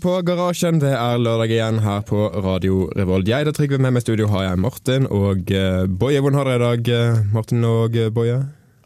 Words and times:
Hører 0.00 0.22
på 0.22 0.32
Garasjen. 0.32 0.78
Det 0.80 0.92
er 0.96 1.18
lørdag 1.20 1.50
igjen 1.52 1.80
her 1.84 2.00
på 2.08 2.22
Radio 2.40 2.86
Revolt. 2.96 3.28
Jeg 3.28 3.42
heter 3.42 3.52
Trygve, 3.52 3.76
med 3.76 3.92
meg 3.92 4.00
i 4.00 4.04
studio 4.06 4.30
har 4.32 4.46
jeg 4.46 4.60
Martin 4.62 5.04
og 5.12 5.52
uh, 5.52 5.84
Boje. 5.84 6.22
Hvordan 6.24 6.38
har 6.38 6.48
dere 6.48 6.56
i 6.56 6.62
dag, 6.62 6.88
uh, 7.18 7.20
Martin 7.34 7.66
og 7.68 7.98
uh, 7.98 8.06
Boje? 8.08 8.38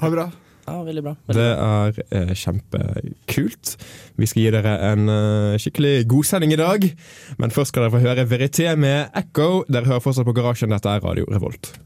Ha 0.02 0.10
det 0.10 0.16
bra. 0.16 0.26
Ja, 0.64 0.80
veldig 0.82 1.04
bra. 1.06 1.14
Veldig 1.28 1.38
Det 1.38 1.46
er 1.54 2.02
uh, 2.02 2.34
kjempekult. 2.42 3.76
Vi 4.18 4.30
skal 4.32 4.42
gi 4.42 4.50
dere 4.56 4.74
en 4.90 5.06
uh, 5.06 5.54
skikkelig 5.62 5.94
godsending 6.10 6.56
i 6.56 6.62
dag. 6.64 6.90
Men 7.38 7.54
først 7.54 7.70
skal 7.70 7.86
dere 7.86 7.94
få 7.94 8.02
høre 8.08 8.26
Verité 8.34 8.72
med 8.74 9.14
Echo. 9.14 9.62
Dere 9.70 9.92
hører 9.92 10.02
fortsatt 10.02 10.26
på 10.26 10.34
Garasjen. 10.34 10.74
Dette 10.74 10.98
er 10.98 11.04
Radio 11.04 11.30
Revolt. 11.30 11.76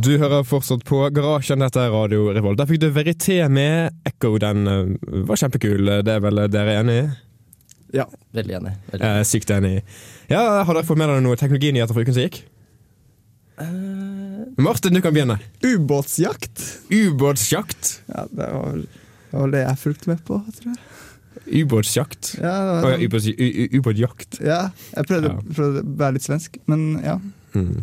Du 0.00 0.12
hører 0.20 0.44
fortsatt 0.46 0.84
på 0.88 1.00
Garasjen. 1.14 1.60
Dette 1.64 1.82
er 1.82 1.90
Radio 1.92 2.28
Revolt. 2.32 2.58
Der 2.60 2.68
fikk 2.70 2.80
du 2.82 2.88
Verité 2.94 3.40
med 3.52 3.96
Echo. 4.08 4.36
Den 4.40 4.62
uh, 4.70 5.24
var 5.28 5.40
kjempekul. 5.40 5.90
Det 6.06 6.14
er 6.14 6.22
vel 6.24 6.40
dere 6.52 6.76
enig 6.80 6.96
i? 7.00 7.08
Ja. 7.98 8.06
Veldig 8.36 8.54
enig. 8.60 8.72
Veldig. 8.92 9.08
Er 9.10 9.26
sykt 9.26 9.50
enig. 9.54 9.74
Ja, 10.30 10.44
Har 10.64 10.72
dere 10.78 10.86
fått 10.86 11.00
med 11.00 11.10
dere 11.10 11.24
noen 11.24 11.40
teknologinyheter 11.40 11.96
fra 11.96 12.04
uken 12.06 12.16
som 12.16 12.24
gikk? 12.26 12.40
Uh... 13.60 14.46
Martin, 14.62 14.94
du 14.96 15.02
kan 15.04 15.12
begynne. 15.16 15.36
Ubåtsjakt. 15.66 16.62
Ubåtsjakt. 16.94 17.96
Ja, 18.12 18.24
det 18.30 18.48
var 18.54 18.78
det, 18.80 18.88
var 19.34 19.52
det 19.56 19.64
jeg 19.66 19.80
fulgte 19.82 20.12
med 20.14 20.22
på, 20.26 20.38
tror 20.60 20.70
jeg. 20.70 20.80
Ubåtsjakt. 21.64 22.34
Ja, 22.38 22.54
det 22.54 22.78
Å 22.78 22.82
var, 22.86 22.94
ja, 22.94 23.04
ubåts- 23.08 23.30
u- 23.34 23.52
u- 23.64 23.70
ubåtjakt. 23.80 24.38
ja 24.44 24.60
jeg 24.94 25.06
prøvde, 25.08 25.30
Ja. 25.34 25.54
prøvde 25.56 25.82
å 25.82 25.94
være 26.00 26.16
litt 26.16 26.26
svensk, 26.26 26.58
men 26.70 26.84
ja. 27.04 27.16
Mm. 27.56 27.80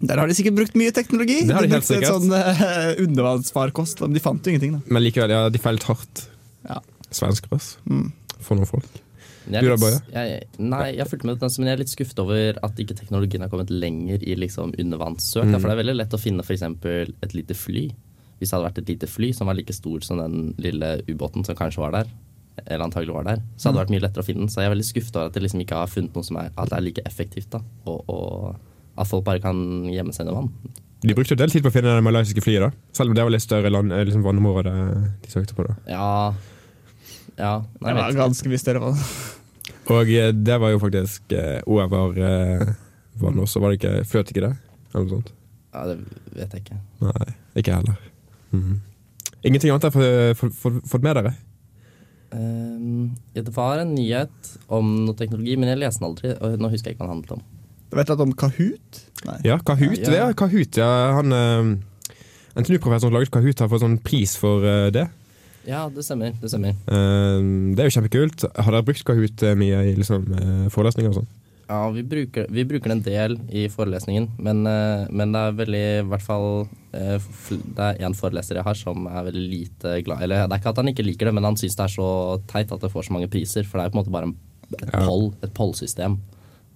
Der 0.00 0.16
har 0.16 0.26
de 0.30 0.34
sikkert 0.34 0.54
brukt 0.56 0.76
mye 0.80 0.92
teknologi. 0.96 1.42
Det 1.46 1.52
har 1.54 1.66
de 1.66 1.68
helt 1.74 1.84
brukte 1.84 1.98
sikkert. 2.00 2.08
Sånn 2.08 2.32
uh, 2.32 3.02
undervannsfarkost, 3.04 4.00
men 4.06 4.16
de 4.16 4.22
fant 4.24 4.40
jo 4.46 4.52
ingenting, 4.54 4.78
da. 4.78 4.80
Men 4.88 5.04
likevel, 5.04 5.30
ja, 5.34 5.42
de 5.52 5.60
feilet 5.60 5.84
hardt. 5.90 6.22
Ja. 6.64 6.78
Svensker, 7.12 7.52
ass. 7.58 7.74
Mm. 7.90 8.06
For 8.40 8.56
noen 8.56 8.70
folk. 8.70 8.88
jeg 9.50 9.58
er 9.60 9.66
Du 9.66 9.68
da, 9.74 9.90
litt- 9.90 10.14
Jeg, 10.14 10.46
nei, 10.62 10.86
jeg 10.94 11.02
har 11.04 11.10
fulgt 11.10 11.26
med 11.28 11.38
den, 11.42 11.50
men 11.58 11.68
jeg 11.68 11.76
er 11.76 11.82
litt 11.82 11.92
skuffet 11.92 12.22
over 12.22 12.60
at 12.64 12.80
ikke 12.80 12.96
teknologien 12.96 13.44
har 13.44 13.50
kommet 13.52 13.68
lenger 13.72 14.22
i 14.24 14.36
liksom 14.40 14.72
undervannssøk. 14.78 15.44
da, 15.50 15.58
Mm. 15.58 15.60
For 15.60 15.68
det 15.68 15.76
er 15.76 15.82
veldig 15.84 15.96
lett 16.00 16.16
å 16.16 16.22
finne 16.22 16.42
f.eks. 16.46 16.62
et 17.26 17.34
lite 17.36 17.54
fly. 17.54 17.90
Hvis 18.40 18.48
det 18.48 18.56
hadde 18.56 18.68
vært 18.70 18.78
et 18.80 18.88
lite 18.94 19.06
fly 19.10 19.32
som 19.36 19.46
var 19.52 19.54
like 19.58 19.72
stor 19.76 20.00
som 20.00 20.16
den 20.16 20.54
lille 20.56 21.02
ubåten 21.10 21.44
som 21.44 21.54
kanskje 21.58 21.82
var 21.84 21.92
der, 21.92 22.08
eller 22.66 22.86
antagelig 22.88 23.12
var 23.12 23.24
der, 23.24 23.42
så 23.56 23.68
hadde 23.68 23.76
det 23.76 23.84
vært 23.84 23.92
mye 23.98 24.04
lettere 24.06 24.22
å 24.24 24.26
finne 24.26 24.40
den. 24.46 24.48
Så 24.48 24.62
jeg 24.62 24.70
er 24.70 24.74
veldig 24.74 24.88
skuffet 24.88 25.16
over 25.16 25.26
at 25.28 25.36
de 25.36 25.40
liksom 25.44 25.60
ikke 25.60 25.76
har 25.76 25.86
funnet 25.92 26.14
noe 26.16 26.24
som 26.24 26.36
er, 26.40 26.48
at 26.56 26.68
det 26.72 26.76
er 26.78 26.84
like 26.88 27.04
effektivt. 27.04 27.50
da, 27.52 27.60
og, 27.84 28.04
og 28.08 28.56
at 29.00 29.08
folk 29.10 29.24
bare 29.26 29.40
kan 29.42 29.56
gjemme 29.90 30.12
seg 30.14 30.26
under 30.28 30.40
vann. 30.42 30.52
De 31.00 31.14
brukte 31.16 31.32
en 31.32 31.40
del 31.40 31.50
tid 31.54 31.64
på 31.64 31.70
å 31.70 31.72
finne 31.72 31.94
det 31.96 32.04
malaysiske 32.04 32.42
flyet, 32.44 32.60
da. 32.66 32.70
Selv 32.92 33.10
om 33.10 33.16
det 33.16 33.24
var 33.24 33.32
litt 33.32 33.44
større 33.46 33.70
land, 33.72 33.92
eh, 33.96 34.04
liksom 34.04 34.22
vannområde 34.26 34.72
de 35.22 35.32
søkte 35.32 35.56
på. 35.56 35.64
da. 35.64 35.76
Ja, 35.88 36.34
ja 37.40 37.52
nei, 37.80 37.94
Det 37.94 37.96
var 38.02 38.18
ganske 38.26 38.48
mye 38.52 38.60
større. 38.60 38.82
vann. 38.84 39.00
Og 39.90 40.10
eh, 40.12 40.30
det 40.36 40.58
var 40.60 40.70
jo 40.74 40.78
faktisk 40.82 41.32
eh, 41.32 41.62
over 41.66 42.18
eh, 42.20 42.66
vann 43.22 43.40
også, 43.40 43.60
var 43.64 43.72
det 43.72 43.80
ikke? 43.80 44.04
Fløt 44.10 44.30
ikke 44.34 44.44
det? 44.44 44.52
Eller 44.92 45.06
noe 45.06 45.14
sånt? 45.16 45.32
Ja, 45.72 45.86
det 45.86 45.96
vet 46.36 46.52
jeg 46.58 46.64
ikke. 46.66 46.78
Nei, 47.00 47.32
ikke 47.56 47.70
jeg 47.72 47.80
heller. 47.80 47.98
Mhm. 48.52 48.80
Ingenting 49.42 49.70
annet 49.72 49.86
har 49.88 50.34
fått- 50.36 51.02
med 51.02 51.16
dere? 51.16 51.32
Um, 52.32 53.16
ja, 53.34 53.42
det 53.42 53.54
var 53.56 53.78
en 53.80 53.94
nyhet 53.96 54.50
om 54.68 54.90
noe 55.06 55.16
teknologi, 55.18 55.56
men 55.56 55.70
jeg 55.72 55.80
leste 55.80 56.02
den 56.02 56.10
aldri. 56.10 56.34
Og 56.44 56.58
nå 56.60 56.68
husker 56.70 56.90
jeg 56.90 56.96
ikke 56.98 57.06
hva 57.06 57.08
den 57.08 57.16
handlet 57.16 57.32
om. 57.38 57.42
Vet 57.90 58.10
at 58.14 58.20
om 58.22 58.32
Kahoot? 58.38 59.00
Nei. 59.26 59.38
Ja, 59.48 59.56
Kahoot. 59.66 59.98
Ja. 60.04 60.12
Ja, 60.14 60.28
Kahoot, 60.38 60.78
ja. 60.78 60.90
Han 61.16 61.32
eh, 61.34 61.72
NTNU-professoren 62.60 63.08
som 63.08 63.16
laget 63.16 63.32
Kahoot, 63.34 63.62
har 63.64 63.70
fått 63.72 63.82
sånn 63.84 63.98
pris 64.04 64.36
for 64.40 64.64
eh, 64.66 64.88
det. 64.94 65.08
Ja, 65.68 65.82
det 65.92 66.04
stemmer. 66.06 66.32
Det 66.40 66.48
stemmer. 66.52 66.76
Eh, 66.88 67.42
det 67.74 67.82
er 67.84 67.90
jo 67.90 67.96
kjempekult. 67.98 68.46
Har 68.56 68.72
dere 68.76 68.86
brukt 68.86 69.04
Kahoot 69.06 69.44
mye 69.60 69.82
i 69.90 69.94
liksom, 69.98 70.24
forelesninger 70.72 71.12
og 71.12 71.20
sånn? 71.22 71.30
Ja, 71.70 71.84
vi 71.94 72.02
bruker, 72.02 72.48
vi 72.50 72.64
bruker 72.66 72.90
den 72.90 72.98
en 72.98 73.04
del 73.06 73.36
i 73.54 73.68
forelesningen, 73.70 74.24
men, 74.42 74.64
men 74.66 75.34
det 75.36 75.38
er 75.46 75.52
veldig 75.54 75.82
i 76.00 76.06
hvert 76.10 76.24
fall 76.24 76.48
Det 76.90 77.84
er 77.84 78.00
én 78.02 78.16
foreleser 78.18 78.58
jeg 78.58 78.66
har 78.66 78.74
som 78.74 79.06
er 79.06 79.28
veldig 79.28 79.44
lite 79.52 79.92
glad 80.02 80.24
Eller 80.26 80.48
det 80.50 80.56
er 80.56 80.62
ikke 80.64 80.72
at 80.72 80.80
han 80.82 80.90
ikke 80.90 81.04
liker 81.06 81.30
det, 81.30 81.34
men 81.36 81.46
han 81.46 81.58
syns 81.60 81.78
det 81.78 81.84
er 81.86 81.92
så 81.94 82.08
teit 82.50 82.74
at 82.74 82.82
det 82.82 82.90
får 82.90 83.06
så 83.06 83.14
mange 83.14 83.30
priser. 83.30 83.62
For 83.62 83.78
det 83.78 83.84
er 83.84 83.86
jo 83.86 83.94
på 83.94 84.00
en 84.00 84.02
måte 84.02 84.14
bare 84.16 84.30
en, 84.32 84.34
et 84.72 84.82
Ja. 84.82 85.04
poll, 85.06 85.28
et 85.46 85.54
pollsystem. 85.54 86.18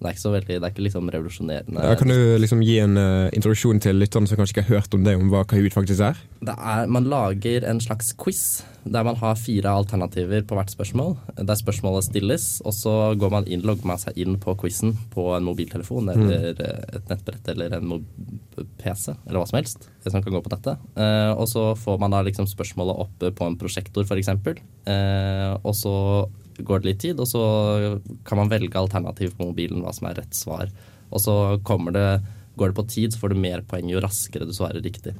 Det 0.05 0.11
er 0.11 0.17
ikke 0.19 0.21
så 0.21 0.31
veldig, 0.35 0.55
det 0.61 0.67
er 0.67 0.73
ikke 0.75 0.85
liksom 0.85 1.09
revolusjonerende. 1.09 1.81
Ja, 1.81 1.97
kan 1.97 2.13
du 2.13 2.35
liksom 2.37 2.61
gi 2.61 2.77
en 2.83 2.93
uh, 3.01 3.33
introduksjon 3.33 3.81
til 3.81 3.97
lytterne 3.97 4.29
som 4.29 4.37
kanskje 4.37 4.53
ikke 4.53 4.67
har 4.67 4.83
hørt 4.83 4.93
om 4.93 5.01
det, 5.07 5.15
om 5.17 5.31
hva 5.33 5.41
Kahoot 5.49 5.73
faktisk 5.73 6.05
er? 6.05 6.19
Det 6.45 6.53
er, 6.53 6.85
man 6.93 7.09
lager 7.09 7.65
en 7.65 7.81
slags 7.81 8.13
quiz 8.21 8.61
der 8.85 9.01
man 9.01 9.17
har 9.17 9.33
fire 9.39 9.71
alternativer 9.73 10.43
på 10.45 10.53
hvert 10.53 10.69
spørsmål. 10.69 11.15
Der 11.41 11.57
spørsmålet 11.57 12.05
stilles, 12.05 12.45
og 12.61 12.75
så 12.77 12.93
går 13.17 13.33
man 13.33 13.47
inn, 13.49 13.65
logger 13.65 13.89
man 13.89 13.97
seg 13.97 14.19
inn 14.21 14.37
på 14.37 14.53
quizen 14.61 14.93
på 15.15 15.31
en 15.33 15.47
mobiltelefon 15.47 16.11
eller 16.13 16.53
mm. 16.53 16.61
et 16.99 17.09
nettbrett 17.09 17.49
eller 17.55 17.73
en 17.79 17.95
PC 18.77 19.15
eller 19.15 19.39
hva 19.39 19.47
som 19.49 19.57
helst 19.57 19.89
som 20.05 20.21
kan 20.21 20.37
gå 20.37 20.43
på 20.45 20.53
nettet. 20.53 20.85
Uh, 20.93 21.33
og 21.33 21.49
så 21.49 21.71
får 21.81 21.97
man 22.03 22.13
da 22.13 22.21
liksom 22.27 22.45
spørsmålet 22.49 23.01
opp 23.07 23.29
på 23.39 23.49
en 23.49 23.57
prosjektor 23.57 24.05
f.eks. 24.05 24.29
Uh, 24.85 25.57
og 25.65 25.73
så 25.73 25.95
går 26.57 26.81
det 26.81 26.89
litt 26.89 27.01
tid, 27.03 27.19
og 27.19 27.27
så 27.29 27.43
kan 28.27 28.39
man 28.39 28.51
velge 28.51 28.79
alternativ 28.79 29.35
på 29.35 29.49
mobilen 29.49 29.83
hva 29.83 29.93
som 29.95 30.09
er 30.09 30.19
rett 30.21 30.37
svar. 30.37 30.71
Og 31.11 31.21
så 31.21 31.35
kommer 31.67 31.95
det 31.95 32.09
Går 32.55 32.69
det 32.71 32.75
på 32.77 32.83
tid, 32.87 33.11
så 33.11 33.19
får 33.19 33.33
du 33.33 33.39
mer 33.43 33.63
poeng 33.67 33.89
jo 33.91 33.99
raskere 33.99 34.45
du 34.47 34.53
svarer 34.55 34.79
riktig. 34.79 35.11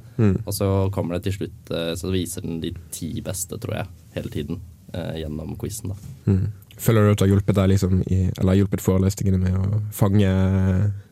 Og 0.46 0.54
så 0.56 0.68
kommer 0.96 1.18
det 1.18 1.26
til 1.26 1.34
slutt, 1.36 1.72
eh, 1.76 1.90
så 2.00 2.08
viser 2.08 2.46
den 2.46 2.62
de 2.64 2.70
ti 2.96 3.10
beste, 3.20 3.58
tror 3.60 3.76
jeg, 3.76 3.90
hele 4.16 4.32
tiden 4.32 4.62
eh, 4.94 5.18
gjennom 5.20 5.58
quizen. 5.60 5.92
da. 5.92 6.14
Mm. 6.32 6.46
Føler 6.80 7.04
du 7.04 7.12
at 7.12 7.20
det 7.20 7.26
har 7.26 7.34
hjulpet 7.34 7.58
deg 7.58 7.74
liksom, 7.74 8.06
i, 8.08 8.22
eller 8.40 8.62
hjulpet 8.62 8.84
forelesningene 8.84 9.42
med 9.42 9.60
å 9.60 9.82
fange 9.96 10.32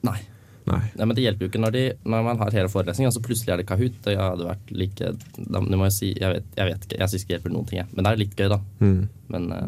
Nei. 0.08 0.22
Nei. 0.64 0.80
Nei, 0.96 1.06
men 1.06 1.16
det 1.18 1.26
hjelper 1.26 1.44
jo 1.44 1.52
ikke 1.52 1.60
når, 1.60 1.76
de, 1.76 1.84
når 2.08 2.26
man 2.30 2.40
har 2.40 2.56
hele 2.56 2.72
forelesningen, 2.72 3.12
og 3.12 3.16
så 3.18 3.24
plutselig 3.24 3.52
er 3.52 3.60
det 3.60 3.68
Kahoot. 3.68 3.98
Og 4.06 4.14
jeg 4.14 4.22
hadde 4.22 4.48
vært 4.48 4.74
like 4.80 5.12
da, 5.36 5.90
si, 5.92 6.14
jeg, 6.16 6.38
vet, 6.38 6.52
jeg 6.56 6.70
vet 6.70 6.86
ikke, 6.88 7.00
jeg 7.02 7.12
syns 7.12 7.26
ikke 7.26 7.32
det 7.34 7.36
hjelper 7.38 7.56
noen 7.56 7.68
ting, 7.68 7.80
jeg. 7.82 7.90
Men 7.92 8.06
det 8.06 8.12
er 8.14 8.22
litt 8.22 8.38
gøy, 8.40 8.50
da. 8.54 8.60
Mm. 8.80 9.02
Men 9.36 9.50
eh, 9.58 9.66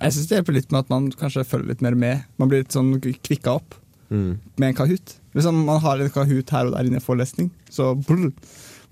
Jeg 0.00 0.12
syns 0.12 0.26
det 0.28 0.36
hjelper 0.38 0.52
litt 0.58 0.70
med 0.72 0.78
at 0.84 0.90
man 0.92 1.10
kanskje 1.12 1.44
følger 1.48 1.68
litt 1.72 1.80
mer 1.82 1.94
med. 1.96 2.24
Man 2.38 2.48
blir 2.50 2.62
litt 2.64 2.72
sånn 2.74 2.94
kvikka 3.00 3.54
opp 3.60 3.74
Mm. 4.10 4.38
med 4.56 4.68
en 4.68 4.74
Kahoot. 4.74 5.14
Hvis 5.34 5.44
man 5.50 5.80
har 5.80 5.98
en 5.98 6.10
Kahoot 6.10 6.50
her 6.50 6.66
og 6.66 6.72
der 6.76 6.84
inne 6.86 7.00
i 7.00 7.02
forelesning, 7.02 7.50
så 7.70 7.94
blr 8.06 8.32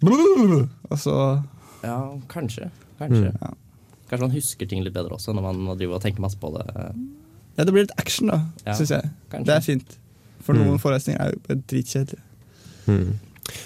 brr, 0.01 0.69
Og 0.91 0.99
så 0.99 1.45
ja, 1.85 1.99
kanskje. 2.29 2.71
Kanskje. 2.99 3.31
Mm. 3.31 3.39
Ja. 3.41 3.51
Kanskje 4.11 4.21
man 4.27 4.31
husker 4.35 4.69
ting 4.69 4.83
litt 4.83 4.93
bedre 4.95 5.15
også, 5.15 5.33
når 5.35 5.43
man 5.43 5.79
driver 5.79 5.95
og 5.97 6.03
tenker 6.03 6.21
masse 6.21 6.37
på 6.41 6.51
det. 6.57 6.67
Ja, 7.57 7.65
det 7.65 7.73
blir 7.73 7.85
litt 7.87 7.95
action, 7.99 8.27
da, 8.29 8.41
Ja, 8.67 8.73
syns 8.75 8.91
jeg. 8.91 9.11
kanskje. 9.31 9.45
Det 9.47 9.55
er 9.55 9.61
fint. 9.61 9.97
For 10.43 10.53
noen 10.55 10.75
Mm. 10.75 10.81
forelesninger 10.81 11.21
er 11.21 11.31
jo 11.33 11.55
dritkjedelige. 11.55 12.21
Mm. 12.87 13.19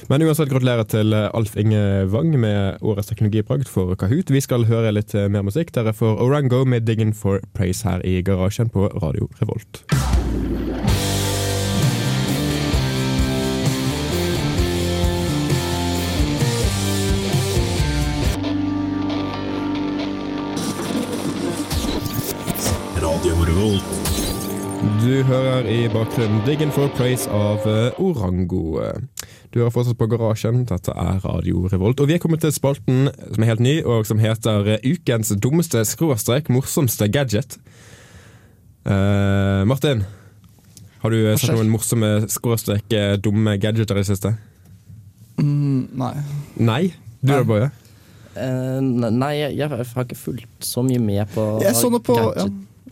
Men 0.09 0.22
uansett, 0.22 0.50
gratulerer 0.50 0.87
til 0.89 1.12
eh, 1.12 1.28
Alf 1.37 1.56
Inge 1.61 2.06
Wang 2.12 2.33
med 2.41 2.83
årets 2.83 3.10
teknologibragd 3.10 3.69
for 3.71 3.95
Kahoot. 3.98 4.33
Vi 4.33 4.41
skal 4.45 4.66
høre 4.69 4.92
litt 4.95 5.15
eh, 5.15 5.28
mer 5.30 5.45
musikk. 5.47 5.75
Dere 5.75 5.95
får 5.95 6.21
Orango 6.25 6.65
med 6.65 6.86
'Diggin 6.86 7.15
for 7.15 7.41
Praise' 7.54 7.84
her 7.89 8.04
i 8.04 8.22
garasjen 8.22 8.72
på 8.72 8.89
Radio 9.03 9.28
Revolt. 9.41 9.84
Radio 23.03 23.34
Revolt. 23.45 23.95
Du 25.03 25.22
hører 25.22 25.66
i 25.66 25.89
bakgrunnen 25.89 26.42
'Diggin 26.47 26.72
for 26.72 26.89
Praise' 26.98 27.30
av 27.30 27.66
eh, 27.66 28.01
Orango. 28.01 28.80
Du 29.48 29.62
hører 29.62 29.72
fortsatt 29.72 29.97
på 29.97 30.09
Garasjen. 30.12 30.65
Dette 30.68 30.92
er 30.92 31.22
Radio 31.24 31.65
Revolt. 31.72 32.00
Og 32.03 32.10
vi 32.10 32.18
er 32.18 32.21
kommet 32.21 32.42
til 32.45 32.53
spalten 32.53 33.09
som 33.09 33.45
er 33.45 33.48
helt 33.48 33.65
ny, 33.65 33.78
og 33.80 34.04
som 34.09 34.21
heter 34.21 34.74
Ukens 34.84 35.33
dummeste 35.41 35.84
skråstrek 35.89 36.50
morsomste 36.53 37.09
gadget. 37.12 37.56
Uh, 38.84 39.65
Martin, 39.68 40.04
har 41.00 41.15
du 41.15 41.18
sett 41.41 41.54
noen 41.54 41.72
morsomme 41.72 42.28
skråstrek 42.33 42.92
eh, 42.97 43.16
dumme 43.21 43.56
gadgeter 43.60 43.97
i 43.97 44.04
det 44.04 44.09
siste? 44.10 44.34
Mm, 45.41 45.89
nei. 45.97 46.15
Nei? 46.59 46.83
Du 47.22 47.33
da. 47.33 47.42
Boje? 47.48 47.72
Uh, 48.39 48.78
nei, 48.83 49.33
jeg, 49.39 49.59
jeg 49.59 49.72
har 49.72 50.04
ikke 50.04 50.18
fulgt 50.18 50.66
så 50.66 50.84
mye 50.86 51.01
med 51.03 51.24
på 51.33 51.42
Jeg 51.65 51.74
så 51.74 51.89
noe 51.91 52.03
på 52.04 52.15
ja. 52.15 52.44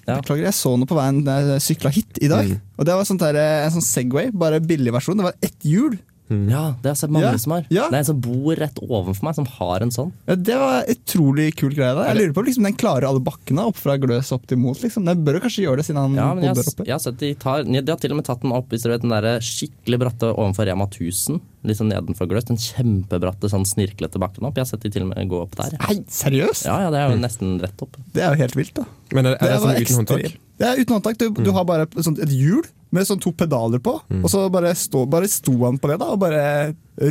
Beklager, 0.06 0.48
jeg 0.48 0.56
så 0.56 0.72
noe 0.78 0.88
på 0.88 0.96
veien 0.98 1.20
da 1.26 1.36
jeg 1.42 1.62
sykla 1.64 1.90
hit 1.94 2.20
i 2.22 2.28
dag. 2.30 2.48
Mm. 2.48 2.60
Og 2.78 2.86
det 2.86 2.94
var 2.94 3.08
sånt 3.08 3.24
der, 3.24 3.38
en 3.66 3.72
sånn 3.74 3.84
Segway, 3.84 4.30
bare 4.30 4.62
billig 4.62 4.92
versjon. 4.94 5.18
Det 5.18 5.26
var 5.26 5.40
ett 5.42 5.66
hjul 5.66 5.96
Ja, 6.28 6.74
det 6.82 6.88
har 6.88 6.94
jeg 6.94 7.00
sett 7.04 7.10
mange 7.14 7.28
Ja, 7.30 7.36
som 7.38 7.52
har. 7.54 7.66
ja. 7.70 7.84
Det 7.90 7.94
er 7.94 7.98
en 8.02 8.08
som 8.08 8.20
bor 8.20 8.56
rett 8.58 8.78
ovenfor 8.82 9.22
meg, 9.28 9.34
som 9.36 9.46
har 9.46 9.80
en 9.84 9.90
sånn. 9.94 10.12
Ja, 10.26 10.34
det 10.34 10.56
var 10.58 10.84
utrolig 10.90 11.54
kul 11.56 11.70
greie. 11.70 11.94
da 11.94 12.08
Jeg 12.08 12.16
lurer 12.18 12.32
på 12.34 12.42
om 12.42 12.46
liksom, 12.48 12.64
Den 12.66 12.74
klarer 12.74 13.06
alle 13.06 13.20
bakkene 13.22 13.62
opp 13.66 13.76
fra 13.78 13.96
Gløs 13.96 14.32
opp 14.34 14.46
til 14.50 14.58
Mot. 14.58 14.76
Liksom. 14.82 15.04
Den 15.06 15.22
bør 15.24 15.38
jo 15.38 15.40
kanskje 15.46 15.62
gjøre 15.66 15.76
det, 15.76 15.86
siden 15.86 16.00
han 16.02 16.14
Ja, 16.18 16.34
men 16.34 16.42
jeg, 16.44 16.54
bodde 16.54 16.56
har- 16.56 16.64
der 16.64 16.72
oppe. 16.74 16.86
jeg 16.86 16.94
har 16.96 16.98
sett 17.06 17.18
de 17.18 17.34
tar 17.34 17.62
De 17.62 17.92
har 17.92 17.96
til 18.02 18.10
og 18.10 18.16
med 18.16 18.24
tatt 18.26 18.40
den 18.42 18.52
opp 18.52 18.68
hvis 18.70 18.82
dere 18.82 18.92
vet 18.98 19.02
den 19.02 19.10
der 19.14 19.38
skikkelig 19.40 19.98
bratte 20.02 20.32
ovenfor 20.34 20.66
Rema 20.66 20.86
1000. 20.90 21.40
Litt 21.66 21.78
sånn 21.78 21.90
nedenfor 21.90 22.26
Gløs. 22.30 22.44
Den 22.46 22.56
kjempebratte, 22.58 23.48
sånn 23.50 23.64
snirklete 23.66 24.18
bakken 24.22 24.44
opp. 24.46 24.54
Jeg 24.58 24.66
har 24.66 24.70
sett 24.70 24.82
de 24.82 24.90
til 24.90 25.02
og 25.02 25.08
med 25.14 25.28
gå 25.30 25.40
opp 25.42 25.54
der. 25.58 25.70
Ja, 25.78 25.86
Nei, 25.90 26.02
seriøst? 26.10 26.64
ja, 26.66 26.80
ja 26.86 26.90
det 26.90 26.98
er 27.00 27.10
jo 27.14 27.20
nesten 27.22 27.60
rett 27.62 27.82
opp. 27.82 27.96
Det 28.12 28.22
er 28.22 28.34
jo 28.34 28.42
helt 28.42 28.54
vilt, 28.58 28.74
da. 28.74 28.84
Men 29.14 29.26
er, 29.26 29.34
er 29.34 29.38
det, 29.38 29.50
det 29.50 29.60
sånn 29.62 29.82
uten 29.82 29.96
håndtak? 30.02 30.36
Det 30.58 30.66
er 30.66 30.78
uten 30.82 30.94
håndtak. 30.96 31.18
Du, 31.18 31.30
du 31.44 31.50
har 31.52 31.64
bare 31.64 31.82
et, 31.86 31.96
sånt, 32.04 32.18
et 32.22 32.30
hjul 32.30 32.62
med 32.96 33.06
sånn 33.08 33.20
to 33.22 33.30
pedaler 33.36 33.82
på, 33.84 33.92
og 34.18 34.26
så 34.32 34.46
bare, 34.52 34.72
stå, 34.76 35.04
bare 35.12 35.28
sto 35.30 35.54
han 35.64 35.76
på 35.82 35.90
det 35.92 35.98
da, 36.02 36.08
og 36.14 36.22
bare 36.22 36.42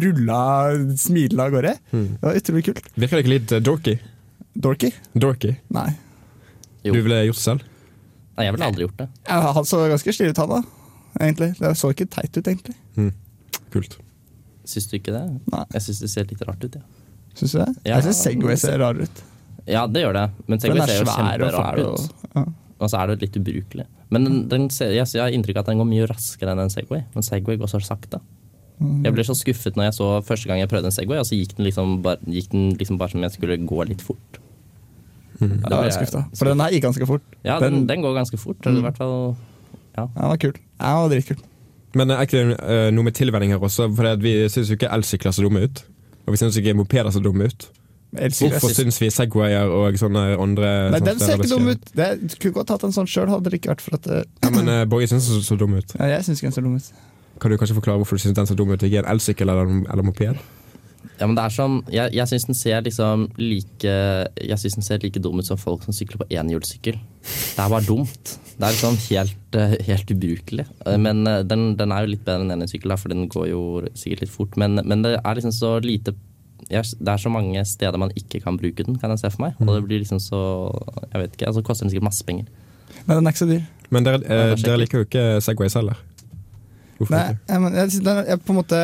rulla 0.04 0.40
smilende 1.00 1.46
av 1.46 1.54
gårde. 1.54 1.76
Det 1.94 2.26
var 2.26 2.40
utrolig 2.42 2.66
kult. 2.70 2.90
Virker 2.98 3.20
det 3.20 3.24
ikke 3.26 3.34
litt 3.36 3.54
eh, 3.56 3.64
dorky? 3.64 3.96
Dorky? 4.66 4.90
Dorky? 5.14 5.54
Nei. 5.76 5.90
Jo. 6.86 6.94
Du 6.96 7.02
ville 7.06 7.22
gjort 7.28 7.40
det 7.40 7.46
selv? 7.46 7.68
Nei, 8.36 8.48
jeg 8.48 8.56
ville 8.58 8.68
aldri 8.72 8.86
gjort 8.88 9.00
det. 9.04 9.08
Ja, 9.30 9.40
han 9.56 9.68
så 9.70 9.86
ganske 9.92 10.14
stilig 10.16 10.34
ut, 10.36 10.42
han 10.44 10.52
da. 10.58 10.62
Egentlig. 11.22 11.54
Det 11.62 11.72
så 11.80 11.94
ikke 11.94 12.10
teit 12.12 12.36
ut, 12.36 12.44
egentlig. 12.52 12.76
Kult. 13.74 13.98
Syns 14.68 14.90
du 14.92 14.98
ikke 14.98 15.14
det? 15.16 15.24
Nei. 15.54 15.64
Jeg 15.78 15.86
syns 15.88 16.02
det 16.04 16.12
ser 16.12 16.28
litt 16.30 16.44
rart 16.48 16.64
ut, 16.66 16.76
ja. 16.76 16.84
Syns 17.36 17.54
du 17.56 17.60
det? 17.62 17.70
Ja, 17.86 17.98
jeg 17.98 18.08
syns 18.10 18.22
Segway 18.26 18.60
ser 18.60 18.80
rar 18.82 19.00
ut. 19.00 19.24
Ja, 19.68 19.86
det 19.92 20.04
gjør 20.04 20.16
det. 20.18 20.26
Men 20.50 20.62
Segway 20.62 20.84
er 20.84 20.92
ser 20.92 21.02
jo 21.02 21.08
svær 21.10 21.46
og 21.46 21.56
kjemperar 21.56 21.82
ut. 21.82 21.88
Og, 21.88 22.32
ja. 22.36 22.46
Og 22.76 22.92
så 22.92 23.00
er 23.02 23.12
det 23.12 23.18
litt 23.26 23.40
ubrukelig. 23.40 23.86
Men 24.14 24.28
den, 24.28 24.42
den 24.52 24.66
jeg, 24.70 25.06
jeg 25.06 25.22
har 25.22 25.34
inntrykk 25.34 25.60
av 25.60 25.66
at 25.66 25.72
den 25.72 25.82
går 25.82 25.90
mye 25.90 26.08
raskere 26.10 26.54
enn 26.54 26.64
en 26.66 26.74
Segway. 26.74 27.06
Men 27.16 27.26
Segway 27.26 27.58
går 27.62 27.72
så 27.72 27.82
sakte. 27.84 28.22
Jeg 28.76 29.16
ble 29.16 29.24
så 29.24 29.34
skuffet 29.38 29.78
når 29.80 29.88
jeg 29.88 29.96
så 29.98 30.08
første 30.28 30.50
gang 30.50 30.60
jeg 30.60 30.70
prøvde 30.72 30.92
en 30.92 30.96
Segway, 30.96 31.22
og 31.22 31.28
så 31.28 31.38
gikk 31.38 31.56
den 31.58 31.68
liksom 31.68 32.00
bare, 32.04 32.20
gikk 32.28 32.52
den 32.52 32.74
liksom 32.76 33.00
bare 33.00 33.14
som 33.14 33.24
jeg 33.24 33.36
skulle 33.38 33.58
gå 33.64 33.88
litt 33.88 34.04
fort. 34.04 34.40
Da 35.40 35.78
var 35.78 35.88
jeg 35.88 35.96
skuffa. 35.98 36.26
For 36.36 36.52
den 36.52 36.64
her 36.64 36.76
gikk 36.76 36.86
ganske 36.86 37.08
fort. 37.08 37.24
Ja, 37.48 37.58
den, 37.64 37.86
den, 37.88 38.04
går 38.04 38.16
ganske 38.18 38.40
fort. 38.40 38.60
Mm. 38.66 38.80
i 38.80 38.86
hvert 38.86 39.00
fall 39.00 39.36
ja, 39.96 40.06
den 40.12 40.28
var 40.28 40.40
kul. 40.44 40.56
Ja, 40.80 40.92
den 40.92 41.02
var 41.02 41.12
dritkul. 41.14 41.44
Men 41.96 42.12
er 42.12 42.26
ikke 42.28 42.36
det 42.36 42.56
eh, 42.60 42.90
noe 42.92 43.08
med 43.08 43.16
tilvenning 43.16 43.54
her 43.54 43.64
også? 43.64 43.88
For 43.96 44.20
vi 44.20 44.36
syns 44.52 44.72
jo 44.72 44.76
ikke 44.76 44.92
elsykler 44.92 45.36
ser 45.36 45.48
dumme 45.48 45.64
ut. 45.64 45.84
Og 46.26 46.36
vi 46.36 46.42
syns 46.42 46.58
ikke 46.60 46.76
mopeder 46.76 47.14
ser 47.16 47.24
dumme 47.24 47.48
ut. 47.48 47.70
Hvorfor 48.16 48.74
syns 48.76 49.00
vi 49.02 49.10
Segwayer 49.14 49.72
og 49.72 49.98
sånne 50.02 50.26
andre 50.42 50.72
Nei, 50.96 51.02
den 51.06 51.20
ser 51.22 51.38
ikke 51.40 51.52
dum 51.52 51.70
ut. 51.74 51.86
Det, 51.96 52.10
du 52.24 52.36
kunne 52.42 52.58
godt 52.62 52.74
hatt 52.76 52.86
en 52.88 52.96
sånn 52.96 53.10
sjøl, 53.12 53.30
hadde 53.34 53.52
det 53.52 53.60
ikke 53.62 53.74
vært 53.76 53.86
for 53.86 53.98
at 54.00 54.08
det, 54.10 54.24
Ja, 54.46 54.52
men 54.56 54.72
uh, 54.72 54.82
Borge 54.90 55.08
syns 55.12 55.28
den 55.30 55.40
så, 55.40 55.46
så 55.54 55.60
dum 55.60 55.76
ut. 55.78 55.96
ja, 56.00 56.12
Jeg 56.18 56.28
syns 56.28 56.42
ikke 56.42 56.52
den 56.52 56.58
ser 56.60 56.68
dum 56.68 56.76
ut. 56.80 56.92
Kan 57.42 57.52
du 57.52 57.58
kanskje 57.60 57.76
forklare 57.80 58.00
hvorfor 58.02 58.16
du 58.20 58.24
syns 58.26 58.38
den 58.38 58.48
ser 58.48 58.56
dum 58.60 58.72
ut? 58.72 58.84
Ikke 58.88 59.02
en 59.04 59.12
elsykkel 59.16 59.52
eller, 59.52 59.74
eller 59.92 60.08
moped? 60.08 60.40
Ja, 61.20 61.28
men 61.30 61.36
det 61.38 61.44
er 61.46 61.54
sånn 61.54 61.76
Jeg, 61.94 62.12
jeg 62.18 62.28
syns 62.28 62.48
den 62.50 62.58
ser 62.58 62.82
liksom 62.84 63.28
like 63.40 63.92
Jeg 64.42 64.58
synes 64.60 64.76
den 64.80 64.84
ser 64.88 65.04
like 65.04 65.22
dum 65.22 65.38
ut 65.40 65.48
som 65.48 65.60
folk 65.62 65.86
som 65.86 65.94
sykler 65.96 66.24
på 66.24 66.28
enhjulssykkel. 66.34 66.98
Det 66.98 67.62
er 67.62 67.70
bare 67.72 67.86
dumt. 67.86 68.34
Det 68.56 68.64
er 68.66 68.74
liksom 68.74 68.98
helt, 69.10 69.56
eh, 69.60 69.76
helt 69.88 70.12
ubrukelig. 70.16 70.66
Eh, 70.86 70.98
Men 70.98 71.22
eh, 71.28 71.44
den, 71.48 71.76
den 71.80 71.92
er 71.94 72.04
jo 72.06 72.12
litt 72.16 72.24
bedre 72.26 72.44
enn 72.46 72.56
enhjulssykkel, 72.56 72.96
for 73.00 73.14
den 73.14 73.28
går 73.32 73.48
jo 73.52 73.62
sikkert 73.94 74.26
litt 74.26 74.34
fort. 74.34 74.58
Men, 74.60 74.80
men 74.84 75.04
det 75.06 75.14
er 75.22 75.38
liksom 75.40 75.54
så 75.56 75.76
lite 75.84 76.16
jeg, 76.70 76.84
Det 77.00 77.08
er 77.14 77.18
så 77.22 77.30
mange 77.30 77.62
steder 77.66 77.98
man 78.02 78.12
ikke 78.16 78.42
kan 78.44 78.58
bruke 78.58 78.84
den, 78.84 78.96
kan 78.98 79.10
jeg 79.14 79.20
se 79.20 79.30
for 79.32 79.42
meg. 79.46 79.54
Og 79.62 79.68
det 79.76 79.84
blir 79.88 80.00
liksom 80.02 80.20
så 80.20 80.40
Jeg 81.14 81.22
vet 81.22 81.34
ikke. 81.38 81.48
altså 81.48 81.62
koster 81.64 81.86
den 81.86 81.92
sikkert 81.94 82.10
masse 82.10 82.24
penger. 82.26 82.46
Men 83.06 83.18
den 83.18 83.28
er 83.28 83.32
ikke 83.36 83.44
så 83.44 83.50
dyr. 83.52 83.62
Men 83.92 84.04
dere, 84.04 84.16
eh, 84.16 84.56
det 84.56 84.60
er 84.60 84.64
dere 84.66 84.78
liker 84.82 84.98
jo 84.98 85.06
ikke 85.06 85.42
Segways 85.46 85.74
heller. 85.78 85.98
Hvorfor 86.98 87.12
Nei, 87.12 87.30
ikke? 87.30 87.40
jeg, 87.50 87.62
men, 87.62 87.74
jeg, 87.76 88.28
jeg, 88.30 88.40
på 88.46 88.54
en 88.54 88.60
måte 88.62 88.80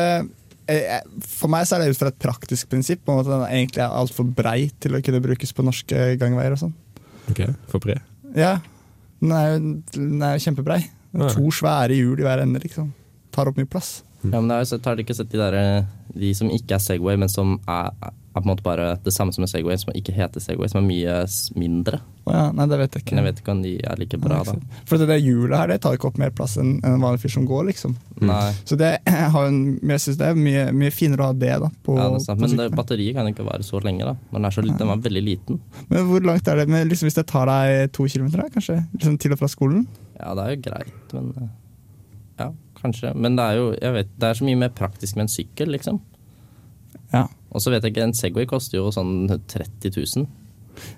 For 1.26 1.48
meg 1.52 1.66
så 1.66 1.74
er 1.76 1.82
det 1.82 1.94
ut 1.96 1.98
fra 1.98 2.10
et 2.12 2.18
praktisk 2.22 2.68
prinsipp. 2.70 3.00
På 3.04 3.12
en 3.14 3.18
måte 3.22 3.32
Den 3.32 3.42
er 3.46 3.54
egentlig 3.56 3.82
er 3.82 3.88
altfor 3.98 4.24
brei 4.36 4.70
til 4.80 4.94
å 4.94 5.02
kunne 5.04 5.20
brukes 5.24 5.52
på 5.52 5.64
norske 5.66 6.16
gangveier. 6.20 6.52
og 6.54 6.58
sånn 6.62 6.74
Ok, 7.30 7.42
For 7.70 7.78
bred. 7.82 8.00
Ja, 8.36 8.58
Den 9.20 9.32
er 9.32 9.50
jo, 9.52 9.58
den 9.94 10.22
er 10.22 10.36
jo 10.38 10.44
kjempebrei. 10.46 10.80
Det 11.12 11.20
er 11.20 11.28
Ja. 11.28 11.34
To 11.34 11.50
svære 11.50 11.94
hjul 11.98 12.18
i 12.20 12.22
hver 12.24 12.40
ende. 12.42 12.60
liksom 12.62 12.92
Tar 13.32 13.48
opp 13.48 13.56
mye 13.56 13.68
plass. 13.68 14.02
Ja, 14.22 14.38
men 14.40 14.48
det 14.52 14.56
er 14.60 14.66
sett, 14.70 14.84
Har 14.86 15.00
ikke 15.02 15.16
sett 15.18 15.32
de 15.32 15.38
der 15.40 15.54
eh, 15.58 15.84
De 16.14 16.28
som 16.38 16.50
ikke 16.52 16.76
er 16.76 16.82
Segway, 16.82 17.16
men 17.18 17.30
som 17.32 17.56
er, 17.66 17.88
er 17.98 18.12
på 18.32 18.40
en 18.46 18.48
måte 18.48 18.64
bare 18.64 18.94
det 19.04 19.12
samme 19.12 19.32
som 19.34 19.44
en 19.44 19.50
Segway, 19.50 19.76
som 19.76 19.90
ikke 19.92 20.12
heter 20.16 20.40
Segway, 20.40 20.68
som 20.70 20.78
er 20.80 20.86
mye 20.86 21.16
mindre? 21.58 21.98
Oh 22.24 22.32
ja, 22.32 22.44
nei, 22.54 22.64
det 22.70 22.78
vet 22.80 22.94
jeg 22.96 23.02
ikke. 23.02 23.16
Men 23.16 23.20
jeg 23.20 23.26
vet 23.28 23.40
ikke 23.42 23.52
om 23.52 23.62
de 23.64 23.72
er 23.82 23.98
like 24.00 24.20
bra, 24.22 24.38
nei, 24.46 24.54
da. 24.56 24.80
For 24.88 25.02
det 25.02 25.08
der 25.10 25.20
hjulet 25.20 25.56
her 25.58 25.72
det 25.72 25.76
tar 25.84 25.98
ikke 25.98 26.08
opp 26.08 26.20
mer 26.22 26.30
plass 26.32 26.54
enn 26.62 26.76
en 26.86 27.02
vanlig 27.02 27.20
fyr 27.24 27.34
som 27.34 27.44
går. 27.48 27.66
liksom 27.68 27.96
Nei. 28.22 28.54
Så 28.68 28.78
det 28.80 28.92
har 29.34 29.48
en, 29.50 29.58
jeg 29.90 30.04
synes 30.06 30.20
det 30.22 30.30
er 30.30 30.38
mye, 30.38 30.64
mye 30.80 30.94
finere 30.94 31.26
å 31.26 31.28
ha 31.32 31.36
det 31.42 31.52
da 31.66 31.68
på, 31.84 31.98
Ja, 31.98 32.08
det 32.14 32.22
er 32.22 32.38
på 32.38 32.46
Men 32.46 32.56
det, 32.62 32.68
batteriet 32.78 33.18
kan 33.18 33.28
ikke 33.32 33.48
vare 33.50 33.66
så 33.66 33.82
lenge, 33.84 34.06
da. 34.08 34.14
Når 34.30 34.38
den 34.38 34.48
er 34.48 34.56
så 34.56 34.64
den 34.70 34.92
var 34.94 35.04
veldig 35.10 35.24
liten. 35.26 35.60
Men 35.90 36.08
hvor 36.08 36.24
langt 36.30 36.48
er 36.48 36.62
det 36.62 36.68
men 36.72 36.88
liksom, 36.88 37.10
hvis 37.10 37.18
det 37.18 37.26
tar 37.32 37.50
deg 37.50 37.92
to 37.92 38.06
kilometer, 38.08 38.46
da, 38.46 38.52
kanskje? 38.54 38.78
Liksom 38.96 39.18
til 39.20 39.36
og 39.36 39.42
fra 39.42 39.50
skolen? 39.50 39.84
Ja, 40.16 40.32
det 40.38 40.46
er 40.46 40.54
jo 40.56 40.62
greit, 40.70 41.16
men 41.18 41.32
eh, 41.36 41.50
Ja, 42.40 42.52
kanskje. 42.82 43.14
Men 43.16 43.36
det 43.38 43.44
er 43.48 43.56
jo 43.60 43.66
jeg 43.80 43.92
vet, 43.96 44.12
det 44.18 44.28
er 44.28 44.34
så 44.40 44.44
mye 44.48 44.60
mer 44.64 44.72
praktisk 44.76 45.16
med 45.16 45.28
en 45.28 45.32
sykkel, 45.32 45.72
liksom. 45.74 46.00
Ja. 47.12 47.26
Og 47.52 47.60
så 47.60 47.70
vet 47.72 47.82
jeg 47.84 47.92
ikke, 47.94 48.06
en 48.08 48.14
Segway 48.16 48.46
koster 48.48 48.78
jo 48.80 48.90
sånn 48.94 49.26
30 49.28 49.92
000. 50.16 50.26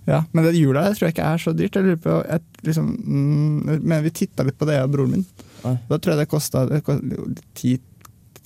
ja. 0.07 0.21
Men 0.33 0.45
det 0.47 0.55
hjulet 0.55 0.85
her 0.87 0.95
tror 0.95 1.09
jeg 1.09 1.15
ikke 1.17 1.31
er 1.33 1.43
så 1.43 1.53
dyrt. 1.57 1.75
Jeg 1.75 1.85
lurer 1.89 2.03
på, 2.05 2.19
jeg, 2.29 2.41
liksom, 2.69 2.93
mm, 3.05 3.81
men 3.83 4.05
vi 4.05 4.11
titta 4.15 4.47
litt 4.47 4.59
på 4.61 4.69
det, 4.69 4.77
jeg 4.79 4.87
og 4.89 4.93
broren 4.95 5.17
min. 5.17 5.25
Oi. 5.65 5.75
Da 5.89 5.99
tror 5.99 6.15
jeg 6.15 6.23
det 6.23 6.29
kosta 6.31 6.67
ti 7.59 7.75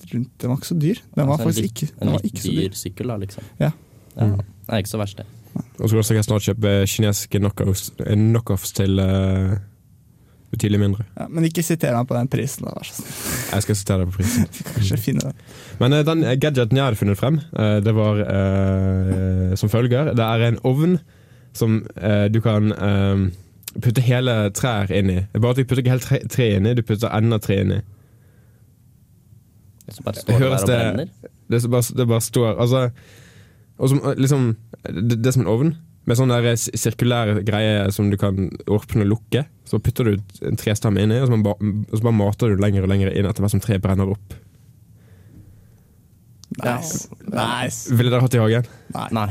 rundt 0.08 0.30
Den 0.40 0.48
var 0.48 0.56
ikke 0.56 0.70
så 0.70 0.76
dyr. 0.80 1.00
Den 1.14 1.26
var 1.28 1.34
Altså 1.36 1.48
faktisk 1.50 1.62
litt- 1.66 1.82
ikke, 1.82 1.88
En 2.00 2.06
den 2.06 2.14
var 2.14 2.22
litt 2.22 2.32
ikke 2.32 2.42
så 2.46 2.52
dyr. 2.54 2.68
dyr 2.68 2.76
sykkel, 2.80 3.06
da, 3.12 3.16
liksom. 3.24 3.42
Ja. 3.60 3.70
Ja, 4.16 4.26
Det 4.36 4.72
er 4.72 4.78
ikke 4.82 4.94
så 4.94 4.98
verst, 5.02 5.16
det. 5.18 5.26
Og 5.80 5.88
så 5.90 6.02
skal 6.04 6.16
jeg 6.16 6.24
snart 6.24 6.42
kjøpe 6.46 6.70
kinesiske 6.86 7.38
knockoffs, 7.40 7.90
knockoffs 7.98 8.72
til 8.72 8.98
uh, 9.00 9.58
betydelig 10.52 10.80
mindre. 10.80 11.04
Ja, 11.18 11.26
men 11.28 11.44
ikke 11.48 11.62
siter 11.66 11.96
meg 11.96 12.08
på 12.08 12.16
den 12.16 12.30
prisen, 12.32 12.64
da. 12.68 12.72
Vær 12.78 12.88
så 12.88 13.02
snill. 13.02 13.12
Jeg 13.52 13.66
skal 13.66 13.78
sitere 13.82 14.02
deg 14.02 14.10
på 14.10 14.22
prisen. 14.22 14.48
Kanskje 14.78 15.00
finne 15.02 15.28
den. 15.28 15.44
Men 15.82 15.98
uh, 15.98 16.02
den 16.08 16.24
gadgeten 16.40 16.80
jeg 16.80 16.88
hadde 16.88 17.00
funnet 17.00 17.20
frem, 17.20 17.38
uh, 17.52 17.78
det 17.84 17.94
var 17.96 18.24
uh, 18.24 19.54
som 19.60 19.72
følger. 19.72 20.14
Det 20.16 20.24
er 20.24 20.48
en 20.48 20.60
ovn 20.68 20.98
som 21.58 21.86
eh, 21.96 22.24
du 22.24 22.40
kan 22.40 22.72
eh, 22.72 23.28
putte 23.82 24.04
hele 24.04 24.36
trær 24.56 24.92
inn 24.94 25.10
i. 25.12 25.20
Bare 25.34 25.54
at 25.54 25.60
du 25.60 25.64
putter 25.64 25.82
ikke 25.82 25.96
helt 25.96 26.06
tre, 26.06 26.20
tre 26.30 26.50
inn 26.56 26.68
i, 26.68 26.74
du 26.78 26.84
putter 26.86 27.12
enda 27.14 27.40
tre 27.42 27.60
inn 27.64 27.74
i. 27.78 27.80
Som 29.88 30.04
bare 30.04 30.22
står 30.22 30.42
Høres 30.42 30.66
der 30.68 30.82
og 30.82 30.84
brenner. 30.84 31.34
Det, 31.48 31.62
som 31.64 31.72
bare, 31.72 31.96
det 31.96 32.04
bare 32.10 32.20
står 32.20 32.58
Altså 32.60 32.80
og 33.78 33.88
som, 33.88 34.00
eh, 34.04 34.18
liksom, 34.18 34.48
det, 34.84 35.16
det 35.22 35.30
er 35.30 35.36
som 35.36 35.46
en 35.46 35.52
ovn, 35.52 35.76
med 36.08 36.16
sånn 36.16 36.32
der 36.32 36.56
sirkulære 36.56 37.42
greie 37.46 37.88
som 37.92 38.08
du 38.08 38.16
kan 38.20 38.48
åpne 38.64 39.04
og 39.04 39.10
lukke. 39.12 39.44
Så 39.68 39.80
putter 39.84 40.08
du 40.08 40.46
en 40.48 40.56
trestamme 40.56 41.02
inni, 41.04 41.18
og 41.20 41.28
så, 41.28 41.36
og 41.36 41.92
så 41.92 42.04
bare 42.04 42.16
mater 42.16 42.54
du 42.54 42.62
lenger 42.62 42.86
og 42.86 42.92
lenger 42.92 43.12
inn 43.12 43.28
etter 43.28 43.44
hvert 43.44 43.52
som 43.52 43.62
treet 43.64 43.84
brenner 43.84 44.08
opp. 44.14 44.38
Nice. 46.58 47.10
nice. 47.28 47.92
Ville 47.92 48.08
dere 48.10 48.24
hatt 48.24 48.32
det 48.32 48.40
i 48.40 48.42
hagen? 48.42 48.70
Nei. 48.94 49.08
Nei. 49.18 49.28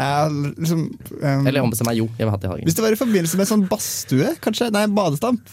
Jeg, 0.00 0.36
liksom, 0.62 0.84
um, 1.18 1.48
Eller 1.50 1.64
ombestem 1.64 1.90
meg, 1.90 1.98
jo. 1.98 2.06
Jeg 2.16 2.24
vil 2.24 2.32
ha 2.32 2.38
det 2.38 2.46
i 2.46 2.52
hagen. 2.54 2.68
hvis 2.68 2.78
det 2.78 2.84
var 2.84 2.94
i 2.94 3.00
forbindelse 3.00 3.40
med 3.40 3.50
sånn 3.50 3.66
badstue, 3.68 4.30
kanskje? 4.44 4.70
Nei, 4.72 4.86
badestamp. 4.94 5.50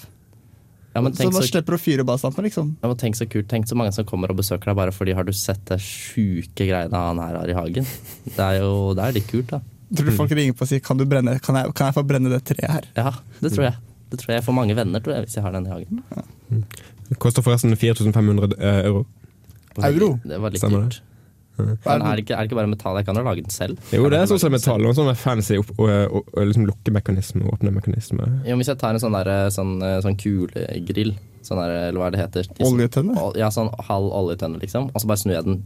Ja, 0.93 1.01
men 1.01 1.13
Så 1.13 1.27
man 1.27 1.41
så, 1.41 1.49
slipper 1.49 1.75
å 1.75 1.81
fyre 1.81 2.05
badestampen, 2.07 2.45
liksom. 2.47 2.69
ja, 2.81 2.89
men 2.89 2.97
tenk 2.97 3.17
så 3.17 3.27
kult. 3.29 3.49
Tenk 3.51 3.67
så 3.69 3.75
mange 3.77 3.91
som 3.93 4.05
kommer 4.07 4.31
og 4.33 4.39
besøker 4.39 4.71
deg 4.71 4.77
bare 4.79 4.93
fordi 4.95 5.17
har 5.17 5.27
du 5.27 5.33
sett 5.35 5.65
det 5.69 5.77
sjuke 5.83 6.65
greiene 6.69 7.01
han 7.09 7.19
her 7.21 7.41
har 7.41 7.51
i 7.51 7.57
hagen. 7.57 7.89
Det 8.29 8.45
er 8.45 8.61
jo 8.61 8.93
det 8.97 9.03
er 9.03 9.17
litt 9.17 9.27
kult, 9.29 9.51
da. 9.51 9.61
Tror 9.95 10.09
du 10.09 10.15
folk 10.17 10.31
ringer 10.35 10.53
på 10.57 10.65
og 10.65 10.69
sier 10.71 10.81
kan, 10.83 10.97
du 10.99 11.05
brenne, 11.07 11.37
kan, 11.39 11.55
jeg, 11.61 11.73
kan 11.77 11.87
jeg 11.91 11.95
få 11.95 12.03
brenne 12.09 12.31
det 12.33 12.41
treet 12.49 12.71
her? 12.73 12.87
Ja, 12.97 13.11
det 13.39 13.53
tror 13.53 13.69
jeg. 13.69 13.75
Det 14.11 14.19
tror 14.21 14.31
jeg 14.33 14.39
jeg 14.41 14.45
får 14.47 14.55
mange 14.55 14.75
venner 14.75 15.03
tror 15.03 15.15
jeg, 15.17 15.27
hvis 15.27 15.35
jeg 15.39 15.43
har 15.45 15.55
den 15.55 15.67
i 15.67 15.71
hagen. 15.71 16.01
Det 17.07 17.17
koster 17.23 17.43
forresten 17.45 17.75
4500 17.79 18.55
eh, 18.59 18.79
euro. 18.87 19.05
Euro? 19.77 20.09
Det 20.25 20.39
var 20.41 20.51
litt 20.51 20.59
Stemmer 20.63 20.87
det. 20.87 20.97
dyrt. 20.97 21.03
Men 21.57 22.03
er 22.05 22.19
det, 22.19 22.21
ikke, 22.21 22.35
er 22.37 22.43
det 22.45 22.51
ikke 22.51 22.57
bare 22.59 22.69
metall? 22.69 22.97
Jeg 22.99 23.05
kan 23.07 23.17
jo 23.17 23.23
lage 23.25 23.41
den 23.41 23.49
selv. 23.53 23.79
Jo, 23.95 24.03
det 24.13 24.19
er 24.19 24.27
sånn 24.29 24.41
som 24.43 24.51
metall. 24.53 24.83
Noen 24.83 24.93
sånn 24.97 25.07
fancy 25.17 25.55
opp, 25.57 25.71
og, 25.81 25.89
og, 25.89 26.27
og 26.37 26.45
liksom 26.51 26.67
lukkemekanisme 26.69 27.41
og 27.47 27.55
åpnemekanisme. 27.57 28.27
Jo, 28.45 28.57
hvis 28.59 28.69
jeg 28.69 28.77
tar 28.77 28.93
en 28.93 29.01
sånn, 29.01 29.17
der, 29.17 29.49
sånn, 29.55 29.71
sånn 30.05 30.19
kulegrill, 30.21 31.15
sånn 31.47 31.57
der, 31.63 31.73
eller 31.87 31.97
hva 32.03 32.11
er 32.11 32.13
det 32.17 32.21
heter 32.21 32.45
liksom, 32.51 32.67
Oljetønne? 32.69 33.17
Ol- 33.23 33.39
Ja, 33.41 33.49
sånn 33.55 33.71
halv 33.89 34.11
oljetønne, 34.19 34.61
liksom. 34.61 34.91
Og 34.93 35.01
så 35.01 35.09
bare 35.09 35.23
snur 35.23 35.33
jeg 35.39 35.47
den 35.49 35.57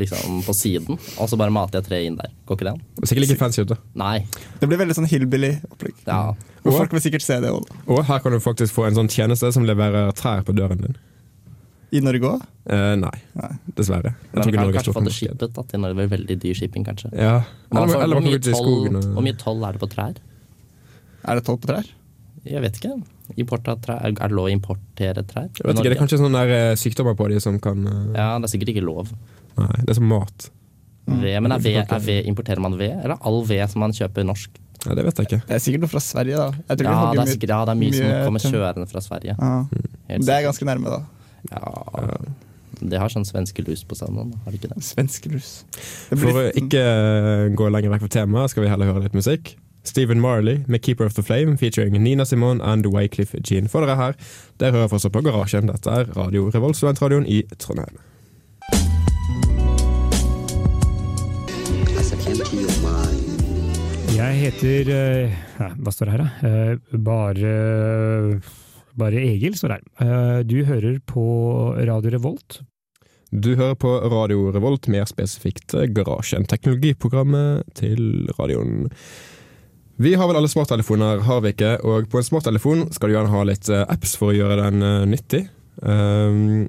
liksom 0.00 0.42
på 0.46 0.54
siden, 0.56 0.98
og 1.18 1.28
så 1.30 1.38
bare 1.40 1.52
mater 1.54 1.80
jeg 1.80 1.86
treet 1.88 2.10
inn 2.10 2.18
der. 2.20 2.30
Går 2.48 2.58
ikke 2.58 2.66
det 2.68 2.74
an? 2.74 2.82
Sikkert 3.08 3.26
ikke 3.30 3.38
fancy 3.40 3.62
ut, 3.64 3.70
da. 3.72 3.78
Nei. 4.02 4.18
Det 4.60 4.68
blir 4.68 4.80
veldig 4.82 4.96
sånn 4.98 5.08
hillbilly-opplegg. 5.10 5.96
Ja. 6.06 6.20
Og 6.66 6.72
folk 6.74 6.92
vil 6.96 7.04
sikkert 7.04 7.24
se 7.24 7.38
det 7.40 7.50
også. 7.54 7.78
Og 7.86 8.02
her 8.08 8.22
kan 8.24 8.34
du 8.34 8.40
faktisk 8.42 8.74
få 8.74 8.88
en 8.88 8.96
sånn 8.98 9.08
tjeneste 9.12 9.52
som 9.54 9.64
leverer 9.68 10.10
trær 10.18 10.42
på 10.46 10.54
døren 10.56 10.82
din. 10.82 10.96
I 11.94 12.00
Norge 12.02 12.26
òg? 12.28 12.40
Eh, 12.66 12.94
nei, 12.98 13.12
Nei. 13.38 13.50
dessverre. 13.78 14.10
Jeg 14.10 14.32
Men 14.34 14.42
tror 14.42 14.50
ikke 14.50 14.56
kan 14.58 14.64
Norge 14.66 14.78
kanskje 14.80 14.94
få 14.96 15.02
det 15.06 15.12
shippet 15.14 15.52
da, 15.54 15.62
til 15.70 15.80
Norge. 15.84 15.96
Det 16.02 16.10
veldig 16.16 16.36
dyr 16.42 16.56
shipping, 16.58 16.84
kanskje. 16.88 17.12
Ja. 17.14 17.36
Eller, 17.70 17.86
for- 17.92 18.02
eller 18.02 18.18
hvor, 18.18 18.26
mye 18.26 18.40
toll, 18.42 18.88
hvor 19.14 19.22
mye 19.28 19.38
toll 19.38 19.62
er 19.68 19.76
det 19.78 19.80
på 19.84 19.88
trær? 19.94 20.18
Er 21.26 21.38
det 21.38 21.44
toll 21.46 21.60
på 21.62 21.70
trær? 21.70 21.86
Jeg 22.46 22.62
vet 22.62 22.76
ikke. 22.78 22.92
Import 23.42 23.68
av 23.70 23.80
trær. 23.82 24.02
Er 24.06 24.12
det 24.18 24.34
lov 24.34 24.50
å 24.50 24.52
importere 24.52 25.22
trær? 25.26 25.48
Jeg 25.54 25.62
vet 25.66 25.78
ikke, 25.78 25.86
Det 25.88 25.94
er 25.96 26.02
kanskje 26.02 26.18
sånne 26.20 26.42
der 26.42 26.54
eh, 26.72 26.74
sykdommer 26.78 27.16
på 27.18 27.30
de 27.30 27.40
som 27.42 27.56
kan 27.62 27.86
uh... 27.86 28.12
Ja, 28.14 28.28
det 28.42 28.50
er 28.50 28.52
sikkert 28.52 28.74
ikke 28.74 28.84
lov. 28.86 29.14
Nei, 29.56 29.72
det 29.82 29.90
er 29.94 29.98
som 30.00 30.08
mat. 30.10 30.50
Ved, 31.06 31.36
men 31.40 31.52
er 31.54 31.58
ved, 31.62 31.76
er 31.86 32.00
ved, 32.02 32.24
importerer 32.26 32.60
man 32.60 32.74
ved, 32.78 32.96
eller 33.04 33.18
all 33.22 33.44
ved 33.46 33.62
som 33.70 33.80
man 33.84 33.92
kjøper 33.94 34.24
norsk? 34.26 34.50
Ja, 34.86 34.94
det 34.94 35.04
vet 35.06 35.18
jeg 35.18 35.26
ikke. 35.28 35.38
Det 35.48 35.54
er 35.56 35.62
sikkert 35.62 35.84
noe 35.86 35.90
fra 35.90 36.00
Sverige, 36.02 36.36
da. 36.38 36.48
Jeg 36.68 36.78
tror 36.80 36.86
Ja, 36.86 36.96
det 37.12 37.18
er 37.18 37.22
mye- 37.22 37.32
sikkert 37.34 37.52
ja, 37.54 37.60
det 37.64 37.72
er 37.74 37.80
mye 37.80 37.94
som 37.94 38.10
kommer 38.26 38.42
kjørende 38.44 38.88
fra 38.90 39.00
Sverige. 39.00 39.36
Ja. 39.38 39.52
Det 40.18 40.34
er 40.34 40.42
ganske 40.46 40.66
nærme, 40.68 40.90
da. 40.90 41.00
Ja, 41.52 42.16
det 42.86 42.98
har 43.00 43.08
sånn 43.12 43.24
svenske 43.24 43.64
lus 43.66 43.84
på 43.88 43.96
seg 43.96 44.10
nå, 44.12 44.26
har 44.44 44.52
det 44.52 44.58
ikke 44.60 44.74
det? 44.74 44.82
Svenskelus. 44.84 45.52
Det 46.10 46.18
For 46.20 46.40
å 46.42 46.48
ikke 46.60 46.82
eh, 46.82 47.44
gå 47.56 47.70
lenger 47.72 47.94
vekk 47.94 48.04
fra 48.04 48.12
temaet, 48.18 48.52
skal 48.52 48.66
vi 48.66 48.68
heller 48.72 48.90
høre 48.90 49.06
litt 49.06 49.16
musikk. 49.16 49.54
Stephen 49.86 50.20
Marley 50.20 50.64
med 50.66 50.82
'Keeper 50.82 51.06
of 51.06 51.14
the 51.14 51.22
Flame' 51.22 51.56
featuring 51.56 51.94
Nina 52.02 52.24
Simone 52.24 52.60
and 52.60 52.86
Wycliffe 52.86 53.38
Jean. 53.48 53.68
For 53.68 53.86
dere 53.86 53.96
her, 53.96 54.14
dere 54.58 54.72
hører 54.72 54.88
fortsatt 54.90 55.12
på 55.14 55.22
Garasjen. 55.22 55.66
Dette 55.70 55.86
er 55.88 56.10
Radio 56.16 56.50
Revolt, 56.50 56.76
studentradioen 56.76 57.26
i 57.26 57.42
Trondheim. 57.58 57.96
Jeg 64.16 64.36
heter 64.38 64.90
eh, 64.94 65.32
ja, 65.58 65.68
Hva 65.82 65.90
står 65.90 66.06
det 66.06 66.12
her, 66.14 66.22
da? 66.22 66.28
Eh, 66.46 66.98
Bare 67.02 67.54
Bare 68.96 69.18
Egil 69.18 69.56
står 69.58 69.72
det 69.74 69.78
her. 69.80 70.06
Eh, 70.06 70.38
Du 70.46 70.60
hører 70.68 71.00
på 71.02 71.24
Radio 71.88 72.12
Revolt. 72.14 72.60
Du 73.34 73.56
hører 73.58 73.74
på 73.74 73.90
Radio 74.12 74.52
Revolt, 74.54 74.86
mer 74.88 75.08
spesifikt 75.10 75.74
Garasjen, 75.96 76.46
teknologiprogrammet 76.46 77.66
til 77.74 78.30
radioen. 78.38 78.86
Vi 79.98 80.14
har 80.14 80.30
vel 80.30 80.38
alle 80.38 80.48
smarttelefoner, 80.52 81.24
har 81.26 81.42
vi 81.42 81.50
ikke? 81.56 81.74
Og 81.82 82.06
på 82.12 82.22
en 82.22 82.30
smarttelefon 82.30 82.86
skal 82.94 83.10
du 83.10 83.16
gjerne 83.16 83.34
ha 83.34 83.42
litt 83.48 83.66
eh, 83.74 83.82
apps 83.90 84.14
for 84.20 84.30
å 84.30 84.36
gjøre 84.38 84.60
den 84.62 84.86
eh, 84.86 85.04
nyttig. 85.10 85.42
Um, 85.82 86.68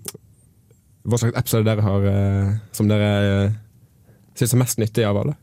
hva 1.08 1.22
slags 1.22 1.38
apps 1.38 1.54
er 1.54 1.62
det 1.62 1.70
dere 1.70 1.86
har 1.86 2.08
eh, 2.12 2.56
som 2.76 2.90
dere 2.90 3.12
syns 4.38 4.58
er 4.58 4.66
mest 4.66 4.82
nyttig 4.82 5.06
av 5.06 5.22
alle? 5.22 5.38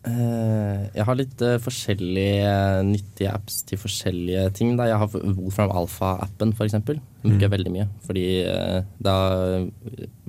Eh, 0.00 0.84
jeg 0.96 1.04
har 1.04 1.16
litt 1.18 1.42
eh, 1.44 1.58
forskjellige 1.60 2.44
eh, 2.48 2.78
nyttige 2.88 3.32
apps 3.34 3.60
til 3.68 3.80
forskjellige 3.80 4.46
ting. 4.56 4.72
Da. 4.78 4.88
Jeg 4.88 5.00
har 5.02 5.12
Wolfram 5.12 5.74
Alpha-appen. 5.76 6.54
Den 6.56 6.80
bruker 7.20 7.44
jeg 7.44 7.52
veldig 7.52 7.74
mye. 7.74 7.88
Fordi 8.06 8.24
da 9.04 9.16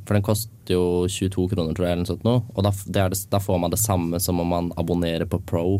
For 0.01 0.17
den 0.17 0.25
koster 0.25 0.75
jo 0.75 1.07
22 1.07 1.47
kroner, 1.53 1.71
tror 1.77 1.87
jeg, 1.87 1.93
eller 1.93 2.03
noe 2.03 2.11
sånt 2.11 2.27
nå. 2.27 2.35
Og 2.51 2.67
da, 2.67 2.73
det 2.73 3.05
er 3.05 3.13
det, 3.13 3.21
da 3.31 3.39
får 3.39 3.63
man 3.63 3.71
det 3.71 3.79
samme 3.79 4.19
som 4.19 4.43
om 4.43 4.51
man 4.57 4.71
abonnerer 4.81 5.29
på 5.29 5.39
Pro, 5.47 5.79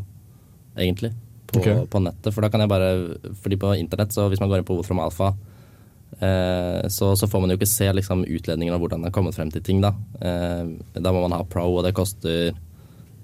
egentlig. 0.78 1.12
På, 1.52 1.60
okay. 1.60 1.84
på 1.92 2.00
nettet. 2.00 2.32
For 2.32 2.46
da 2.46 2.52
kan 2.52 2.64
jeg 2.64 2.72
bare 2.72 2.92
Fordi 3.44 3.58
på 3.60 3.74
internett, 3.76 4.14
så 4.16 4.30
hvis 4.32 4.40
man 4.40 4.48
går 4.52 4.62
inn 4.62 4.70
på 4.70 4.78
Wolfram 4.78 5.04
Alpha, 5.04 5.34
eh, 6.24 6.88
så, 6.88 7.12
så 7.20 7.28
får 7.28 7.44
man 7.44 7.52
jo 7.52 7.60
ikke 7.60 7.74
se 7.74 7.92
liksom, 7.92 8.24
utledningen 8.24 8.78
av 8.78 8.80
hvordan 8.80 9.02
den 9.02 9.12
har 9.12 9.18
kommet 9.20 9.36
frem 9.36 9.52
til 9.52 9.66
ting. 9.68 9.84
Da. 9.84 9.92
Eh, 10.24 10.70
da 10.96 11.12
må 11.12 11.26
man 11.26 11.36
ha 11.36 11.44
Pro, 11.44 11.68
og 11.76 11.84
det 11.84 11.98
koster 11.98 12.54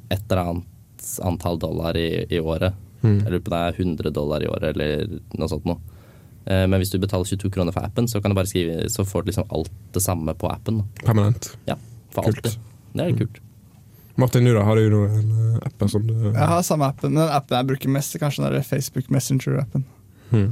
et 0.09 0.23
eller 0.31 0.43
annet 0.43 1.11
antall 1.23 1.59
dollar 1.61 1.97
i, 1.97 2.25
i 2.29 2.39
året. 2.39 2.73
Mm. 3.03 3.19
Jeg 3.23 3.31
lurer 3.31 3.43
på 3.45 3.53
det 3.53 3.59
er 3.61 3.77
100 3.83 4.11
dollar 4.15 4.43
i 4.43 4.47
året 4.49 4.73
eller 4.75 5.05
noe 5.37 5.47
sånt 5.51 5.65
noe. 5.69 5.77
Eh, 6.47 6.65
Men 6.67 6.79
hvis 6.81 6.91
du 6.93 6.97
betaler 6.99 7.27
22 7.27 7.51
kroner 7.53 7.75
for 7.75 7.85
appen, 7.85 8.07
så 8.07 8.21
kan 8.21 8.31
du 8.31 8.35
bare 8.39 8.47
skrive 8.49 8.87
Så 8.89 9.05
får 9.05 9.23
du 9.25 9.29
liksom 9.31 9.45
alt 9.53 9.71
det 9.93 10.01
samme 10.01 10.33
på 10.33 10.49
appen. 10.51 10.81
Permanent. 11.03 11.51
Ja, 11.69 11.75
for 12.15 12.23
Kult. 12.23 12.39
alltid. 12.45 12.59
Det 12.97 13.05
er 13.05 13.17
kult. 13.19 13.41
Martin, 14.17 14.45
du 14.49 14.53
da, 14.55 14.63
har 14.65 14.75
du 14.79 14.87
noen 14.89 15.27
eh, 15.53 15.57
apper 15.67 15.87
som 15.93 16.07
du 16.07 16.13
Jeg 16.31 16.47
har 16.49 16.63
samme 16.65 16.87
appen, 16.89 17.13
men 17.13 17.21
den 17.27 17.35
appen 17.35 17.57
jeg 17.59 17.67
bruker 17.69 17.91
mest, 17.93 18.15
er 18.17 18.23
kanskje 18.23 18.41
den 18.47 18.55
der 18.55 18.65
Facebook 18.65 19.11
Messenger-appen. 19.13 19.83
Hmm. 20.31 20.47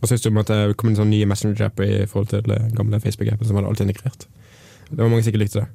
Hva 0.00 0.08
syns 0.10 0.22
du 0.24 0.28
om 0.30 0.40
at 0.42 0.50
det 0.52 0.76
kom 0.80 0.90
en 0.92 0.98
sånn 0.98 1.08
ny 1.12 1.22
Messenger-app 1.28 1.80
i 1.84 2.04
forhold 2.10 2.28
til 2.34 2.44
den 2.44 2.74
gamle 2.76 3.00
Facebook-appen 3.00 3.48
som 3.48 3.56
hadde 3.56 3.68
alt 3.72 3.80
integrert? 3.84 4.26
Det 4.90 4.98
var 5.00 5.08
mange 5.08 5.24
som 5.24 5.32
ikke 5.32 5.40
likte 5.46 5.62
det. 5.62 5.68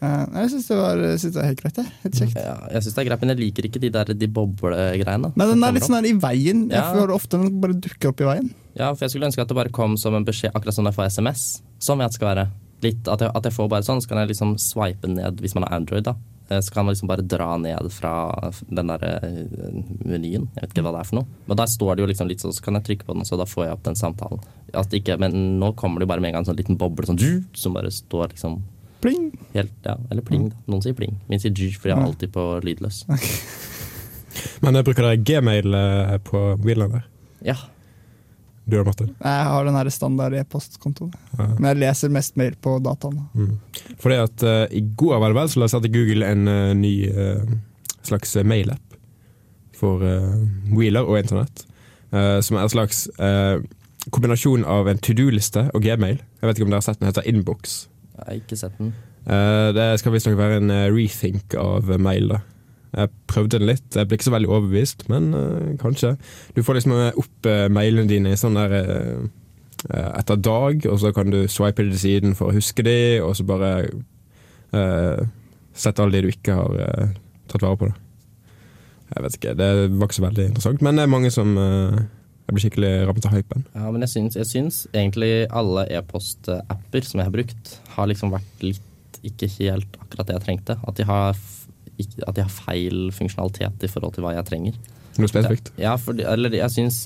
Eh, 0.00 0.26
Jeg 0.42 0.50
syns 0.52 0.66
det, 0.68 0.76
det 0.76 1.34
var 1.34 1.44
helt 1.48 1.62
greit. 1.62 1.76
jeg. 1.80 1.86
Helt 2.04 2.14
kjekt. 2.20 2.36
Ja, 2.38 2.54
jeg 2.70 2.82
synes 2.84 2.94
det 2.94 3.02
er 3.02 3.08
greit, 3.10 3.20
men 3.24 3.32
jeg 3.34 3.38
liker 3.42 3.66
ikke 3.66 3.80
de 3.82 3.90
der 3.90 4.04
de 4.14 4.28
boblegreiene. 4.30 5.32
Nei, 5.36 5.46
den 5.50 5.64
er 5.64 5.72
litt 5.74 5.82
sånn 5.88 5.98
her 5.98 6.06
i 6.06 6.14
veien. 6.22 6.68
Jeg 6.70 6.78
Ja. 6.78 6.92
får 6.94 7.10
ofte 7.14 7.30
den 7.40 7.60
bare 7.60 7.74
dukker 7.74 8.08
opp 8.12 8.20
i 8.20 8.24
veien. 8.24 8.50
Ja, 8.78 8.92
for 8.94 9.04
jeg 9.04 9.10
skulle 9.10 9.26
ønske 9.26 9.40
at 9.42 9.48
det 9.48 9.56
bare 9.56 9.70
kom 9.74 9.96
som 9.96 10.14
en 10.14 10.24
beskjed, 10.24 10.52
akkurat 10.54 10.74
som 10.74 10.84
jeg 10.86 10.94
får 10.94 11.06
SMS. 11.10 11.62
Sånn 11.80 11.98
jeg 11.98 12.04
at 12.06 12.10
det 12.12 12.14
skal 12.20 12.34
være. 12.36 12.48
Litt, 12.80 13.08
at, 13.08 13.18
jeg, 13.18 13.30
at 13.34 13.42
jeg 13.42 13.52
får 13.52 13.68
bare 13.68 13.82
sånn, 13.82 14.00
så 14.00 14.06
kan 14.08 14.18
jeg 14.18 14.28
liksom 14.28 14.54
swipe 14.56 15.08
ned 15.08 15.40
hvis 15.42 15.54
man 15.54 15.64
har 15.64 15.74
Android, 15.80 16.04
da. 16.04 16.14
Eh, 16.48 16.60
Så 16.60 16.70
kan 16.72 16.84
man 16.86 16.94
liksom 16.94 17.08
bare 17.08 17.26
dra 17.26 17.56
ned 17.58 17.90
fra 17.90 18.52
den 18.70 18.86
der 18.86 19.02
eh, 19.02 19.82
menyen. 20.06 20.46
Jeg 20.54 20.62
vet 20.62 20.70
ikke 20.74 20.84
hva 20.86 20.92
det 20.94 21.00
er 21.00 21.08
for 21.10 21.16
noe. 21.16 21.26
Men 21.48 21.56
der 21.56 21.66
står 21.66 21.96
det 21.96 22.02
jo 22.06 22.06
liksom 22.12 22.28
litt 22.28 22.38
sånn, 22.40 22.54
så 22.54 22.62
kan 22.62 22.74
jeg 22.78 22.84
trykke 22.84 23.04
på 23.04 23.14
den, 23.14 23.24
så 23.26 23.36
da 23.36 23.44
får 23.44 23.64
jeg 23.66 23.72
opp 23.74 23.82
den 23.82 23.94
samtalen. 23.98 24.40
At 24.72 24.90
ikke, 24.94 25.18
men 25.18 25.58
nå 25.58 25.74
kommer 25.74 25.98
det 25.98 26.06
jo 26.06 26.12
bare 26.14 26.20
med 26.20 26.28
en 26.30 26.38
gang 26.38 26.46
en 26.46 26.54
sånn 26.54 26.56
liten 26.56 26.78
boble 26.78 27.04
sånn, 27.04 27.44
som 27.52 27.74
bare 27.74 27.90
står 27.90 28.28
liksom 28.32 28.62
Pling! 29.00 29.30
helt 29.54 29.72
Ja, 29.86 29.94
eller 30.10 30.22
pling, 30.26 30.48
da. 30.50 30.56
Noen 30.66 30.82
sier 30.82 30.96
pling. 30.98 31.18
Min 31.30 31.42
sier 31.42 31.54
for 31.78 31.90
jeg 31.90 31.96
er 31.96 32.04
alltid 32.04 32.32
på 32.34 32.44
lydløs. 32.66 33.04
Men 34.62 34.78
bruker 34.84 35.06
dere 35.06 35.18
Gmail 35.22 35.74
eh, 35.74 36.14
på 36.26 36.40
mobilen 36.58 36.96
der? 36.96 37.04
Ja. 37.46 37.56
Du 38.68 38.76
da, 38.76 38.84
Martin? 38.84 39.14
Jeg 39.22 39.44
har 39.48 39.64
den 39.64 39.78
her 39.78 39.88
standard 39.88 40.34
e-postkontoen. 40.36 41.12
Ja. 41.38 41.46
Men 41.54 41.70
jeg 41.70 41.80
leser 41.84 42.12
mest 42.12 42.36
mail 42.36 42.58
på 42.60 42.74
dataen. 42.84 43.22
Mm. 43.32 43.54
Fordi 44.02 44.18
at 44.20 44.44
uh, 44.44 44.66
I 44.68 44.82
går 44.98 45.22
vel 45.22 45.36
vel, 45.38 45.48
så 45.48 45.62
lanserte 45.62 45.90
Google 45.94 46.28
en 46.28 46.50
uh, 46.50 46.74
ny 46.76 46.92
uh, 47.08 47.48
slags 48.04 48.36
mailapp 48.44 48.98
for 49.78 50.04
uh, 50.04 50.36
mobiler 50.68 51.06
og 51.06 51.22
internett. 51.22 51.64
som 52.10 52.56
er 52.56 52.62
en 52.62 52.70
slags 52.72 53.02
kombinasjon 54.10 54.62
av 54.64 54.86
en 54.88 54.98
to 54.98 55.12
do-liste 55.12 55.66
og 55.76 55.82
Gmail. 55.84 56.16
Jeg 56.16 56.48
vet 56.48 56.56
ikke 56.56 56.64
om 56.64 56.70
dere 56.72 56.80
har 56.80 56.86
sett 56.86 57.00
den, 57.02 57.10
heter 57.10 57.26
Inbox. 57.28 57.74
Jeg 58.18 58.26
har 58.26 58.38
ikke 58.42 58.58
sett 58.60 58.78
den. 58.78 58.92
Eh, 59.28 59.70
det 59.76 59.88
skal 60.00 60.14
visstnok 60.14 60.38
være 60.38 60.60
en 60.62 60.70
eh, 60.74 60.86
rethink 60.92 61.54
av 61.58 61.90
eh, 61.90 62.00
mail. 62.00 62.28
da. 62.34 62.40
Jeg 62.96 63.10
prøvde 63.28 63.58
den 63.58 63.68
litt, 63.68 63.84
jeg 63.94 64.08
ble 64.08 64.16
ikke 64.16 64.28
så 64.28 64.32
veldig 64.32 64.48
overbevist, 64.48 65.04
men 65.12 65.28
eh, 65.36 65.74
kanskje. 65.80 66.14
Du 66.56 66.62
får 66.64 66.78
liksom 66.78 66.94
opp 67.20 67.48
eh, 67.48 67.66
mailene 67.72 68.08
dine 68.08 68.32
i 68.32 68.40
sånn 68.40 68.56
der 68.56 68.74
eh, 68.78 69.26
etter 70.18 70.40
dag, 70.40 70.86
og 70.90 70.98
så 70.98 71.12
kan 71.14 71.30
du 71.30 71.42
swipe 71.52 71.84
det 71.84 71.94
til 71.94 72.02
siden 72.02 72.34
for 72.38 72.50
å 72.50 72.56
huske 72.56 72.82
de, 72.82 72.96
og 73.22 73.36
så 73.38 73.44
bare 73.46 73.72
sette 75.78 76.02
alle 76.02 76.18
de 76.18 76.26
du 76.26 76.32
ikke 76.32 76.56
har 76.58 76.72
tatt 77.48 77.62
vare 77.62 77.78
på. 77.80 77.86
Da. 77.88 77.94
Jeg 79.14 79.24
vet 79.24 79.36
ikke, 79.38 79.54
det 79.56 79.68
var 79.94 80.08
ikke 80.10 80.18
så 80.18 80.24
veldig 80.26 80.48
interessant, 80.50 80.82
men 80.84 80.98
det 80.98 81.04
er 81.06 81.12
mange 81.14 81.30
som 81.32 81.54
jeg 82.48 82.56
blir 82.56 82.64
skikkelig 82.64 82.90
rammet 83.04 83.26
av 83.28 83.34
hypen. 83.36 83.64
Ja, 83.76 83.90
men 83.92 84.04
jeg 84.06 84.08
syns, 84.14 84.36
jeg 84.38 84.48
syns 84.48 84.76
egentlig 84.96 85.32
alle 85.52 85.82
e-postapper 85.92 87.04
som 87.04 87.20
jeg 87.20 87.28
har 87.28 87.34
brukt, 87.34 87.72
har 87.92 88.08
liksom 88.08 88.32
vært 88.32 88.64
litt 88.64 89.18
ikke 89.28 89.50
helt 89.58 89.98
akkurat 90.00 90.30
det 90.30 90.38
jeg 90.38 90.44
trengte. 90.46 90.78
At 90.88 90.96
de 90.96 91.04
har, 91.04 91.36
at 91.36 92.38
de 92.38 92.46
har 92.46 92.54
feil 92.54 93.10
funksjonalitet 93.12 93.84
i 93.84 93.90
forhold 93.92 94.16
til 94.16 94.24
hva 94.24 94.32
jeg 94.38 94.48
trenger. 94.48 94.78
Noe 95.18 95.28
spesifikt. 95.28 95.68
Ja, 95.76 95.92
for, 96.00 96.16
eller 96.16 96.56
jeg 96.56 96.72
syns 96.72 97.02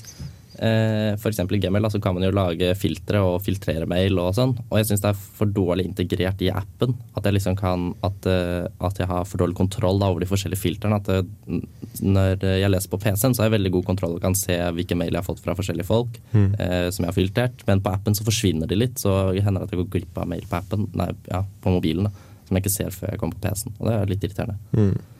eh, 0.59 1.13
i 1.13 1.59
Gmail 1.59 1.89
så 1.91 2.01
kan 2.01 2.15
man 2.15 2.23
jo 2.23 2.31
lage 2.31 2.73
filtre 2.75 3.21
og 3.21 3.41
filtrere 3.43 3.87
mail 3.89 4.19
og 4.19 4.33
sånn. 4.37 4.53
Og 4.69 4.79
jeg 4.79 4.89
syns 4.89 5.03
det 5.03 5.11
er 5.11 5.21
for 5.39 5.49
dårlig 5.49 5.85
integrert 5.87 6.41
i 6.41 6.51
appen. 6.53 6.95
At 7.17 7.25
jeg 7.25 7.37
liksom 7.37 7.57
kan 7.59 7.93
At, 8.03 8.25
eh, 8.25 8.67
at 8.79 8.99
jeg 8.99 9.07
har 9.07 9.25
for 9.25 9.37
dårlig 9.41 9.55
kontroll 9.55 9.99
da, 9.99 10.09
over 10.09 10.23
de 10.23 10.29
forskjellige 10.29 10.61
filtrene. 10.61 10.99
At 10.99 11.07
det, 11.07 11.63
når 12.01 12.43
jeg 12.43 12.71
leser 12.71 12.89
på 12.89 12.99
PC-en, 12.99 13.33
så 13.33 13.43
har 13.43 13.49
jeg 13.49 13.57
veldig 13.57 13.73
god 13.77 13.85
kontroll 13.85 14.17
og 14.17 14.21
kan 14.21 14.35
se 14.35 14.57
hvilke 14.75 14.97
mail 14.97 15.13
jeg 15.13 15.21
har 15.21 15.27
fått 15.27 15.43
fra 15.43 15.55
forskjellige 15.55 15.87
folk. 15.87 16.19
Eh, 16.59 16.89
som 16.89 17.05
jeg 17.05 17.11
har 17.11 17.17
filtrert. 17.17 17.65
Men 17.67 17.81
på 17.83 17.93
appen 17.93 18.15
så 18.17 18.25
forsvinner 18.27 18.69
de 18.69 18.79
litt, 18.79 18.99
så 18.99 19.31
det 19.31 19.45
hender 19.45 19.65
at 19.65 19.73
jeg 19.73 19.83
går 19.83 19.91
glipp 19.97 20.17
av 20.21 20.29
mail 20.29 20.45
på 20.49 20.59
appen. 20.59 20.89
Nei, 20.93 21.11
ja, 21.29 21.43
på 21.63 21.73
mobilen. 21.73 22.09
da 22.09 22.47
Som 22.47 22.57
jeg 22.57 22.65
ikke 22.65 22.77
ser 22.77 22.95
før 22.95 23.13
jeg 23.13 23.19
kommer 23.21 23.39
på 23.39 23.47
PC-en. 23.47 23.75
Og 23.79 23.89
det 23.89 23.97
er 23.97 24.13
litt 24.13 24.27
irriterende. 24.27 24.59
Mm. 24.75 25.12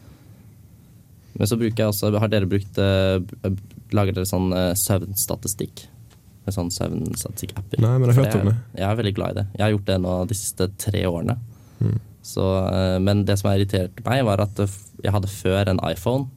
Men 1.39 1.49
så 1.49 1.57
bruker 1.57 1.81
jeg 1.81 1.89
også 1.89 2.11
Har 2.21 2.29
dere 2.29 2.45
brukt 2.49 2.77
eh, 2.77 3.17
Lager 3.95 4.15
dere 4.15 4.29
sånn 4.29 4.53
eh, 4.53 4.71
søvnstatistikk? 4.77 5.87
Med 6.43 6.55
sånn 6.55 6.71
søvnstatistikk-apper? 6.75 7.81
Nei, 7.81 7.93
men 7.97 8.09
jeg 8.09 8.17
har 8.17 8.25
hørt 8.27 8.39
om 8.41 8.49
det. 8.51 8.55
Jeg 8.75 8.87
er 8.89 8.97
veldig 8.99 9.13
glad 9.17 9.31
i 9.31 9.37
det. 9.39 9.45
Jeg 9.55 9.63
har 9.63 9.75
gjort 9.75 9.89
det 9.89 9.99
nå 10.03 10.15
de 10.27 10.37
siste 10.37 10.67
tre 10.81 11.03
årene. 11.07 11.37
Mm. 11.79 11.99
Så, 12.23 12.47
eh, 12.67 12.97
men 13.03 13.23
det 13.27 13.37
som 13.39 13.49
har 13.49 13.61
irritert 13.61 14.01
meg, 14.03 14.25
var 14.27 14.43
at 14.43 14.59
jeg 14.59 15.13
hadde 15.15 15.31
før 15.31 15.71
en 15.71 15.79
iPhone, 15.87 16.27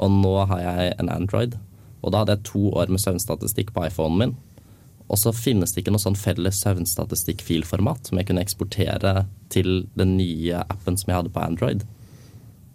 og 0.00 0.14
nå 0.22 0.32
har 0.48 0.62
jeg 0.62 0.94
en 1.02 1.12
Android. 1.12 1.58
Og 2.00 2.14
da 2.14 2.22
hadde 2.22 2.38
jeg 2.38 2.48
to 2.48 2.70
år 2.80 2.90
med 2.92 3.02
søvnstatistikk 3.02 3.74
på 3.76 3.84
iPhonen 3.86 4.18
min. 4.22 4.34
Og 5.12 5.20
så 5.20 5.34
finnes 5.36 5.74
det 5.74 5.82
ikke 5.82 5.92
noe 5.92 6.02
sånn 6.02 6.16
felles 6.16 6.62
søvnstatistikk-filformat 6.64 8.08
som 8.08 8.18
jeg 8.18 8.30
kunne 8.30 8.44
eksportere 8.44 9.26
til 9.52 9.84
den 9.98 10.16
nye 10.16 10.62
appen 10.72 10.96
som 10.96 11.12
jeg 11.12 11.18
hadde 11.18 11.34
på 11.34 11.42
Android. 11.44 11.84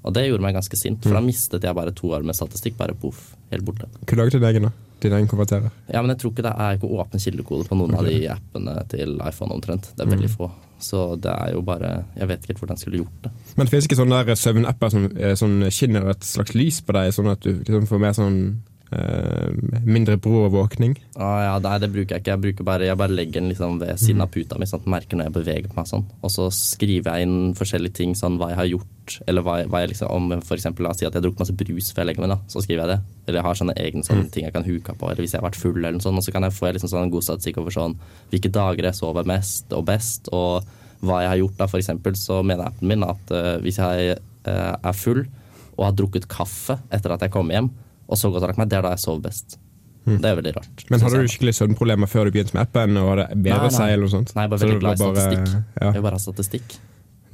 Og 0.07 0.15
det 0.15 0.27
gjorde 0.27 0.45
meg 0.45 0.55
ganske 0.55 0.79
sint, 0.79 1.01
for 1.03 1.17
da 1.17 1.23
mistet 1.23 1.65
jeg 1.67 1.75
bare 1.77 1.93
to 1.95 2.11
år 2.15 2.25
med 2.27 2.37
statistikk. 2.37 2.77
Bare 2.79 2.95
poff, 2.97 3.33
helt 3.51 3.65
borte. 3.67 3.89
Kunne 4.05 4.23
laget 4.23 4.37
din 4.37 4.47
egen, 4.49 4.69
da? 4.69 4.71
Din 5.03 5.13
egen 5.13 5.27
konverterer. 5.29 5.73
Ja, 5.91 6.01
men 6.01 6.13
jeg 6.13 6.21
tror 6.23 6.33
ikke 6.33 6.45
det 6.47 6.53
er 6.57 6.77
ikke 6.77 6.89
åpen 6.89 7.21
kildekode 7.21 7.67
på 7.69 7.77
noen 7.77 7.97
av 7.99 8.07
de 8.07 8.21
appene 8.33 8.77
til 8.89 9.19
iPhone 9.21 9.53
omtrent. 9.53 9.91
Det 9.93 10.05
er 10.05 10.13
veldig 10.15 10.31
få. 10.33 10.49
Så 10.81 11.03
det 11.17 11.31
er 11.33 11.55
jo 11.55 11.63
bare 11.65 12.05
Jeg 12.13 12.29
vet 12.29 12.43
ikke 12.43 12.51
helt 12.53 12.59
hvordan 12.61 12.77
jeg 12.77 12.83
skulle 12.85 12.99
gjort 13.01 13.21
det. 13.25 13.31
Men 13.57 13.65
det 13.65 13.73
finnes 13.73 13.87
ikke 13.89 13.99
sånne 13.99 14.35
søvnapper 14.37 14.93
som 14.93 15.05
sånn 15.41 15.55
skinner 15.73 16.09
et 16.13 16.25
slags 16.25 16.53
lys 16.57 16.81
på 16.85 16.97
deg, 16.97 17.13
sånn 17.13 17.31
at 17.33 17.45
du 17.45 17.51
liksom 17.51 17.87
får 17.89 18.03
mer 18.03 18.17
sånn 18.17 18.39
Eh, 18.91 19.49
mindre 19.83 20.15
bråvåkning. 20.17 20.93
Ah, 21.15 21.41
ja, 21.43 21.55
nei, 21.59 21.75
det 21.83 21.89
bruker 21.91 22.15
jeg 22.15 22.23
ikke. 22.23 22.31
Jeg, 22.31 22.41
bruker 22.45 22.67
bare, 22.67 22.85
jeg 22.87 22.99
bare 22.99 23.15
legger 23.15 23.41
den 23.41 23.49
liksom 23.51 23.81
ved 23.81 23.99
siden 23.99 24.23
av 24.23 24.31
puta 24.31 24.59
mi, 24.59 24.67
sånn 24.69 24.85
at 24.85 24.91
merker 24.93 25.19
når 25.19 25.27
jeg 25.27 25.35
beveger 25.35 25.73
meg. 25.75 25.89
sånn. 25.89 26.05
Og 26.21 26.31
så 26.31 26.47
skriver 26.55 27.17
jeg 27.17 27.27
inn 27.27 27.55
forskjellige 27.57 27.97
ting, 27.99 28.15
sånn 28.15 28.37
hva 28.39 28.53
jeg 28.53 28.59
har 28.61 28.69
gjort. 28.71 29.17
Eller 29.27 29.43
hva, 29.43 29.57
hva 29.67 29.81
jeg 29.83 29.91
liksom, 29.93 30.11
om 30.11 30.39
for 30.39 30.55
eksempel, 30.55 30.87
la 30.87 30.93
oss 30.93 31.01
si 31.01 31.07
at 31.07 31.11
jeg 31.11 31.19
har 31.19 31.25
drukket 31.27 31.43
masse 31.43 31.57
brus 31.59 31.91
før 31.91 32.03
jeg 32.03 32.11
legger 32.11 32.23
meg, 32.23 32.33
da, 32.35 32.39
så 32.51 32.63
skriver 32.63 32.83
jeg 32.83 32.93
det. 32.93 32.99
Eller 33.27 33.39
jeg 33.41 33.47
har 33.47 33.59
sånne 33.59 33.77
egne 33.83 34.07
sånne 34.07 34.29
ting 34.31 34.47
jeg 34.47 34.55
kan 34.55 34.67
huke 34.67 34.95
på, 34.95 35.09
eller 35.11 35.23
hvis 35.25 35.35
jeg 35.35 35.41
har 35.41 35.49
vært 35.49 35.59
full, 35.59 35.79
eller 35.81 35.97
noe 35.97 36.05
sånt. 36.05 36.21
Og 36.21 36.27
så 36.27 36.35
kan 36.35 36.47
jeg 36.47 36.55
få 36.55 36.71
liksom 36.71 36.91
sånn 36.93 37.11
god 37.11 37.27
statistikk 37.27 37.59
over 37.63 37.75
sånn 37.75 37.97
hvilke 38.31 38.51
dager 38.55 38.87
jeg 38.87 38.99
sover 38.99 39.27
mest 39.27 39.75
og 39.75 39.83
best, 39.89 40.31
og 40.31 40.67
hva 41.03 41.23
jeg 41.25 41.33
har 41.33 41.41
gjort. 41.43 41.57
da. 41.59 41.67
For 41.67 41.81
eksempel 41.81 42.15
så 42.19 42.39
mener 42.39 42.71
appen 42.71 42.87
min 42.87 43.03
at 43.05 43.35
uh, 43.35 43.57
hvis 43.63 43.81
jeg 43.83 44.15
uh, 44.47 44.75
er 44.79 44.95
full 44.95 45.25
og 45.77 45.83
har 45.85 45.93
drukket 45.93 46.25
kaffe 46.31 46.79
etter 46.93 47.13
at 47.13 47.21
jeg 47.21 47.33
kommer 47.35 47.53
hjem, 47.53 47.69
og 48.07 48.17
så 48.17 48.29
godt 48.31 48.43
har 48.45 48.53
lagt 48.53 48.59
meg, 48.61 48.69
det 48.71 48.77
er 48.79 48.85
da 48.87 48.91
jeg 48.95 49.03
sover 49.03 49.21
best. 49.27 49.57
Det 50.07 50.23
er 50.23 50.37
veldig 50.39 50.53
rart. 50.55 50.83
Men 50.87 51.01
hadde 51.03 51.17
jeg. 51.19 51.27
du 51.27 51.31
skikkelig 51.33 51.53
søvnproblemer 51.57 52.07
før 52.07 52.29
du 52.29 52.31
begynte 52.31 52.53
med 52.55 52.61
appen? 52.63 52.95
Og 53.01 53.17
det 53.19 53.25
bedre 53.43 53.57
Nei, 53.65 53.67
nei. 53.67 53.75
seg 53.75 53.89
eller 53.91 54.05
noe 54.07 54.13
sånt? 54.13 54.29
Nei, 54.37 54.45
bare 54.47 54.59
Så 54.61 54.67
veldig 54.69 54.79
glad 54.79 54.93
i 54.93 55.01
bare- 55.03 55.15
statistikk. 55.17 55.49
Ja, 55.81 55.87
Jeg 55.89 55.93
vil 55.97 56.05
bare 56.05 56.15
ha 56.15 56.21
statistikk. 56.23 56.77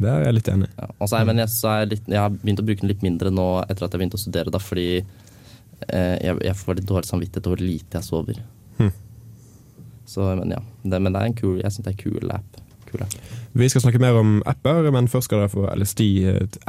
det 0.01 0.09
er 0.09 0.23
jeg 0.25 0.33
litt 0.39 0.47
enig. 0.49 0.69
Ja. 0.79 0.87
Og 0.99 1.09
så 1.11 1.19
er, 1.19 1.25
men 1.29 1.37
jeg, 1.37 1.49
er 1.53 1.79
jeg, 1.83 1.89
litt, 1.91 2.07
jeg 2.09 2.17
har 2.23 2.29
begynt 2.33 2.63
å 2.63 2.65
bruke 2.65 2.81
den 2.81 2.89
litt 2.89 3.03
mindre 3.05 3.29
nå 3.29 3.45
etter 3.69 3.85
at 3.85 3.91
jeg 3.93 4.01
begynte 4.01 4.17
å 4.17 4.23
studere, 4.23 4.49
da, 4.49 4.57
fordi 4.57 4.87
eh, 4.97 6.17
jeg, 6.25 6.39
jeg 6.49 6.55
får 6.63 6.79
litt 6.81 6.89
dårlig 6.89 7.05
samvittighet 7.11 7.45
over 7.51 7.61
hvor 7.61 7.67
lite 7.69 7.99
jeg 8.01 8.03
sover. 8.09 8.41
Hmm. 8.81 8.91
Så, 10.09 10.25
men 10.41 10.49
ja. 10.57 10.59
Det, 10.83 10.97
men 10.99 11.13
det 11.13 11.21
er 11.21 11.29
en 11.29 11.37
kul, 11.37 11.61
jeg 11.61 11.71
syns 11.77 11.85
det 11.85 11.93
er 11.93 11.97
en 11.99 12.03
kul 12.17 12.33
app. 12.33 12.57
Kul 12.89 13.05
app. 13.05 13.13
Vi 13.53 13.69
skal 13.69 13.85
snakke 13.85 14.01
mer 14.01 14.17
om 14.17 14.39
apper, 14.49 14.89
men 14.91 15.05
først 15.07 15.29
skal 15.29 15.43
dere 15.45 15.53
få 15.53 15.69
LSD, 15.77 16.01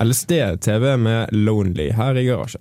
LSD-TV 0.04 0.96
med 1.00 1.32
Lonely 1.32 1.88
her 1.96 2.20
i 2.20 2.26
garasjen. 2.28 2.60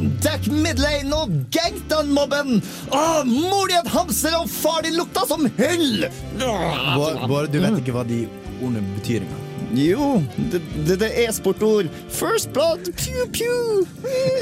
Å! 0.00 0.10
Dekk 0.24 0.48
midlane 0.52 1.16
og 1.16 1.34
gang 1.54 1.76
den 1.90 2.12
mobben! 2.16 2.58
Å, 2.94 3.02
mor 3.28 3.68
di 3.70 3.76
et 3.78 3.90
hamster 3.92 4.36
og 4.40 4.48
far 4.52 4.82
din 4.86 4.96
lukta 4.98 5.26
som 5.28 5.46
hyll! 5.58 6.06
Bård, 6.40 7.26
Bård, 7.30 7.52
du 7.52 7.60
vet 7.62 7.78
ikke 7.82 7.94
hva 7.98 8.04
de 8.08 8.24
ordene 8.60 8.82
betyr 8.98 9.22
engang. 9.24 9.46
Jo, 9.70 10.16
det, 10.50 10.58
det, 10.88 10.96
det 10.98 11.08
er 11.22 11.28
sportord. 11.30 11.86
First 12.10 12.50
blood, 12.56 12.88
pew, 12.98 13.20
pew. 13.30 13.84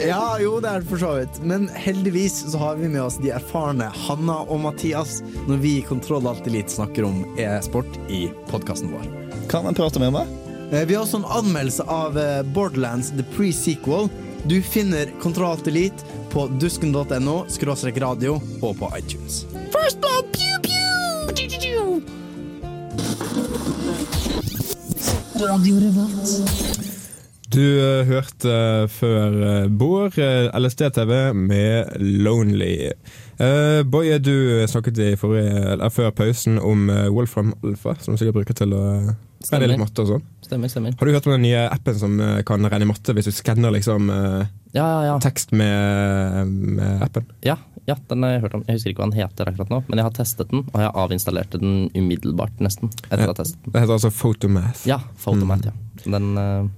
Ja, 0.09 0.39
jo, 0.41 0.55
det 0.65 0.71
er 0.71 0.81
det 0.81 0.89
for 0.89 1.03
så 1.03 1.11
vidt. 1.19 1.41
Men 1.45 1.67
heldigvis 1.77 2.39
så 2.49 2.63
har 2.63 2.79
vi 2.81 2.89
med 2.89 3.03
oss 3.05 3.19
de 3.21 3.35
erfarne 3.37 3.91
Hanna 4.07 4.39
og 4.49 4.63
Mathias 4.65 5.19
når 5.45 5.61
vi 5.61 5.75
i 5.83 5.85
Kontroll 5.85 6.25
Alt 6.31 6.49
Elite 6.49 6.73
snakker 6.79 7.05
om 7.11 7.21
e-sport 7.37 7.99
i 8.09 8.31
podkasten 8.49 8.95
vår. 8.95 9.05
Kan 9.53 9.69
jeg 9.69 9.77
prate 9.83 10.01
med 10.01 10.17
meg? 10.17 10.33
Eh, 10.73 10.87
Vi 10.89 10.97
har 10.97 11.05
også 11.05 11.21
en 11.21 11.29
anmeldelse 11.43 11.85
av 11.93 12.17
eh, 12.21 12.41
Borderlands 12.57 13.13
The 13.21 13.29
Pre-Sequel. 13.37 14.09
Du 14.45 14.63
finner 14.63 15.13
Kontroll 15.23 15.59
Elite 15.67 16.05
på 16.31 16.47
dusken.no, 16.49 17.45
skråstrek 17.49 17.99
radio 18.01 18.41
og 18.63 18.79
på 18.79 18.93
iTunes. 18.99 19.45
First 19.73 20.01
blood, 20.01 20.25
pew, 20.33 20.61
pew. 20.63 20.79
Du 27.59 27.65
eh, 27.67 28.07
hørte 28.07 28.51
eh, 28.55 28.85
før 28.93 29.35
uh, 29.43 29.69
Bård 29.81 30.19
eh, 30.23 30.47
LSD-TV 30.55 31.33
med 31.35 31.97
Lonely. 31.99 32.93
Boje, 33.87 34.19
du 34.19 34.67
snakket 34.67 34.99
i 34.99 35.13
forrige, 35.19 35.61
eller 35.75 35.93
før 35.95 36.11
pausen 36.15 36.59
om 36.59 36.89
eh, 36.91 37.07
Wolfram 37.15 37.53
Alpha, 37.63 37.95
som 38.03 38.15
du 38.15 38.19
sikkert 38.19 38.41
bruker 38.41 38.57
til 38.59 38.75
å 38.75 38.83
regne 39.47 39.69
litt 39.71 39.81
matte 39.81 40.03
og 40.03 40.11
sånn. 40.13 40.25
Stemmer, 40.43 40.71
stemmer. 40.73 40.95
Har 40.99 41.07
du 41.07 41.15
hørt 41.15 41.29
om 41.29 41.35
den 41.37 41.45
nye 41.47 41.65
appen 41.71 41.99
som 41.99 42.17
eh, 42.25 42.41
kan 42.47 42.67
regne 42.67 42.89
matte 42.91 43.15
hvis 43.15 43.31
du 43.31 43.35
skanner 43.37 43.75
liksom, 43.75 44.11
eh, 44.11 44.49
Ja, 44.75 44.87
ja, 44.87 45.05
ja. 45.11 45.19
tekst 45.23 45.55
med, 45.57 46.51
med 46.79 47.05
appen? 47.07 47.29
Ja, 47.47 47.59
ja, 47.89 47.97
den 48.11 48.27
har 48.27 48.35
jeg 48.35 48.43
hørt 48.47 48.59
om. 48.59 48.67
Jeg 48.69 48.79
husker 48.79 48.93
ikke 48.93 49.05
hva 49.05 49.11
den 49.11 49.21
heter 49.21 49.53
akkurat 49.53 49.71
nå, 49.73 49.81
men 49.89 50.03
jeg 50.03 50.09
har 50.09 50.19
testet 50.19 50.51
den, 50.53 50.67
og 50.73 50.83
jeg 50.83 50.93
avinstallerte 51.05 51.63
den 51.63 51.87
umiddelbart, 51.95 52.59
nesten. 52.65 52.91
Etter 53.07 53.27
å 53.29 53.33
ha 53.33 53.39
testet 53.39 53.63
den. 53.65 53.75
Det 53.75 53.85
heter 53.85 53.97
altså 54.01 54.13
Photomath. 54.13 54.85
Ja, 54.91 54.99
Photomat, 55.23 55.71
ja. 55.71 55.77
Den, 56.05 56.35
eh, 56.43 56.69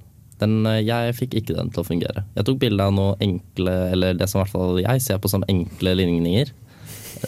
den, 0.41 0.67
eh, 0.67 0.81
jeg 0.87 1.15
fikk 1.19 1.35
ikke 1.41 1.57
den 1.57 1.71
til 1.71 1.83
å 1.83 1.87
fungere. 1.87 2.25
Jeg 2.37 2.47
tok 2.49 2.59
bilde 2.63 2.87
av 2.87 2.95
noe 2.97 3.17
enkle, 3.21 3.75
eller 3.93 4.15
det 4.19 4.29
som 4.31 4.41
i 4.41 4.45
hvert 4.45 4.55
fall 4.55 4.81
jeg 4.83 5.03
ser 5.05 5.19
på 5.23 5.31
som 5.33 5.45
enkle 5.49 5.95
ligninger. 6.01 6.53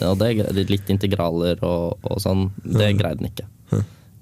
Eh, 0.01 0.07
Og 0.09 0.17
det 0.19 0.69
litt 0.69 0.89
integraler 0.89 1.61
og, 1.63 1.99
og 2.03 2.21
sånn. 2.23 2.47
Det 2.63 2.93
greide 2.97 3.21
den 3.21 3.29
ikke. 3.31 3.49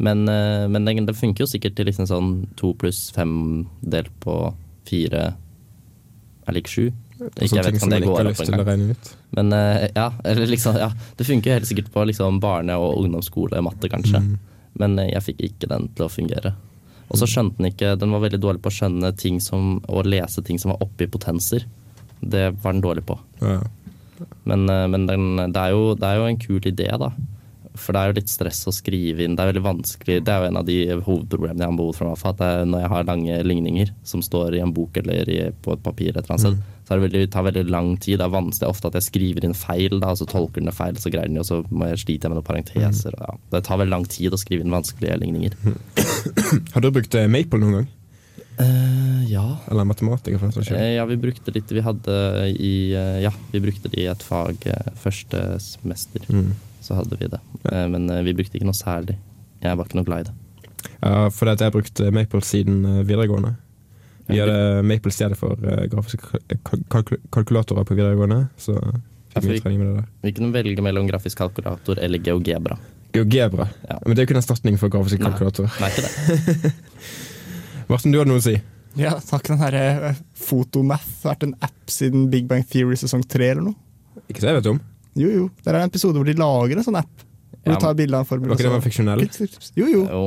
Men, 0.02 0.24
eh, 0.30 0.66
men 0.68 0.86
det, 0.88 0.98
det 1.06 1.16
funker 1.16 1.46
jo 1.46 1.50
sikkert 1.52 1.76
til 1.78 1.86
liksom 1.86 2.08
sånn 2.10 2.32
to 2.58 2.74
pluss 2.74 3.12
fem 3.14 3.68
delt 3.84 4.12
på 4.24 4.36
fire 4.90 5.36
er 6.48 6.54
lik 6.58 6.68
sju. 6.68 6.88
Ikke, 7.22 7.54
jeg 7.54 7.66
vet 7.68 7.76
ikke 7.78 7.86
om 7.86 7.92
det 7.94 8.00
går 8.08 8.30
opp 8.32 8.40
engang. 8.42 8.96
Men 9.38 9.54
ja, 9.94 10.08
eller 10.26 10.48
liksom, 10.50 10.80
ja, 10.82 10.88
det 11.20 11.28
funker 11.28 11.52
jo 11.52 11.58
helt 11.60 11.70
sikkert 11.70 11.92
på 11.94 12.06
liksom 12.10 12.40
barne- 12.42 12.80
og 12.82 12.98
ungdomsskole 13.04 13.62
matte, 13.62 13.88
kanskje. 13.94 14.24
Men 14.80 14.98
eh, 15.00 15.12
jeg 15.14 15.24
fikk 15.30 15.42
ikke 15.50 15.70
den 15.72 15.90
til 15.96 16.08
å 16.08 16.12
fungere. 16.12 16.54
Og 17.12 17.20
så 17.20 17.28
skjønte 17.28 17.60
den 17.60 17.72
ikke 17.72 17.96
Den 18.00 18.14
var 18.16 18.24
veldig 18.24 18.40
dårlig 18.40 18.64
på 18.64 18.72
å 18.72 18.78
skjønne 18.78 19.12
ting 19.20 19.42
som 19.44 19.82
å 19.92 20.04
lese 20.08 20.44
ting 20.48 20.60
som 20.62 20.74
var 20.74 20.86
oppi 20.86 21.10
potenser. 21.12 21.68
Det 22.22 22.52
var 22.64 22.76
den 22.76 22.84
dårlig 22.86 23.04
på. 23.10 23.18
Ja. 23.42 23.60
Men, 24.48 24.70
eh, 24.70 24.88
men 24.88 25.08
den, 25.10 25.28
det, 25.52 25.60
er 25.60 25.76
jo, 25.76 25.94
det 25.98 26.08
er 26.08 26.22
jo 26.22 26.30
en 26.30 26.42
kul 26.42 26.62
idé, 26.62 26.88
da. 27.02 27.12
For 27.80 27.96
det 27.96 28.02
er 28.02 28.12
jo 28.12 28.18
litt 28.20 28.32
stress 28.32 28.66
å 28.68 28.74
skrive 28.76 29.24
inn. 29.24 29.38
Det 29.38 29.44
er 29.44 29.52
veldig 29.54 29.64
vanskelig. 29.64 30.18
Det 30.26 30.34
er 30.34 30.44
jo 30.44 30.50
en 30.50 30.60
av 30.60 30.68
de 30.68 30.78
hovedproblemene 31.06 31.64
jeg 31.64 31.72
har 31.72 31.78
behov 31.80 31.96
for. 31.96 32.10
Meg, 32.10 32.20
for 32.20 32.34
At 32.34 32.42
det 32.42 32.50
er 32.52 32.66
når 32.68 32.84
jeg 32.84 32.92
har 32.94 33.08
lange 33.08 33.38
ligninger 33.48 33.94
som 34.12 34.24
står 34.26 34.58
i 34.58 34.64
en 34.64 34.74
bok 34.76 35.00
eller 35.02 35.32
i, 35.32 35.40
på 35.64 35.76
et 35.76 35.84
papir, 35.86 36.12
et 36.12 36.20
eller 36.24 36.36
annet 36.36 36.46
sted, 36.48 36.60
så 36.82 36.94
er 36.94 37.00
det 37.00 37.06
veldig, 37.06 37.22
det 37.24 37.32
tar 37.32 37.48
veldig 37.48 37.64
lang 37.72 37.94
tid. 37.96 38.18
Det 38.20 38.28
er 38.28 38.34
vanskelig 38.36 38.74
ofte 38.74 38.92
at 38.92 38.98
jeg 39.00 39.08
skriver 39.08 39.48
inn 39.48 39.56
feil, 39.56 39.96
da, 40.02 40.12
og 40.12 40.20
så 40.20 40.28
tolker 40.28 40.60
den 40.60 40.68
det 40.72 40.76
feil, 40.76 41.00
så 41.00 41.14
greier 41.14 41.32
den 41.32 41.40
jo, 41.40 41.48
så 41.48 41.62
må 41.72 41.88
jeg 41.88 42.02
slite 42.04 42.32
med 42.32 42.42
noen 42.42 42.50
parenteser. 42.50 43.16
og 43.16 43.24
Ja. 43.30 43.38
Det 43.56 43.64
tar 43.68 43.80
veldig 43.80 43.96
lang 43.96 44.08
tid 44.12 44.36
å 44.36 44.42
skrive 44.42 44.66
inn 44.66 44.76
vanskelige 44.76 45.20
ligninger. 45.24 45.56
Har 46.76 46.84
du 46.84 46.92
brukt 46.92 47.16
eh, 47.16 47.32
Maple 47.32 47.62
noen 47.64 47.80
gang? 47.80 47.90
Uh, 48.60 49.24
ja. 49.32 49.46
Eller 49.72 49.88
skyld? 50.68 50.76
Eh, 50.76 50.98
Ja, 50.98 51.06
vi 51.08 51.16
brukte 51.18 51.54
litt 51.56 51.72
Vi 51.72 51.82
hadde 51.82 52.18
i 52.52 52.74
uh, 52.94 53.18
Ja, 53.24 53.32
vi 53.54 53.62
brukte 53.64 53.90
det 53.90 54.04
i 54.04 54.10
et 54.12 54.22
fag 54.28 54.68
første 55.00 55.40
semester. 55.64 56.28
Mm. 56.28 56.52
Så 56.82 56.96
hadde 56.98 57.18
vi 57.20 57.28
det. 57.30 57.40
Ja. 57.70 57.84
Men 57.92 58.10
eh, 58.10 58.24
vi 58.26 58.34
brukte 58.38 58.58
ikke 58.58 58.68
noe 58.70 58.78
særlig. 58.78 59.18
Jeg 59.62 59.78
var 59.78 59.86
ikke 59.88 60.00
noe 60.00 60.08
glad 60.08 60.24
i 60.26 60.30
det. 60.32 60.38
Ja, 61.02 61.28
fordi 61.34 61.52
at 61.54 61.62
jeg 61.62 61.74
brukte 61.76 62.08
eh, 62.08 62.14
Maple 62.16 62.42
siden 62.46 62.80
eh, 62.86 63.02
videregående. 63.06 63.56
Vi 64.32 64.40
hadde 64.40 64.82
Maple 64.88 65.12
stedet 65.14 65.38
for 65.38 65.58
eh, 65.68 65.86
grafiske 65.92 66.40
kalk- 66.66 66.86
kalk- 66.94 67.18
kalkulatorer 67.36 67.86
på 67.86 67.98
videregående, 67.98 68.44
så 68.62 68.78
Ja, 69.32 69.40
fikk 69.40 69.46
vi 69.46 69.54
mye 69.54 69.64
trening 69.64 69.80
med 69.82 69.88
det 69.92 69.96
der. 70.02 70.08
Vi 70.26 70.32
kunne 70.38 70.54
velge 70.56 70.84
mellom 70.84 71.06
grafisk 71.10 71.38
kalkulator 71.40 72.00
eller 72.04 72.20
GeoGebra. 72.24 72.78
GeoGebra. 73.16 73.68
Ja. 73.90 73.98
Men 74.06 74.16
det 74.16 74.22
er 74.22 74.26
jo 74.26 74.30
ikke 74.30 74.36
en 74.38 74.42
erstatning 74.42 74.78
for 74.82 74.92
grafiske 74.94 75.22
Nei. 75.24 75.32
kalkulatorer. 75.32 75.78
Nei, 75.80 75.90
ikke 75.92 76.04
det. 76.08 76.74
Martin, 77.92 78.12
du 78.14 78.20
hadde 78.22 78.32
noe 78.32 78.42
å 78.42 78.46
si? 78.46 78.56
Ja, 79.00 79.14
takk 79.24 79.48
den 79.48 79.60
her 79.62 79.76
Fotomath 80.36 81.06
har 81.24 81.34
vært 81.36 81.46
en 81.48 81.54
app 81.64 81.92
siden 81.92 82.26
Big 82.34 82.48
Bang 82.50 82.66
Theory 82.68 82.98
sesong 83.00 83.24
tre 83.28 83.52
eller 83.54 83.70
noe? 83.70 83.78
Ikke 84.28 84.44
så 84.44 84.50
jeg 84.52 84.60
vet 84.62 84.70
om. 84.74 84.82
Jo, 85.16 85.28
jo. 85.30 85.50
Der 85.66 85.76
er 85.76 85.84
en 85.84 85.90
episode 85.92 86.16
hvor 86.16 86.26
de 86.26 86.34
lager 86.40 86.78
en 86.78 86.84
sånn 86.88 86.98
app. 87.02 87.26
Hvor 87.62 87.74
Ja, 87.74 87.78
du 87.78 87.84
tar 87.84 87.94
bilde 88.00 88.16
av 88.16 88.24
en 88.24 88.26
formel. 88.30 88.50
Var 88.50 88.58
ikke 88.58 88.70
det 88.70 88.72
var 88.72 88.86
fiksjonell? 88.86 89.20
Jo, 89.78 89.86
jo. 89.92 90.02
Jo. 90.10 90.22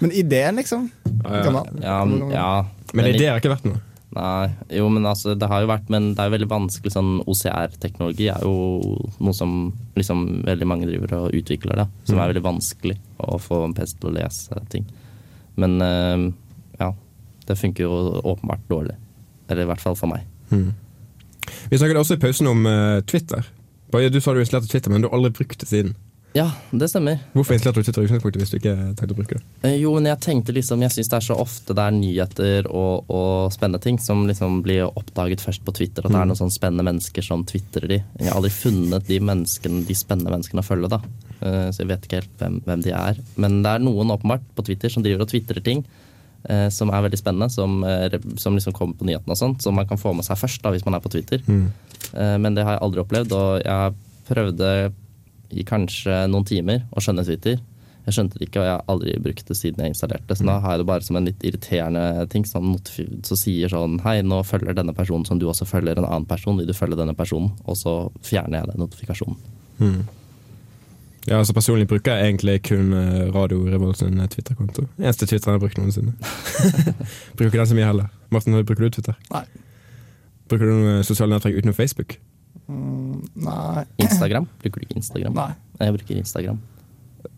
Men 0.00 0.12
ideen, 0.12 0.56
liksom. 0.56 0.86
Ja, 1.24 1.34
ja. 1.34 1.42
Gammel. 1.44 1.82
Ja, 1.82 2.04
men- 2.04 2.30
ja. 2.30 2.64
Men 2.94 3.04
ideer 3.14 3.32
har 3.34 3.40
ikke 3.40 3.50
vært 3.56 3.66
noe. 3.68 3.82
Nei, 4.10 4.48
jo, 4.72 4.86
men 4.88 5.04
altså, 5.04 5.34
det 5.38 5.46
har 5.50 5.60
jo 5.60 5.66
vært 5.68 5.90
Men 5.90 6.14
det 6.14 6.18
er 6.22 6.30
jo 6.30 6.36
veldig 6.38 6.48
vanskelig. 6.48 6.92
Sånn 6.94 7.10
OCR-teknologi 7.28 8.30
er 8.32 8.40
jo 8.40 9.08
noe 9.20 9.34
som 9.34 9.72
liksom 9.96 10.44
veldig 10.46 10.66
mange 10.66 10.86
driver 10.88 11.12
og 11.26 11.32
utvikler, 11.36 11.76
da. 11.76 11.86
Som 12.04 12.16
Mm. 12.16 12.22
er 12.24 12.32
veldig 12.32 12.42
vanskelig 12.46 12.96
å 13.20 13.38
få 13.38 13.64
en 13.66 13.74
PC 13.74 13.98
til 14.00 14.10
å 14.10 14.14
lese 14.14 14.68
ting. 14.70 14.86
Men 15.56 15.82
eh, 15.82 16.32
ja. 16.80 16.92
Det 17.46 17.56
funker 17.58 17.80
jo 17.84 18.20
åpenbart 18.24 18.60
dårlig. 18.68 18.94
Eller 19.48 19.62
i 19.62 19.66
hvert 19.66 19.80
fall 19.80 19.94
for 19.94 20.06
meg. 20.06 20.20
Vi 20.50 21.76
snakket 21.78 21.96
også 21.96 22.14
i 22.14 22.20
pausen 22.20 22.46
om 22.46 22.66
uh, 22.66 23.00
Twitter. 23.08 23.44
Du 23.90 24.20
sa 24.20 24.34
du 24.34 24.40
installerte 24.40 24.68
Twitter, 24.68 24.90
men 24.92 25.02
du 25.02 25.08
har 25.08 25.16
aldri 25.16 25.30
brukt 25.38 25.60
det 25.60 25.68
siden. 25.68 25.94
Ja, 26.36 26.50
det 26.76 26.90
stemmer. 26.92 27.22
Hvorfor 27.32 27.56
installerte 27.56 27.80
du 27.80 27.86
Twitter 27.88 28.04
utgangspunktet 28.04 28.42
hvis 28.42 28.50
du 28.52 28.56
ikke 28.58 28.74
tenkte 28.98 29.14
å 29.14 29.16
bruke 29.16 29.38
det? 29.38 29.44
Eh, 29.64 29.76
Jo, 29.80 29.94
men 29.96 30.04
jeg 30.10 30.20
tenkte 30.20 30.52
liksom 30.52 30.82
Jeg 30.84 30.92
syns 30.92 31.08
det 31.08 31.16
er 31.16 31.24
så 31.24 31.36
ofte 31.40 31.72
det 31.74 31.86
er 31.88 31.94
nyheter 31.96 32.68
og, 32.68 33.08
og 33.08 33.48
spennende 33.54 33.80
ting 33.82 33.96
som 34.02 34.26
liksom 34.28 34.58
blir 34.62 34.84
oppdaget 34.90 35.40
først 35.40 35.64
på 35.64 35.72
Twitter, 35.78 36.04
At 36.04 36.12
det 36.12 36.20
er 36.20 36.28
noen 36.28 36.38
sånne 36.38 36.54
spennende 36.54 36.84
mennesker 36.84 37.24
som 37.24 37.46
twitrer 37.48 37.88
de. 37.88 37.98
Jeg 38.20 38.28
har 38.28 38.36
aldri 38.36 38.52
funnet 38.52 39.08
de 39.08 39.18
menneskene, 39.24 39.80
de 39.88 39.96
spennende 39.96 40.34
menneskene 40.36 40.60
å 40.62 40.68
følge, 40.68 40.92
da. 40.92 41.00
Eh, 41.40 41.70
Så 41.72 41.80
jeg 41.82 41.90
vet 41.94 42.04
ikke 42.06 42.20
helt 42.20 42.36
hvem, 42.44 42.60
hvem 42.68 42.84
de 42.84 42.92
er. 42.92 43.22
Men 43.40 43.62
det 43.64 43.72
er 43.72 43.86
noen 43.88 44.12
åpenbart 44.12 44.44
på 44.54 44.66
Twitter 44.68 44.92
som 44.92 45.02
driver 45.02 45.24
og 45.24 45.32
tvitrer 45.32 45.64
ting. 45.64 45.82
Eh, 46.48 46.68
Som 46.74 46.90
er 46.90 47.02
veldig 47.06 47.18
spennende, 47.20 47.50
som, 47.52 47.84
eh, 47.84 48.18
som 48.36 48.54
liksom 48.56 48.72
kommer 48.72 48.94
på 48.98 49.04
nyhetene 49.06 49.30
og 49.36 49.40
sånt. 49.40 49.62
Som 49.62 49.74
man 49.76 49.86
kan 49.86 49.98
få 50.00 50.14
med 50.16 50.24
seg 50.24 50.36
først 50.40 50.62
da, 50.62 50.70
hvis 50.74 50.84
man 50.86 50.94
er 50.94 51.00
på 51.04 51.10
Twitter. 51.12 51.38
Eh, 52.14 52.36
Men 52.38 52.54
det 52.54 52.64
har 52.64 52.78
jeg 52.78 52.82
aldri 52.82 53.00
opplevd, 53.04 53.32
og 53.32 53.62
jeg 53.64 53.94
prøvde 54.28 54.92
i 55.50 55.62
kanskje 55.64 56.26
noen 56.28 56.44
timer 56.44 56.82
å 56.92 57.00
skjønne 57.00 57.24
Twitter. 57.24 57.58
Jeg 58.08 58.14
skjønte 58.16 58.38
det 58.38 58.48
ikke, 58.48 58.60
og 58.60 58.64
jeg 58.64 58.72
har 58.72 58.84
aldri 58.88 59.14
brukt 59.20 59.46
det 59.48 59.56
siden 59.56 59.82
jeg 59.84 59.92
installerte. 59.92 60.34
Så 60.36 60.44
nå 60.44 60.54
har 60.60 60.72
jeg 60.72 60.80
det 60.80 60.86
bare 60.88 61.04
som 61.04 61.16
en 61.16 61.24
litt 61.28 61.42
irriterende 61.44 62.28
ting 62.30 62.44
som 62.48 62.64
notifi- 62.74 63.20
så 63.24 63.36
sier 63.36 63.68
sånn 63.68 64.00
Hei, 64.00 64.22
nå 64.22 64.42
følger 64.48 64.74
denne 64.74 64.94
personen 64.96 65.26
som 65.26 65.38
du 65.38 65.44
også 65.46 65.66
følger 65.68 65.98
en 65.98 66.04
annen 66.08 66.24
person. 66.26 66.56
Vil 66.56 66.66
du 66.66 66.72
følge 66.72 66.96
denne 66.96 67.14
personen? 67.16 67.50
Og 67.66 67.76
så 67.76 68.10
fjerner 68.24 68.60
jeg 68.62 68.70
den 68.72 68.80
notifikasjonen. 68.80 69.36
Ja, 71.28 71.38
altså 71.38 71.52
Personlig 71.52 71.88
bruker 71.90 72.14
jeg 72.16 72.30
egentlig 72.30 72.54
kun 72.64 72.92
eh, 72.96 73.28
Radio 73.34 73.58
Revolt 73.68 73.98
sin 74.00 74.16
Twitter-konto. 74.32 74.86
Eneste 74.98 75.26
Twitter 75.28 75.50
jeg 75.50 75.58
har 75.58 75.62
brukt 75.62 75.78
noensinne. 75.78 76.14
bruker 77.36 77.50
ikke 77.50 77.58
den 77.60 77.66
så 77.72 77.76
mye 77.76 77.84
heller. 77.90 78.08
Martin, 78.32 78.56
bruker 78.64 78.86
du 78.88 78.96
Twitter? 78.96 79.18
Nei. 79.34 79.44
Bruker 80.48 80.64
du 80.70 80.72
noen 80.78 81.04
sosiale 81.04 81.34
nettverk 81.36 81.58
utenom 81.60 81.76
Facebook? 81.76 82.16
Mm, 82.68 83.20
nei. 83.44 83.84
Instagram? 84.00 84.48
Bruker 84.62 84.80
du 84.80 84.88
ikke 84.88 84.96
Instagram? 85.02 85.36
Nei. 85.36 85.50
Jeg 85.80 85.98
bruker 85.98 86.16
Instagram. 86.24 86.58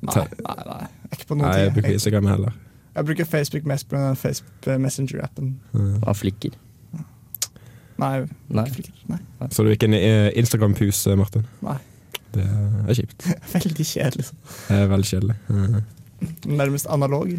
Nei, 0.06 0.24
nei, 0.46 0.56
nei. 0.70 0.80
Ikke 1.12 1.26
på 1.26 1.36
noen 1.36 1.48
Nei, 1.50 1.60
jeg 1.64 1.74
bruker 1.74 1.92
Instagram 1.98 2.26
heller. 2.30 2.54
jeg 2.94 3.04
bruker 3.10 3.24
Facebook 3.28 3.66
mest 3.68 3.88
på 3.90 3.96
den 3.98 4.16
Facebook 4.16 4.70
Messenger-appen. 4.86 5.54
Hva 6.04 6.14
flikker? 6.14 6.54
Nei, 8.00 8.14
Nei. 8.48 8.64
ikke 8.64 8.74
flikker. 8.78 8.92
Nei. 9.10 9.18
Så 9.52 9.62
du 9.64 9.68
er 9.68 9.76
ikke 9.76 9.90
en 9.90 9.98
eh, 9.98 10.30
Instagram-pus, 10.40 11.02
eh, 11.10 11.16
Martin? 11.20 11.42
Nei. 11.66 11.76
Det 12.34 12.44
er 12.46 12.98
kjipt. 13.00 13.26
Veldig 13.56 13.86
kjedelig. 13.86 14.26
Det 14.68 14.76
er 14.76 14.90
veldig 14.90 15.08
kjedelig. 15.08 15.38
Mhm. 15.48 15.80
Nærmest 16.52 16.86
analog. 16.92 17.30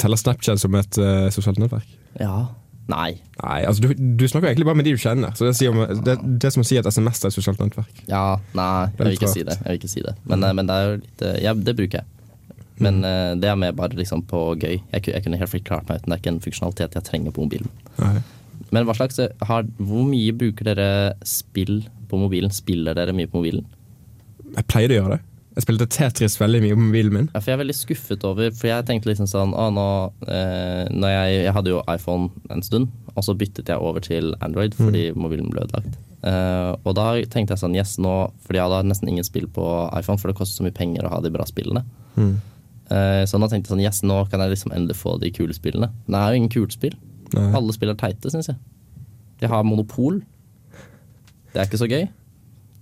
Teller 0.00 0.16
Snapchat 0.16 0.60
som 0.60 0.74
et 0.78 0.98
uh, 1.00 1.28
sosialt 1.32 1.60
nettverk? 1.60 1.88
Ja. 2.20 2.46
Nei. 2.88 3.18
Nei, 3.42 3.58
altså 3.68 3.84
du, 3.84 3.90
du 3.92 4.24
snakker 4.28 4.48
egentlig 4.48 4.64
bare 4.64 4.78
med 4.80 4.86
de 4.88 4.94
du 4.96 5.00
kjenner. 5.00 5.34
Så 5.36 5.44
det, 5.44 5.54
sier 5.58 5.74
om, 5.74 5.82
det, 6.04 6.14
det 6.40 6.48
er 6.48 6.54
som 6.54 6.64
å 6.64 6.68
si 6.68 6.78
at 6.80 6.88
SMS 6.88 7.20
er 7.20 7.28
et 7.28 7.36
sosialt 7.36 7.60
nettverk. 7.60 8.00
Ja, 8.08 8.38
nei, 8.56 8.86
jeg 8.94 9.02
vil 9.02 9.18
ikke 9.18 9.32
si 9.34 9.44
det. 9.44 9.58
Jeg 9.60 9.74
vil 9.74 9.80
ikke 9.82 9.92
si 9.92 10.04
det. 10.06 10.14
Men, 10.24 10.40
mm. 10.40 10.56
men 10.56 10.70
det 10.70 10.78
er 10.78 10.86
jo 10.86 10.94
litt 11.02 11.26
eh, 11.28 11.36
Ja, 11.44 11.52
det 11.52 11.76
bruker 11.76 12.00
jeg. 12.00 12.40
Men 12.80 13.02
uh, 13.04 13.34
det 13.36 13.50
er 13.50 13.60
mer 13.60 13.76
bare 13.76 13.98
liksom 13.98 14.24
på 14.30 14.40
gøy. 14.56 14.78
Jeg, 14.78 15.04
jeg 15.10 15.24
kunne 15.24 15.40
helt 15.40 15.68
klart 15.68 15.88
meg 15.90 16.00
uten. 16.00 16.08
Det 16.08 16.16
er 16.16 16.22
ikke 16.22 16.32
en 16.32 16.42
funksjonalitet 16.46 16.96
jeg 16.96 17.08
trenger 17.10 17.36
på 17.36 17.44
mobilen. 17.44 17.72
Nei. 18.00 18.16
Men 18.74 18.84
hva 18.88 18.94
slags 18.96 19.20
har, 19.20 19.68
Hvor 19.78 20.04
mye 20.08 20.32
bruker 20.36 20.66
dere 20.68 20.88
spill 21.28 21.82
på 22.08 22.20
mobilen? 22.20 22.52
Spiller 22.54 22.96
dere 22.96 23.14
mye 23.16 23.28
på 23.28 23.42
mobilen? 23.42 23.68
Jeg 24.56 24.68
pleide 24.70 24.94
å 24.96 25.00
gjøre 25.02 25.16
det. 25.16 25.22
Jeg 25.58 25.64
spilte 25.64 25.86
Tetris 25.90 26.36
veldig 26.38 26.60
mye 26.62 26.74
på 26.76 26.82
mobilen 26.84 27.14
min. 27.14 27.24
Ja, 27.32 27.40
for 27.40 27.50
jeg 27.50 27.56
er 27.56 27.62
veldig 27.64 27.74
skuffet 27.74 28.24
over 28.28 28.52
For 28.54 28.68
jeg 28.70 28.84
tenkte 28.86 29.08
liksom 29.10 29.26
sånn 29.26 29.56
Å, 29.58 29.64
nå 29.74 29.86
eh, 30.30 30.84
når 30.94 31.10
jeg, 31.10 31.32
jeg 31.48 31.54
hadde 31.56 31.72
jo 31.72 31.80
iPhone 31.90 32.28
en 32.54 32.62
stund, 32.62 32.92
og 33.10 33.24
så 33.26 33.34
byttet 33.34 33.72
jeg 33.72 33.82
over 33.82 34.04
til 34.04 34.36
Android 34.44 34.76
fordi 34.78 35.08
mobilen 35.18 35.48
ble 35.50 35.64
ødelagt. 35.64 35.96
Eh, 36.22 36.70
og 36.86 36.94
da 36.94 37.08
tenkte 37.26 37.56
jeg 37.56 37.62
sånn 37.64 37.74
Yes, 37.74 37.96
nå 38.02 38.12
Fordi 38.44 38.58
jeg 38.60 38.66
hadde 38.68 38.90
nesten 38.90 39.10
ingen 39.10 39.26
spill 39.26 39.48
på 39.50 39.64
iPhone, 39.98 40.20
for 40.22 40.30
det 40.30 40.38
koster 40.38 40.60
så 40.60 40.66
mye 40.66 40.76
penger 40.76 41.08
å 41.08 41.10
ha 41.16 41.18
de 41.24 41.32
bra 41.34 41.46
spillene. 41.48 41.82
Eh, 42.18 43.24
så 43.26 43.40
nå 43.42 43.48
tenkte 43.50 43.66
jeg 43.68 43.74
sånn 43.74 43.82
Yes, 43.82 44.02
nå 44.06 44.20
kan 44.30 44.44
jeg 44.44 44.54
liksom 44.54 44.76
endelig 44.76 45.00
få 45.00 45.16
de 45.18 45.32
kule 45.34 45.56
spillene. 45.56 45.90
Men 46.06 46.14
det 46.14 46.20
er 46.20 46.30
jo 46.36 46.42
ingen 46.42 46.54
kule 46.54 46.74
spill. 46.74 46.94
Nei. 47.34 47.48
Alle 47.58 47.74
spill 47.74 47.90
er 47.92 47.98
teite, 47.98 48.30
syns 48.30 48.52
jeg. 48.52 48.60
De 49.42 49.50
har 49.50 49.66
monopol. 49.66 50.22
Det 51.50 51.58
er 51.58 51.66
ikke 51.66 51.82
så 51.82 51.90
gøy. 51.90 52.06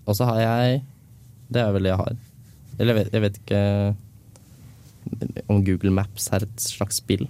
Og 0.06 0.16
så 0.18 0.28
har 0.28 0.42
jeg 0.44 0.84
Det 1.52 1.62
er 1.62 1.72
vel 1.74 1.86
det 1.86 1.92
jeg 1.92 2.02
har. 2.02 2.12
Eller 2.76 2.92
jeg 2.92 2.98
vet, 2.98 3.12
jeg 3.14 3.24
vet 3.24 3.40
ikke 3.42 3.60
om 5.46 5.64
Google 5.64 5.92
Maps 5.94 6.28
er 6.34 6.46
et 6.46 6.62
slags 6.62 6.98
spill. 7.02 7.26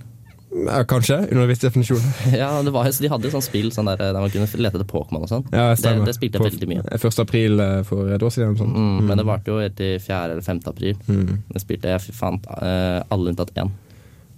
Ja, 0.57 0.85
kanskje, 0.88 1.16
under 1.31 1.42
en 1.42 1.50
viss 1.50 1.61
definisjon. 1.61 2.05
Ja, 2.40 2.62
det 2.62 2.72
var, 2.72 2.88
De 2.88 3.11
hadde 3.12 3.29
jo 3.29 3.33
sånn 3.35 3.44
spill 3.44 3.68
sånn 3.74 3.90
der, 3.90 4.00
der 4.00 4.16
man 4.16 4.33
kunne 4.33 4.46
lete 4.48 4.79
etter 4.79 4.88
Pokémon 4.88 5.26
og 5.26 5.31
sånn. 5.31 5.44
Ja, 5.52 5.74
det, 5.74 5.92
det 6.07 6.14
spilte 6.16 6.40
jeg 6.40 6.46
veldig 6.46 6.68
mye. 6.70 6.85
1. 6.96 7.18
april 7.22 7.61
eh, 7.61 7.81
for 7.88 8.12
et 8.14 8.24
år 8.24 8.33
siden. 8.33 8.57
Sånn. 8.61 8.72
Mm. 8.72 8.87
Mm, 8.87 9.11
Men 9.11 9.20
det 9.20 9.26
varte 9.29 9.52
jo 9.52 9.59
helt 9.61 9.76
til 9.76 9.98
4. 10.00 10.22
eller 10.31 10.46
5. 10.46 10.62
april. 10.72 10.96
Mm. 11.11 11.35
Det 11.52 11.62
spilte 11.62 11.92
jeg 11.92 12.16
fant 12.16 12.48
uh, 12.48 13.02
alle 13.12 13.35
unntatt 13.35 13.52
én. 13.59 13.74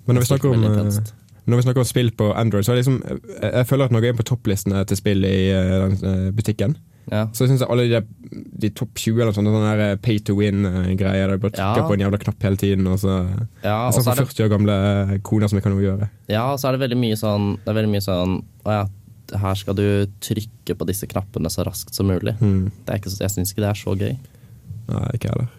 Men 0.08 0.18
når 0.18 0.24
vi, 0.24 0.30
snakker 0.32 0.56
om, 0.56 0.64
eh, 0.64 1.00
når 1.44 1.60
vi 1.60 1.66
snakker 1.68 1.84
om 1.84 1.88
spill 1.88 2.10
på 2.16 2.32
Android, 2.32 2.64
så 2.64 2.72
er 2.72 2.78
det 2.78 2.86
liksom 2.86 3.02
Jeg, 3.04 3.50
jeg 3.52 3.66
føler 3.68 3.90
at 3.90 3.92
noe 3.92 4.06
er 4.08 4.14
på 4.16 4.24
topplistene 4.24 4.84
til 4.88 4.98
spill 4.98 5.26
i 5.28 5.38
uh, 5.52 5.92
eh, 5.92 6.28
butikken, 6.34 6.78
Ja. 7.10 7.24
så 7.32 7.46
syns 7.48 7.60
jeg 7.64 7.68
alle 7.72 7.86
de, 7.88 8.00
de 8.64 8.70
topp 8.76 8.94
20 9.00 9.22
eller 9.22 9.32
sånne, 9.36 9.52
sånne 9.54 9.70
der 9.74 9.82
eh, 9.86 9.96
pay 10.04 10.18
to 10.20 10.34
win-greier, 10.38 11.28
der 11.30 11.36
du 11.38 11.44
bare 11.46 11.54
trykker 11.56 11.82
Ja. 11.82 11.86
på 11.88 11.94
en 11.96 12.04
jævla 12.04 12.20
knapp 12.22 12.42
hele 12.48 12.56
tiden, 12.60 12.86
og 12.86 12.98
så 13.02 13.14
Ja, 13.64 13.86
og 13.88 13.94
Sånn 13.94 14.04
så 14.04 14.10
for 14.10 14.12
er 14.12 14.24
det 14.24 14.28
40 14.34 14.44
år 14.46 14.52
gamle 14.54 14.76
eh, 15.14 15.18
koner 15.26 15.48
som 15.48 15.58
ikke 15.60 15.70
har 15.70 15.76
noe 15.76 15.84
å 15.84 15.88
gjøre. 15.88 16.08
Ja, 16.28 16.44
og 16.52 16.58
så 16.60 16.68
er 16.68 16.76
det 16.78 16.82
veldig 16.86 16.98
mye 17.00 17.16
sånn 17.20 17.46
Det 17.64 17.72
er 17.72 17.78
veldig 17.80 17.92
mye 17.96 18.04
sånn 18.04 18.34
Å 18.68 18.74
ja, 18.78 18.84
her 19.44 19.54
skal 19.60 19.74
du 19.76 19.86
trykke 20.24 20.76
på 20.78 20.86
disse 20.88 21.06
knappene 21.10 21.50
så 21.52 21.64
raskt 21.66 21.94
som 21.94 22.06
mulig. 22.08 22.32
Mm. 22.40 22.70
Det 22.86 22.94
er 22.94 23.00
ikke, 23.02 23.12
jeg 23.20 23.30
syns 23.34 23.52
ikke 23.52 23.64
det 23.66 23.70
er 23.74 23.80
så 23.80 23.92
gøy. 23.98 24.14
Nei, 24.88 25.06
ikke 25.16 25.28
jeg 25.28 25.34
heller. 25.36 25.50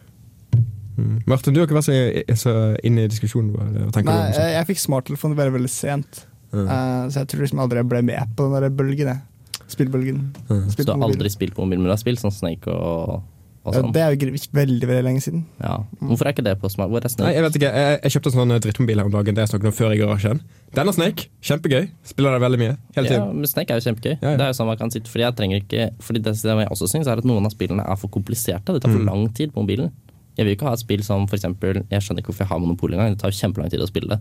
Mm. 0.99 1.19
Martin, 1.29 1.53
du 1.53 1.61
har 1.61 1.67
ikke 1.69 1.77
vært 1.77 1.87
så, 1.87 1.95
så 2.41 2.53
inne 2.83 3.05
i 3.05 3.11
diskusjonen. 3.11 3.53
Hva 3.55 3.67
Nei, 3.69 3.75
du 3.77 3.83
om 3.85 3.93
sånt? 3.93 4.39
jeg, 4.41 4.55
jeg 4.57 4.67
fikk 4.71 4.81
smarttelefon 4.83 5.35
veldig 5.37 5.53
veldig 5.59 5.71
sent. 5.71 6.23
Mm. 6.51 6.65
Uh, 6.65 7.03
så 7.13 7.21
jeg 7.21 7.29
tror 7.31 7.43
liksom 7.45 7.61
aldri 7.63 7.79
jeg 7.83 7.89
ble 7.91 8.01
med 8.09 8.33
på 8.35 8.47
den 8.49 8.57
der 8.65 8.73
bølgen. 8.81 9.11
jeg. 9.13 9.21
Spillbølgen. 9.69 10.21
Mm. 10.49 10.63
Så 10.73 10.83
du 10.85 10.91
har 10.91 11.03
aldri 11.09 11.29
spilt 11.33 11.53
på 11.55 11.63
mobilen, 11.65 11.83
men 11.83 11.91
du 11.91 11.95
har 11.95 12.01
spilt 12.01 12.19
sånn 12.21 12.33
Snake 12.33 12.67
og, 12.73 13.21
og 13.65 13.73
Ja, 13.75 13.81
sånn? 13.81 13.91
Det 13.93 14.01
er 14.01 14.13
jo 14.13 14.17
ikke 14.17 14.53
veldig 14.55 14.87
veldig 14.89 15.03
lenge 15.05 15.21
siden. 15.21 15.41
Ja. 15.61 15.75
Hvorfor 15.99 16.25
er 16.29 16.33
ikke 16.33 16.45
det 16.47 16.55
på 16.61 16.69
smart? 16.71 16.89
Hvor 16.89 17.03
er 17.05 17.11
Nei, 17.21 17.33
jeg 17.35 17.43
vet 17.45 17.57
ikke. 17.59 17.71
Jeg, 17.75 17.99
jeg 18.05 18.11
kjøpte 18.15 18.31
en 18.31 18.35
sånn 18.39 18.53
drittmobil 18.65 19.01
her 19.01 19.09
om 19.09 19.13
dagen. 19.13 19.35
Det 19.37 19.43
jeg 19.45 19.51
snakket 19.51 19.69
om 19.71 19.75
før 19.77 19.93
i 19.93 19.99
garasjen. 19.99 20.41
Den 20.73 20.89
har 20.89 20.95
Snake. 20.95 21.27
Kjempegøy. 21.43 21.89
Spiller 22.07 22.33
det 22.37 22.41
veldig 22.45 22.59
mye. 22.63 22.75
Hele 22.95 23.11
tiden. 23.11 23.25
Ja, 23.27 23.33
men 23.43 23.51
Snake 23.51 23.75
er 23.75 23.81
jo 23.81 23.85
kjempegøy. 23.89 24.15
Ja, 24.15 24.31
ja. 24.31 24.37
Det 24.39 24.45
er 24.47 24.53
jo 24.53 24.57
sånn 24.61 24.69
man 24.71 24.79
kan 24.79 24.93
sitte 24.95 25.11
Fordi 25.11 25.25
jeg 25.27 25.35
trenger 25.37 25.61
ikke 25.63 25.89
Fordi 26.07 26.21
det 26.29 26.33
som 26.39 26.59
jeg 26.63 26.69
også 26.71 26.87
syns, 26.95 27.07
er 27.11 27.21
at 27.21 27.27
noen 27.27 27.45
av 27.45 27.53
spillene 27.53 27.83
er 27.85 27.99
for 27.99 28.09
kompliserte. 28.15 28.73
Det 28.73 28.81
tar 28.85 28.93
for 28.95 29.03
Mm. 29.03 29.09
lang 29.11 29.27
tid 29.35 29.53
på 29.53 29.61
mobilen. 29.65 29.91
Jeg 30.39 30.45
vil 30.47 30.55
ikke 30.55 30.69
ha 30.69 30.73
et 30.73 30.79
spill 30.79 31.03
som 31.03 31.25
eksempel 31.27 31.83
Jeg 31.91 31.99
skjønner 32.01 32.23
ikke 32.23 32.31
hvorfor 32.31 32.45
jeg 32.47 32.51
har 32.53 32.59
Monopol 32.63 32.93
engang. 32.95 33.11
Det 33.11 33.19
tar 33.19 33.29
jo 33.33 33.39
kjempelang 33.43 33.69
tid 33.69 33.81
å 33.83 33.87
spille 33.91 34.07
det. 34.15 34.19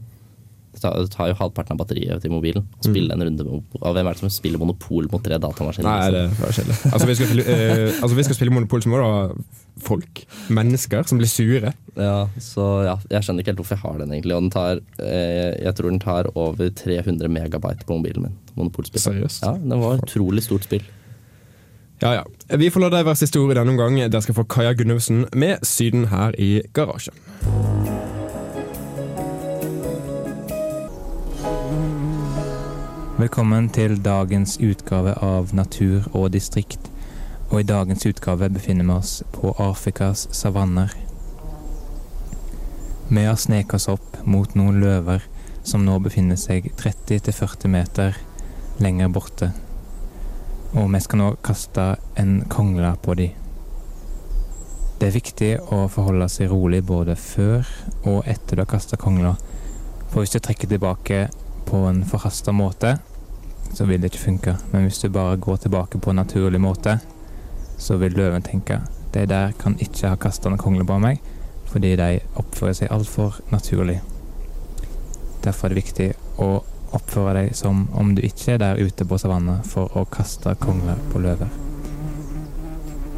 Det 0.78 0.84
tar, 0.86 0.94
det 1.02 1.10
tar 1.10 1.30
jo 1.32 1.36
halvparten 1.40 1.74
av 1.74 1.80
batteriet 1.80 2.22
til 2.22 2.30
mobilen. 2.30 2.66
Å 2.78 2.86
spille 2.86 3.14
en 3.14 3.24
runde 3.26 3.46
med 3.46 3.78
Og 3.80 3.96
hvem 3.96 4.06
er 4.06 4.14
det 4.14 4.22
som 4.22 4.30
spiller 4.30 4.60
Monopol 4.62 5.08
mot 5.10 5.24
tre 5.24 5.38
datamaskiner? 5.42 5.88
Mm. 5.88 5.98
Nei, 5.98 6.10
det 6.14 6.20
liksom? 6.28 6.44
var 6.44 6.58
kjedelig. 6.58 6.76
Altså, 6.92 7.08
vi 7.08 7.16
skal, 7.18 7.40
uh, 7.42 8.02
altså, 8.02 8.18
vi 8.18 8.26
skal 8.28 8.38
spille 8.38 8.54
Monopol, 8.54 8.84
så 8.84 8.92
må 8.92 9.00
du 9.00 9.06
ha 9.06 9.24
folk. 9.82 10.22
Mennesker 10.54 11.08
som 11.10 11.18
blir 11.18 11.30
sure. 11.30 11.72
Ja, 11.98 12.20
så 12.42 12.68
ja, 12.86 12.94
jeg 13.10 13.26
skjønner 13.26 13.42
ikke 13.42 13.54
helt 13.54 13.64
hvorfor 13.64 13.78
jeg 13.78 13.84
har 13.86 13.98
den 14.04 14.14
egentlig. 14.14 14.36
Og 14.36 14.46
den 14.46 14.54
tar 14.54 14.82
uh, 15.02 15.50
Jeg 15.58 15.74
tror 15.80 15.90
den 15.90 16.04
tar 16.04 16.30
over 16.34 16.70
300 16.84 17.34
megabyte 17.34 17.88
på 17.88 17.98
mobilen 17.98 18.28
min. 18.28 18.38
Monopolspill. 18.54 19.02
Seriøst? 19.02 19.42
Ja, 19.48 19.56
det 19.58 19.82
var 19.82 19.98
et 19.98 20.06
utrolig 20.06 20.46
stort 20.46 20.70
spill. 20.70 20.86
Ja, 21.98 22.14
ja. 22.14 22.56
Vi 22.56 22.70
får 22.70 22.86
la 22.86 22.92
deg 22.94 23.08
være 23.08 23.18
siste 23.18 23.42
ord 23.42 23.56
i 23.56 23.58
denne 23.58 23.74
omgang. 23.74 23.98
Dere 23.98 24.22
skal 24.22 24.38
få 24.38 24.46
Kaja 24.46 24.76
Gunnufsen 24.78 25.26
med 25.34 25.66
Syden 25.66 26.12
her 26.14 26.38
i 26.38 26.60
garasjen. 26.70 27.97
Velkommen 33.18 33.64
til 33.74 33.96
dagens 33.98 34.52
utgave 34.62 35.10
av 35.26 35.48
Natur 35.50 36.04
og 36.14 36.28
distrikt. 36.36 36.84
Og 37.50 37.64
i 37.64 37.66
dagens 37.66 38.06
utgave 38.06 38.46
befinner 38.54 38.86
vi 38.86 38.94
oss 38.94 39.14
på 39.34 39.50
Afrikas 39.58 40.28
savanner. 40.38 40.92
Vi 43.08 43.24
har 43.26 43.34
sneket 43.34 43.74
oss 43.74 43.88
opp 43.90 44.20
mot 44.22 44.54
noen 44.54 44.78
løver 44.78 45.26
som 45.66 45.82
nå 45.82 45.96
befinner 46.04 46.38
seg 46.38 46.68
30-40 46.78 47.72
meter 47.74 48.20
lenger 48.78 49.10
borte. 49.10 49.50
Og 50.76 50.86
vi 50.94 51.02
skal 51.02 51.22
nå 51.24 51.32
kaste 51.42 51.88
en 52.22 52.44
kongle 52.54 52.94
på 53.02 53.18
de. 53.18 53.28
Det 55.02 55.10
er 55.10 55.18
viktig 55.18 55.50
å 55.74 55.88
forholde 55.90 56.30
seg 56.30 56.54
rolig 56.54 56.84
både 56.86 57.18
før 57.18 57.66
og 58.04 58.22
etter 58.30 58.54
du 58.54 58.62
har 58.62 58.72
kasta 58.76 58.94
kongla. 58.94 59.34
For 60.06 60.22
hvis 60.22 60.38
du 60.38 60.38
trekker 60.38 60.70
tilbake 60.70 61.26
på 61.68 61.84
en 61.88 62.00
forhasta 62.08 62.52
måte, 62.52 62.96
så 63.76 63.84
vil 63.84 64.00
det 64.00 64.12
ikke 64.12 64.24
funke. 64.24 64.56
Men 64.72 64.86
hvis 64.86 65.02
du 65.04 65.08
bare 65.12 65.36
går 65.36 65.56
tilbake 65.64 66.00
på 66.00 66.10
en 66.10 66.22
naturlig 66.22 66.60
måte, 66.60 66.98
så 67.78 67.96
vil 68.00 68.16
løven 68.16 68.42
tenke 68.42 68.80
de 69.14 69.26
der 69.26 69.52
kan 69.60 69.76
ikke 69.80 70.10
ha 70.12 70.16
kasta 70.20 70.50
noen 70.50 70.60
kongle 70.60 70.84
på 70.88 70.98
meg, 71.00 71.20
fordi 71.68 71.94
de 71.96 72.08
oppfører 72.40 72.76
seg 72.76 72.92
altfor 72.92 73.38
naturlig. 73.52 74.00
Derfor 75.44 75.68
er 75.68 75.74
det 75.74 75.82
viktig 75.82 76.08
å 76.44 76.50
oppføre 76.96 77.34
deg 77.36 77.56
som 77.56 77.86
om 77.96 78.14
du 78.16 78.22
ikke 78.24 78.54
er 78.54 78.62
der 78.62 78.80
ute 78.80 79.06
på 79.08 79.18
savannet 79.20 79.66
for 79.68 79.92
å 79.96 80.06
kaste 80.12 80.54
kongler 80.60 81.00
på 81.12 81.22
løver. 81.24 81.50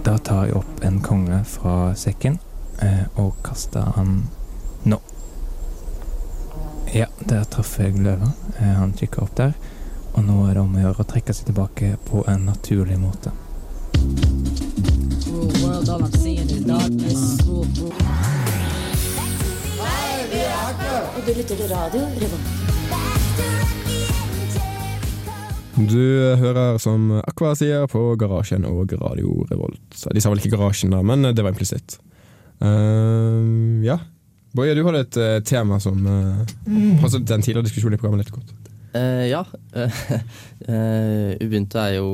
Da 0.07 0.17
tar 0.19 0.49
jeg 0.49 0.57
opp 0.59 0.85
en 0.87 1.01
kongle 1.05 1.43
fra 1.45 1.93
sekken 1.99 2.39
eh, 2.83 3.07
og 3.21 3.37
kaster 3.47 3.93
han 3.97 4.23
nå. 4.89 5.01
Ja, 6.91 7.07
der 7.23 7.45
traff 7.47 7.77
jeg 7.79 8.01
løva. 8.03 8.33
Eh, 8.59 8.71
Han 8.75 8.91
kikka 8.99 9.23
opp 9.23 9.37
der. 9.39 9.53
Og 10.19 10.25
nå 10.27 10.41
er 10.49 10.57
det 10.57 10.63
om 10.65 10.73
å 10.75 10.81
gjøre 10.83 11.05
å 11.05 11.07
trekke 11.07 11.35
seg 11.37 11.53
tilbake 11.53 11.93
på 12.09 12.25
en 12.27 12.49
naturlig 12.49 12.97
måte. 12.99 13.31
Du. 21.95 22.03
Du 25.91 26.03
hører 26.43 26.79
som 26.83 27.07
Aqua 27.23 27.55
sier 27.55 27.87
på 27.89 28.03
Garasjen 28.19 28.67
og 28.67 28.91
Radio 28.99 29.47
Revolt. 29.49 29.95
De 30.11 30.21
sa 30.21 30.33
vel 30.33 30.43
ikke 30.43 30.57
Garasjen, 30.57 30.91
da, 30.91 31.05
men 31.07 31.23
det 31.31 31.45
var 31.45 31.55
implisitt. 31.55 32.01
Uh, 32.61 33.79
ja. 33.87 34.01
Boje, 34.57 34.75
du 34.75 34.83
hadde 34.87 35.01
et 35.05 35.17
uh, 35.21 35.37
tema 35.47 35.77
som 35.83 36.01
uh, 36.07 36.41
passet 37.01 37.23
den 37.29 37.43
tidligere 37.45 37.69
diskusjonen 37.69 37.95
i 37.95 38.01
programmet 38.01 38.25
litt 38.25 38.35
godt. 38.35 38.55
Uh, 38.95 39.27
ja. 39.31 39.45
Eh, 40.71 41.31
Ubuntu 41.41 41.79
er 41.81 41.95
jo 41.97 42.09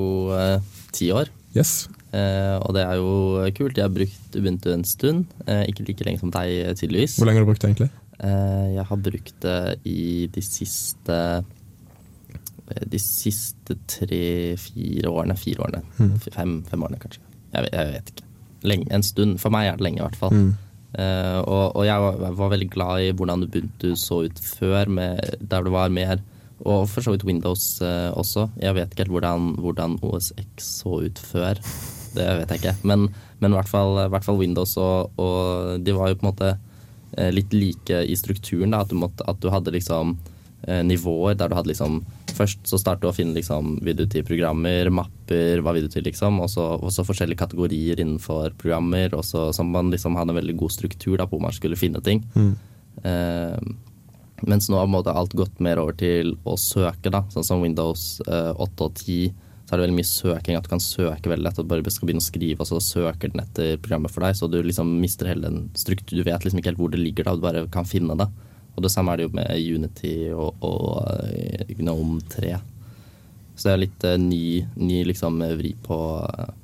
ti 0.95 1.09
år. 1.13 1.27
Yes. 1.57 1.89
Eh, 2.15 2.55
og 2.63 2.71
det 2.77 2.85
er 2.87 2.95
jo 3.01 3.09
kult. 3.57 3.77
Jeg 3.77 3.85
har 3.85 3.93
brukt 3.93 4.37
Ubuntu 4.39 4.69
en 4.73 4.85
stund. 4.87 5.25
Eh, 5.51 5.65
ikke 5.73 5.85
like 5.89 6.07
lenge 6.07 6.21
som 6.23 6.31
deg, 6.33 6.71
tydeligvis. 6.79 7.17
Hvor 7.19 7.27
lenge 7.29 7.41
har 7.41 7.45
du 7.45 7.51
brukt 7.51 7.65
det 7.65 7.73
egentlig? 7.73 7.89
Eh, 8.23 8.69
jeg 8.79 8.87
har 8.89 9.03
brukt 9.09 9.35
det 9.43 9.57
i 9.91 9.99
de 10.33 10.45
siste 10.47 11.19
De 12.95 12.99
siste 13.03 13.77
tre-fire 13.93 15.11
årene. 15.11 15.37
Fire 15.43 15.67
årene. 15.67 15.83
Fem, 16.31 16.55
fem 16.71 16.87
årene, 16.87 17.03
kanskje. 17.03 17.21
Jeg, 17.53 17.67
vet- 17.67 17.77
jeg 17.77 17.93
vet 17.99 18.15
ikke. 18.15 18.29
Lenge, 18.73 18.89
en 18.95 19.05
stund. 19.11 19.37
For 19.43 19.53
meg 19.55 19.69
er 19.73 19.77
det 19.83 19.89
lenge, 19.91 20.01
i 20.01 20.07
hvert 20.07 20.21
fall. 20.23 20.33
Mm. 20.39 20.55
Eh, 20.97 21.41
og, 21.45 21.77
og 21.77 21.85
jeg 21.85 22.01
var, 22.01 22.23
var 22.39 22.53
veldig 22.55 22.69
glad 22.73 23.05
i 23.05 23.13
hvordan 23.13 23.45
Ubuntu 23.45 23.91
så 24.01 24.23
ut 24.25 24.39
før, 24.41 24.89
med, 24.89 25.21
der 25.45 25.67
det 25.67 25.73
var 25.75 25.93
mer 25.93 26.23
Og 26.65 26.87
for 26.89 27.05
så 27.05 27.13
vidt 27.13 27.27
Windows 27.29 27.83
eh, 27.85 28.09
også. 28.17 28.47
Jeg 28.63 28.75
vet 28.79 28.93
ikke 28.93 29.05
helt 29.05 29.13
hvordan, 29.13 29.51
hvordan 29.61 29.99
OS 30.01 30.33
X 30.41 30.71
så 30.81 31.03
ut 31.05 31.19
før. 31.21 31.61
Det 32.17 32.25
vet 32.25 32.55
jeg 32.55 32.63
ikke. 32.63 32.77
Men, 32.89 33.11
men 33.41 33.53
i 33.53 33.59
hvert 33.59 33.69
fall, 33.69 33.93
i 34.07 34.09
hvert 34.09 34.25
fall 34.25 34.41
Windows, 34.41 34.73
og, 34.81 35.13
og 35.21 35.85
de 35.85 35.93
var 35.93 36.09
jo 36.09 36.17
på 36.17 36.25
en 36.25 36.31
måte 36.31 36.55
eh, 37.19 37.29
litt 37.29 37.53
like 37.53 38.01
i 38.09 38.17
strukturen. 38.17 38.73
Da, 38.73 38.81
at, 38.87 38.89
du 38.89 38.97
måtte, 38.97 39.27
at 39.29 39.43
du 39.43 39.53
hadde 39.53 39.75
liksom 39.77 40.17
nivåer 40.67 41.37
der 41.39 41.53
du 41.53 41.55
hadde 41.55 41.71
liksom 41.71 42.01
Først 42.37 42.69
så 42.69 42.79
startet 42.81 43.07
du 43.07 43.09
å 43.11 43.17
finne 43.17 43.37
liksom, 43.37 43.79
vil 43.87 43.97
du 43.97 44.05
til 44.11 44.25
programmer, 44.27 44.91
mapper, 44.93 45.63
hva 45.65 45.73
vil 45.77 45.87
du 45.87 45.93
til, 45.93 46.05
liksom. 46.07 46.41
Og 46.45 46.51
så, 46.53 46.67
forskjellige 47.07 47.41
kategorier 47.41 48.03
innenfor 48.03 48.53
programmer. 48.61 49.15
Og 49.17 49.25
så 49.25 49.49
så 49.57 49.65
man 49.65 49.93
liksom 49.95 50.19
hadde 50.19 50.35
en 50.35 50.41
veldig 50.43 50.57
god 50.61 50.75
struktur 50.75 51.17
da, 51.17 51.27
på 51.27 51.39
hvor 51.39 51.47
man 51.49 51.57
skulle 51.57 51.81
finne 51.81 52.03
ting. 52.05 52.25
Eh, 53.05 53.57
mens 54.45 54.69
nå 54.69 54.77
har 54.77 54.89
måte 54.93 55.15
alt 55.17 55.33
gått 55.37 55.61
mer 55.65 55.81
over 55.81 55.97
til 55.97 56.35
å 56.45 56.59
søke, 56.61 57.13
da. 57.13 57.25
Sånn 57.33 57.47
som 57.47 57.65
Windows 57.65 58.21
eh, 58.29 58.53
8 58.53 58.89
og 58.89 59.01
10. 59.01 59.33
Så 59.67 59.75
er 59.75 59.81
det 59.81 59.87
veldig 59.89 59.99
mye 59.99 60.07
søking, 60.09 60.57
at 60.59 60.67
du 60.67 60.71
kan 60.71 60.83
søke 60.83 61.31
veldig 61.33 61.47
lett. 61.49 61.57
At 61.59 61.67
du 61.67 61.71
bare 61.73 61.95
skal 61.95 62.11
begynne 62.11 62.23
å 62.23 62.29
skrive, 62.29 62.61
og 62.63 62.69
så 62.69 62.83
søker 62.85 63.33
den 63.33 63.43
etter 63.43 63.81
programmet 63.83 64.13
for 64.15 64.27
deg. 64.27 64.37
Så 64.39 64.51
du 64.53 64.61
liksom 64.63 64.93
mister 65.01 65.33
hele 65.33 65.49
den 65.49 65.71
struktur. 65.79 66.21
Du 66.21 66.27
vet 66.27 66.45
liksom 66.45 66.61
ikke 66.61 66.75
helt 66.75 66.83
hvor 66.85 66.93
det 66.93 67.01
ligger, 67.03 67.27
da. 67.27 67.35
Du 67.35 67.47
bare 67.49 67.65
kan 67.73 67.89
finne 67.89 68.19
det. 68.21 68.29
Og 68.77 68.85
det 68.85 68.93
samme 68.93 69.13
er 69.13 69.17
det 69.23 69.27
jo 69.29 69.35
med 69.37 69.77
Unity 69.77 70.15
og, 70.37 70.55
og 70.61 71.27
eh, 71.33 71.65
Gnome 71.79 72.21
3. 72.33 72.55
Så 73.57 73.69
det 73.69 73.73
er 73.73 73.83
litt 73.87 74.05
eh, 74.05 74.19
ny, 74.21 74.45
ny 74.77 75.03
liksom 75.09 75.41
vri 75.57 75.73
på 75.87 76.01
eh, 76.29 76.55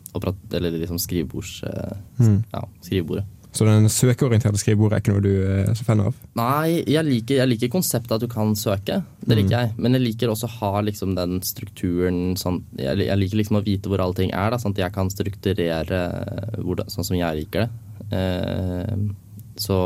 eller 0.53 0.75
liksom 0.77 1.01
skrivebords... 1.01 1.63
eh, 1.65 1.95
Mm. 2.23 2.43
Ja, 2.53 2.61
skrivebordet. 2.85 3.25
Så 3.53 3.65
den 3.69 3.89
søkeorienterte 3.93 4.57
skrivebordet 4.61 4.97
er 4.97 5.03
ikke 5.03 5.13
noe 5.13 5.23
du 5.25 5.33
er 5.45 5.75
så 5.77 5.85
fan 5.85 6.01
av? 6.01 6.17
Nei, 6.39 6.85
jeg 6.89 7.05
liker, 7.05 7.37
jeg 7.37 7.51
liker 7.51 7.71
konseptet 7.73 8.15
at 8.17 8.23
du 8.25 8.29
kan 8.33 8.55
søke. 8.57 9.03
Det 9.21 9.37
liker 9.37 9.53
jeg. 9.59 9.73
Men 9.77 9.97
jeg 9.99 10.05
liker 10.07 10.33
også 10.33 10.49
å 10.49 10.55
ha 10.61 10.81
liksom 10.87 11.13
den 11.19 11.41
strukturen 11.45 12.37
sånn 12.41 12.63
Jeg, 12.81 13.03
jeg 13.05 13.19
liker 13.21 13.41
liksom 13.43 13.59
å 13.61 13.65
vite 13.67 13.93
hvor 13.93 14.01
alle 14.05 14.17
ting 14.17 14.33
er, 14.33 14.55
da, 14.55 14.61
sånn 14.63 14.73
at 14.73 14.81
jeg 14.87 14.95
kan 14.95 15.13
strukturere 15.13 16.01
hvordan, 16.63 16.89
sånn 16.95 17.09
som 17.11 17.19
jeg 17.19 17.43
liker 17.43 17.67
det. 17.67 17.71
Eh, 18.17 18.97
så, 19.57 19.79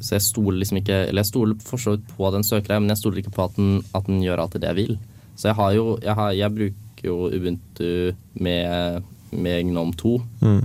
så 0.00 0.16
jeg 0.16 0.24
stoler 0.26 0.58
liksom 0.60 0.80
ikke 0.82 0.96
Eller 1.06 1.22
jeg 1.22 1.30
stoler 1.30 1.60
for 1.64 1.80
så 1.80 1.94
vidt 1.94 2.08
på 2.16 2.30
den 2.34 2.44
søkeren, 2.44 2.84
men 2.84 2.92
jeg 2.92 3.00
stoler 3.00 3.22
ikke 3.22 3.32
på 3.32 3.46
at 3.46 3.56
den, 3.56 3.78
at 3.96 4.08
den 4.08 4.22
gjør 4.24 4.42
alltid 4.42 4.60
det 4.64 4.72
jeg 4.72 4.78
vil. 4.80 4.98
Så 5.36 5.48
jeg 5.48 5.56
har 5.56 5.72
jo 5.72 5.98
Jeg, 6.02 6.14
har, 6.14 6.32
jeg 6.36 6.54
bruker 6.54 7.08
jo 7.08 7.16
Ubuntu 7.32 7.90
med, 8.34 9.02
med 9.32 9.62
Gnome 9.70 9.96
2. 9.96 10.14
Mm. 10.40 10.62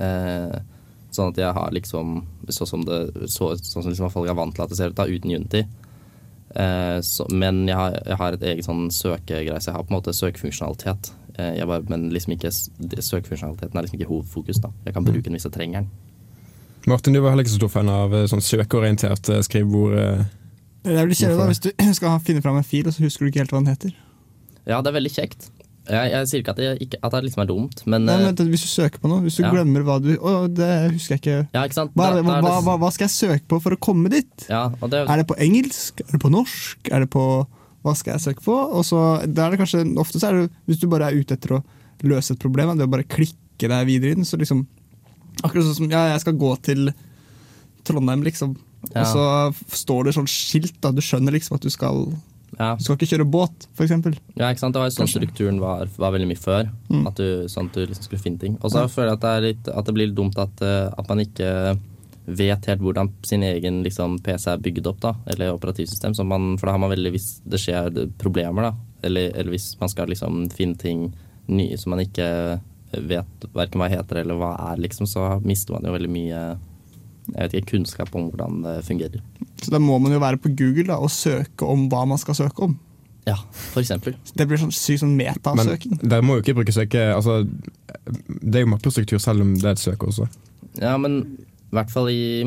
Eh, 0.00 0.58
sånn 1.12 1.32
at 1.32 1.40
jeg 1.42 1.52
har 1.58 1.72
liksom 1.76 2.22
Sånn 2.48 2.70
som 2.70 2.84
det 2.88 3.00
så, 3.30 3.52
sånn 3.56 3.84
som 3.84 3.92
liksom 3.92 4.12
folk 4.12 4.30
er 4.30 4.36
vant 4.36 4.54
til 4.56 4.64
at 4.64 4.72
det 4.72 4.78
ser 4.80 4.92
ut 4.92 4.98
da, 4.98 5.06
uten 5.06 5.30
Unity. 5.30 5.62
Eh, 6.54 6.98
så, 7.06 7.26
men 7.30 7.62
jeg 7.68 7.76
har, 7.78 7.96
jeg 8.06 8.18
har 8.20 8.36
et 8.36 8.46
eget 8.50 8.66
sånn 8.66 8.88
søkegreie, 8.92 9.60
så 9.60 9.70
jeg 9.70 9.76
har 9.76 9.84
på 9.86 9.94
en 9.94 9.98
måte 10.00 10.16
søkefunksjonalitet. 10.16 11.12
Eh, 11.38 11.62
bare, 11.64 11.84
men 11.88 12.10
liksom 12.12 12.34
ikke, 12.34 12.50
søkefunksjonaliteten 12.52 13.78
er 13.78 13.86
liksom 13.86 14.00
ikke 14.00 14.10
hovedfokus. 14.10 14.60
da. 14.64 14.72
Jeg 14.84 14.96
kan 14.96 15.06
bruke 15.06 15.24
den 15.28 15.38
hvis 15.38 15.46
jeg 15.48 15.54
trenger 15.54 15.84
den. 15.84 16.11
Martin, 16.90 17.14
du 17.14 17.20
var 17.22 17.30
heller 17.34 17.44
ikke 17.46 17.54
så 17.54 17.60
stor 17.62 17.70
fan 17.72 17.90
av 17.92 18.14
eh, 18.14 18.26
sånn 18.30 18.42
søkeorientert 18.42 19.28
eh, 19.30 19.42
skrivebord. 19.46 19.98
eh. 19.98 20.22
Det 20.82 20.96
er 20.98 21.06
vel 21.06 21.14
kjedelig 21.14 21.38
da, 21.38 21.48
hvis 21.52 21.62
du 21.62 21.70
skal 21.98 22.16
finne 22.26 22.42
fram 22.42 22.56
en 22.58 22.66
fil, 22.66 22.86
og 22.90 22.94
så 22.96 23.04
husker 23.04 23.24
du 23.26 23.30
ikke 23.32 23.44
helt 23.44 23.52
hva 23.54 23.60
den 23.62 23.70
heter. 23.74 23.92
Ja, 24.66 24.80
det 24.82 24.90
er 24.90 24.96
veldig 24.98 25.12
kjekt. 25.14 25.50
Jeg, 25.90 26.10
jeg 26.12 26.26
sier 26.30 26.42
ikke 26.44 26.52
at 26.54 26.58
det, 26.62 26.66
ikke, 26.84 26.98
at 27.02 27.14
det 27.16 27.20
liksom 27.26 27.40
er 27.42 27.48
dumt, 27.50 27.80
men 27.90 28.04
Nei, 28.06 28.14
men 28.22 28.50
hvis 28.52 28.62
du 28.62 28.68
søker 28.70 29.00
på 29.02 29.08
noe, 29.10 29.22
hvis 29.24 29.40
du 29.40 29.42
ja. 29.42 29.48
glemmer 29.50 29.82
hva 29.82 29.96
du 29.98 30.12
Å, 30.14 30.34
det 30.46 30.68
husker 30.92 31.16
jeg 31.16 31.22
ikke. 31.24 31.38
Ja, 31.56 31.64
ikke 31.66 31.74
sant? 31.74 31.90
Hva, 31.98 32.12
Da- 32.14 32.20
da 32.22 32.36
hva, 32.44 32.52
hva, 32.62 32.76
hva 32.84 32.90
skal 32.94 33.08
jeg 33.08 33.14
søke 33.16 33.48
på 33.50 33.58
for 33.64 33.74
å 33.74 33.78
komme 33.82 34.12
dit? 34.12 34.44
Ja, 34.46 34.68
og 34.78 34.92
det, 34.94 35.00
Er 35.10 35.18
det 35.22 35.26
på 35.26 35.34
engelsk? 35.42 36.04
Er 36.06 36.14
det 36.14 36.20
på 36.22 36.30
norsk? 36.30 36.86
Er 36.94 37.02
det 37.02 37.10
på 37.10 37.24
Hva 37.82 37.96
skal 37.98 38.14
jeg 38.14 38.22
søke 38.28 38.44
på? 38.46 38.54
Og 38.78 38.86
så 38.86 39.00
er 39.26 39.32
det 39.34 39.58
kanskje 39.58 39.82
Ofte 39.98 40.22
så 40.22 40.30
er 40.30 40.38
det 40.38 40.44
hvis 40.70 40.78
du 40.84 40.86
bare 40.92 41.10
er 41.10 41.18
ute 41.18 41.34
etter 41.34 41.56
å 41.58 41.60
løse 42.06 42.36
et 42.36 42.42
problem, 42.46 42.76
det 42.78 42.86
å 42.86 42.90
bare 42.94 43.06
klikke 43.10 43.70
deg 43.74 43.90
videre 43.90 44.14
inn, 44.14 44.26
så 44.26 44.38
liksom 44.38 44.62
Akkurat 45.40 45.64
sånn 45.66 45.80
som 45.80 45.90
ja, 45.90 46.04
jeg 46.12 46.22
skal 46.24 46.36
gå 46.38 46.52
til 46.66 46.92
Trondheim, 47.88 48.22
liksom. 48.26 48.54
Ja. 48.92 49.02
Og 49.02 49.08
så 49.08 49.24
står 49.78 50.08
det 50.08 50.16
sånn 50.18 50.28
skilt, 50.30 50.76
da. 50.82 50.92
Du 50.94 51.00
skjønner 51.04 51.34
liksom 51.34 51.56
at 51.58 51.64
du 51.64 51.70
skal 51.72 52.12
ja. 52.58 52.74
Du 52.76 52.84
skal 52.84 52.98
ikke 52.98 53.08
kjøre 53.14 53.24
båt, 53.32 53.64
for 53.72 53.86
eksempel. 53.86 54.16
Ja, 54.36 54.50
ikke 54.52 54.60
sant? 54.60 54.74
Det 54.74 54.82
var 54.82 54.90
jo 54.90 54.94
sånn 54.94 55.06
Kanskje. 55.06 55.22
strukturen 55.22 55.60
var, 55.62 55.86
var 55.96 56.12
veldig 56.12 56.28
mye 56.28 56.40
før. 56.40 56.68
Mm. 56.90 57.06
At 57.08 57.16
du, 57.16 57.46
sånn 57.48 57.70
at 57.70 57.78
du 57.78 57.86
liksom 57.86 58.08
skulle 58.08 58.24
finne 58.26 58.42
ting. 58.42 58.58
Og 58.60 58.74
så 58.74 58.84
føler 58.92 59.14
jeg 59.14 59.18
at 59.18 59.24
det, 59.24 59.32
er 59.32 59.46
litt, 59.46 59.70
at 59.72 59.88
det 59.88 59.94
blir 59.96 60.10
litt 60.10 60.18
dumt 60.18 60.36
at, 60.42 60.60
eh, 60.66 60.90
at 60.92 61.08
man 61.08 61.22
ikke 61.24 61.48
vet 62.22 62.68
helt 62.70 62.84
hvordan 62.84 63.10
sin 63.26 63.42
egen 63.46 63.80
liksom, 63.82 64.18
PC 64.22 64.50
er 64.52 64.60
bygd 64.62 64.90
opp, 64.92 65.00
da, 65.02 65.14
eller 65.32 65.56
operativsystem. 65.56 66.14
Så 66.14 66.26
man, 66.28 66.52
for 66.60 66.68
da 66.68 66.76
har 66.76 66.82
man 66.84 66.92
veldig, 66.92 67.14
hvis 67.16 67.30
det 67.48 67.62
skjer 67.62 67.88
problemer, 68.20 68.68
da, 68.68 68.74
eller, 69.08 69.32
eller 69.32 69.56
hvis 69.56 69.72
man 69.80 69.90
skal 69.90 70.12
liksom 70.12 70.44
finne 70.52 70.78
ting 70.78 71.08
nye 71.50 71.78
som 71.80 71.96
man 71.96 72.04
ikke 72.04 72.28
vet 73.00 73.46
verken 73.54 73.80
hva 73.82 73.88
heter 73.92 74.22
eller 74.22 74.38
hva 74.38 74.52
er, 74.70 74.82
liksom, 74.84 75.08
så 75.08 75.38
mister 75.44 75.76
man 75.76 75.88
jo 75.88 75.96
veldig 75.96 76.12
mye 76.12 76.42
jeg 77.22 77.38
vet 77.38 77.52
ikke, 77.54 77.76
kunnskap 77.76 78.10
om 78.18 78.30
hvordan 78.30 78.64
det 78.64 78.78
fungerer. 78.86 79.20
Så 79.62 79.70
da 79.70 79.78
må 79.78 79.94
man 80.02 80.12
jo 80.12 80.20
være 80.22 80.40
på 80.42 80.50
Google 80.58 80.88
da, 80.90 80.98
og 80.98 81.12
søke 81.14 81.68
om 81.68 81.86
hva 81.92 82.02
man 82.10 82.18
skal 82.20 82.34
søke 82.34 82.66
om. 82.66 82.74
Ja, 83.28 83.36
for 83.54 83.78
eksempel. 83.84 84.16
Det 84.34 84.48
blir 84.50 84.58
sånn 84.58 84.74
sykt 84.74 85.04
sånn 85.04 85.14
Men 85.14 85.36
metasøking. 85.36 86.00
dere 86.02 86.24
må 86.26 86.36
jo 86.36 86.42
ikke 86.42 86.56
bruke 86.58 86.74
søke 86.74 87.04
altså, 87.14 87.44
Det 88.42 88.58
er 88.58 88.64
jo 88.64 88.72
mappestruktur 88.72 89.20
selv 89.22 89.44
om 89.44 89.52
det 89.54 89.68
er 89.68 89.76
et 89.76 89.82
søk 89.82 90.02
også. 90.08 90.26
Ja, 90.80 90.96
men 90.98 91.20
i 91.38 91.76
hvert 91.76 91.92
fall 91.92 92.10
i, 92.10 92.42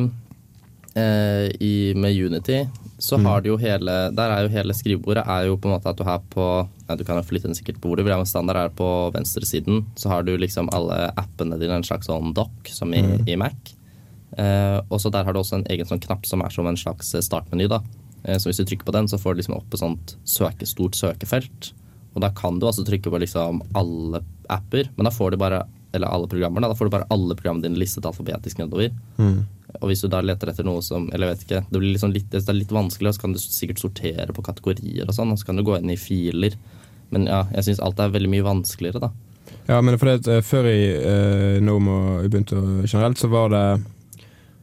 eh, 0.95 1.49
i 1.59 1.93
med 1.95 2.15
Unity 2.15 2.65
så 2.97 3.17
Mm. 3.19 3.25
har 3.25 3.41
du 3.41 3.49
jo 3.49 3.57
hele 3.57 4.11
Der 4.15 4.31
er 4.31 4.43
jo 4.43 4.49
hele 4.49 4.73
skrivebordet 4.73 5.25
er 5.27 5.45
jo 5.47 5.57
på 5.57 5.67
en 5.67 5.73
måte 5.75 5.89
at 5.89 5.97
du 5.97 6.03
har 6.03 6.19
på 6.31 6.67
ja, 6.87 6.95
Du 6.95 7.03
kan 7.03 7.17
jo 7.17 7.23
flytte 7.23 7.43
den 7.49 7.55
sikkert 7.55 7.81
på 7.81 7.95
vil, 7.95 8.05
men 8.05 8.25
standard 8.25 8.55
er 8.55 8.69
på 8.69 9.11
venstresiden. 9.13 9.85
Så 9.97 10.07
har 10.09 10.23
du 10.23 10.37
liksom 10.37 10.69
alle 10.71 11.11
appene 11.17 11.59
dine, 11.59 11.73
en 11.75 11.83
slags 11.83 12.07
sånn 12.07 12.33
dock 12.33 12.67
som 12.69 12.93
i, 12.93 13.01
Mm. 13.01 13.27
i 13.27 13.35
Mac. 13.35 13.53
Eh, 14.37 14.81
og 14.89 14.99
så 14.99 15.09
der 15.11 15.23
har 15.23 15.33
du 15.33 15.39
også 15.39 15.55
en 15.55 15.65
egen 15.69 15.85
sånn 15.85 15.99
knapp 16.01 16.25
som 16.25 16.41
er 16.41 16.49
som 16.49 16.67
en 16.67 16.75
slags 16.77 17.13
eh, 17.15 17.21
startmeny. 17.21 17.67
da. 17.67 17.81
Eh, 18.23 18.37
så 18.37 18.49
hvis 18.49 18.57
du 18.57 18.65
trykker 18.65 18.85
på 18.85 18.91
den, 18.93 19.07
så 19.07 19.17
får 19.19 19.33
du 19.35 19.41
liksom 19.41 19.55
opp 19.57 19.73
et 19.73 19.79
sånt 19.79 20.15
søke, 20.25 20.65
stort 20.65 20.91
søkefelt. 20.93 21.71
Og 22.15 22.21
da 22.21 22.29
kan 22.29 22.59
du 22.59 22.65
altså 22.67 22.85
trykke 22.85 23.09
på 23.11 23.19
liksom 23.19 23.61
alle 23.75 24.21
apper, 24.49 24.89
men 24.95 25.03
da 25.05 25.09
får 25.11 25.31
du 25.31 25.37
bare 25.37 25.63
eller 25.93 26.07
alle 26.07 26.27
programmer, 26.27 26.59
da, 26.61 26.67
da 26.67 26.73
får 26.75 26.85
du 26.85 26.91
bare 26.91 27.07
alle 27.09 27.35
programmene 27.35 27.63
dine 27.63 27.77
listet 27.79 28.03
alfabetisk 28.05 28.57
nedover. 28.59 28.91
Og 29.81 29.91
hvis 29.91 30.03
du 30.05 30.09
da 30.11 30.21
leter 30.23 30.51
etter 30.51 30.65
noe 30.67 30.81
som 30.85 31.07
Eller 31.13 31.29
jeg 31.29 31.35
vet 31.35 31.45
ikke, 31.45 31.61
det 31.69 31.81
blir 31.81 31.93
liksom 31.93 32.13
litt, 32.15 32.29
det 32.31 32.43
er 32.43 32.57
litt 32.57 32.73
vanskelig, 32.75 33.11
og 33.11 33.17
så 33.17 33.23
kan 33.25 33.35
du 33.35 33.41
sikkert 33.41 33.83
sortere 33.83 34.35
på 34.35 34.45
kategorier 34.45 35.07
og 35.07 35.15
sånn, 35.17 35.33
og 35.33 35.41
så 35.41 35.49
kan 35.49 35.59
du 35.59 35.65
gå 35.67 35.77
inn 35.79 35.93
i 35.93 35.99
filer. 35.99 36.57
Men 37.13 37.27
ja, 37.29 37.43
jeg 37.53 37.69
syns 37.69 37.83
alt 37.85 37.99
er 38.01 38.13
veldig 38.13 38.31
mye 38.31 38.45
vanskeligere, 38.45 39.07
da. 39.07 39.11
Ja, 39.67 39.81
men 39.81 39.97
for 39.97 40.09
det, 40.09 40.19
at, 40.21 40.29
eh, 40.29 40.45
Før 40.45 40.69
i 40.69 40.79
uh, 41.01 41.61
Nome 41.63 41.99
og 41.99 42.29
Ubuntu 42.29 42.57
generelt, 42.85 43.21
så 43.21 43.29
var 43.31 43.51
det 43.53 43.65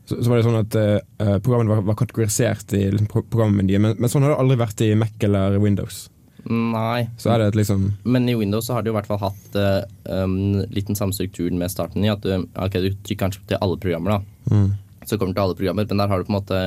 så, 0.07 0.17
så 0.19 0.31
var 0.31 0.39
det 0.39 0.47
sånn 0.47 0.59
at 0.59 0.77
eh, 0.79 1.37
programmene 1.43 1.77
var, 1.77 1.85
var 1.87 1.99
kategorisert 2.01 2.75
i 2.75 2.89
liksom, 2.91 3.07
pro- 3.11 3.23
programmenyen, 3.31 3.83
men, 3.85 3.95
men 3.99 4.11
sånn 4.11 4.27
har 4.27 4.35
det 4.35 4.41
aldri 4.43 4.59
vært 4.59 4.83
i 4.83 4.91
Mac 4.99 5.15
eller 5.29 5.61
Windows. 5.63 6.09
Nei. 6.51 7.07
Så 7.23 7.31
det 7.39 7.53
et 7.53 7.55
liksom 7.61 7.85
Men 8.03 8.29
i 8.29 8.35
Windows 8.35 8.67
så 8.67 8.75
har 8.75 8.83
de 8.83 8.91
i 8.91 8.95
hvert 8.97 9.07
fall 9.07 9.21
hatt 9.23 9.59
uh, 9.59 9.85
um, 10.11 10.65
litt 10.75 10.89
den 10.89 10.99
samme 10.99 11.15
strukturen 11.15 11.59
med 11.61 11.71
starten 11.71 12.03
i. 12.03 12.11
At 12.11 12.25
du, 12.27 12.49
ok, 12.59 12.81
du 12.83 12.89
trykker 12.91 13.21
kanskje 13.29 13.45
til 13.53 13.63
alle 13.63 13.79
programmer, 13.79 14.19
da. 14.19 14.57
mm. 14.57 14.73
Så 15.13 15.19
kommer 15.21 15.37
til 15.37 15.45
alle 15.45 15.59
programmer, 15.59 15.85
men 15.85 16.01
der 16.01 16.09
har 16.09 16.23
du 16.23 16.25
på 16.29 16.33
en 16.33 16.39
måte 16.41 16.61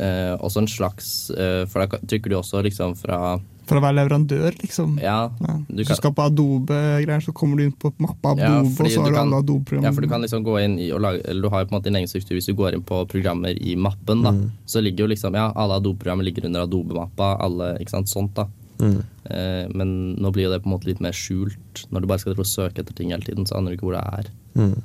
eh, 0.00 0.32
også 0.40 0.62
en 0.64 0.70
slags 0.70 1.10
eh, 1.36 1.66
For 1.68 1.84
da 1.84 2.00
trykker 2.08 2.32
du 2.32 2.38
også 2.40 2.62
liksom 2.64 2.96
fra 2.96 3.18
For 3.66 3.80
å 3.80 3.82
være 3.82 3.98
leverandør, 3.98 4.54
liksom. 4.62 4.96
Ja, 5.02 5.30
Ja. 5.42 5.54
du 5.68 5.80
Hvis 5.82 5.88
du 5.90 5.96
skal 5.98 6.12
på 6.14 6.22
Adobe-greier, 6.24 7.20
så 7.24 7.34
kommer 7.34 7.58
du 7.58 7.64
inn 7.66 7.72
på 7.74 7.90
mappa 7.98 8.32
Adobe, 8.36 8.46
Ja, 8.46 8.60
og 8.62 8.90
så 8.92 9.02
har 9.02 9.10
du 9.10 9.18
alle 9.18 9.40
Adobe-programmer. 9.42 9.90
Ja, 9.90 9.92
for 9.92 10.06
du 10.06 10.08
kan 10.08 10.22
liksom 10.22 10.44
gå 10.46 10.54
inn 10.62 10.78
i 10.78 10.92
og 10.94 11.02
lage 11.02 11.24
Eller 11.26 11.42
du 11.42 11.48
har 11.50 11.64
jo 11.64 11.68
på 11.68 11.74
en 11.74 11.80
måte 11.80 11.90
din 11.90 11.98
egen 12.00 12.08
struktur 12.08 12.36
hvis 12.38 12.46
du 12.46 12.54
går 12.54 12.74
inn 12.78 12.86
på 12.86 13.02
programmer 13.10 13.58
i 13.58 13.74
mappen, 13.76 14.22
da. 14.22 14.32
Så 14.66 14.80
ligger 14.84 15.04
jo 15.06 15.12
liksom 15.14 15.34
Ja, 15.34 15.52
alle 15.54 15.80
Adobe-programmer 15.80 16.24
ligger 16.24 16.46
under 16.46 16.64
Adobe-mappa, 16.64 17.36
alle 17.40 17.76
Ikke 17.80 17.90
sant, 17.96 18.08
sånt, 18.08 18.34
da. 18.34 18.46
Mm. 18.78 19.02
Eh, 19.24 19.66
men 19.74 20.16
nå 20.20 20.30
blir 20.32 20.46
jo 20.46 20.52
det 20.52 20.62
på 20.62 20.68
en 20.70 20.76
måte 20.76 20.86
litt 20.86 21.00
mer 21.00 21.12
skjult. 21.16 21.86
Når 21.90 22.00
du 22.00 22.06
bare 22.06 22.22
skal 22.22 22.36
søke 22.44 22.82
etter 22.84 22.94
ting 22.94 23.10
hele 23.10 23.24
tiden, 23.24 23.46
så 23.48 23.56
aner 23.56 23.72
du 23.72 23.78
ikke 23.78 23.88
hvor 23.88 23.96
det 23.96 24.04
er. 24.20 24.30
Mm. 24.54 24.82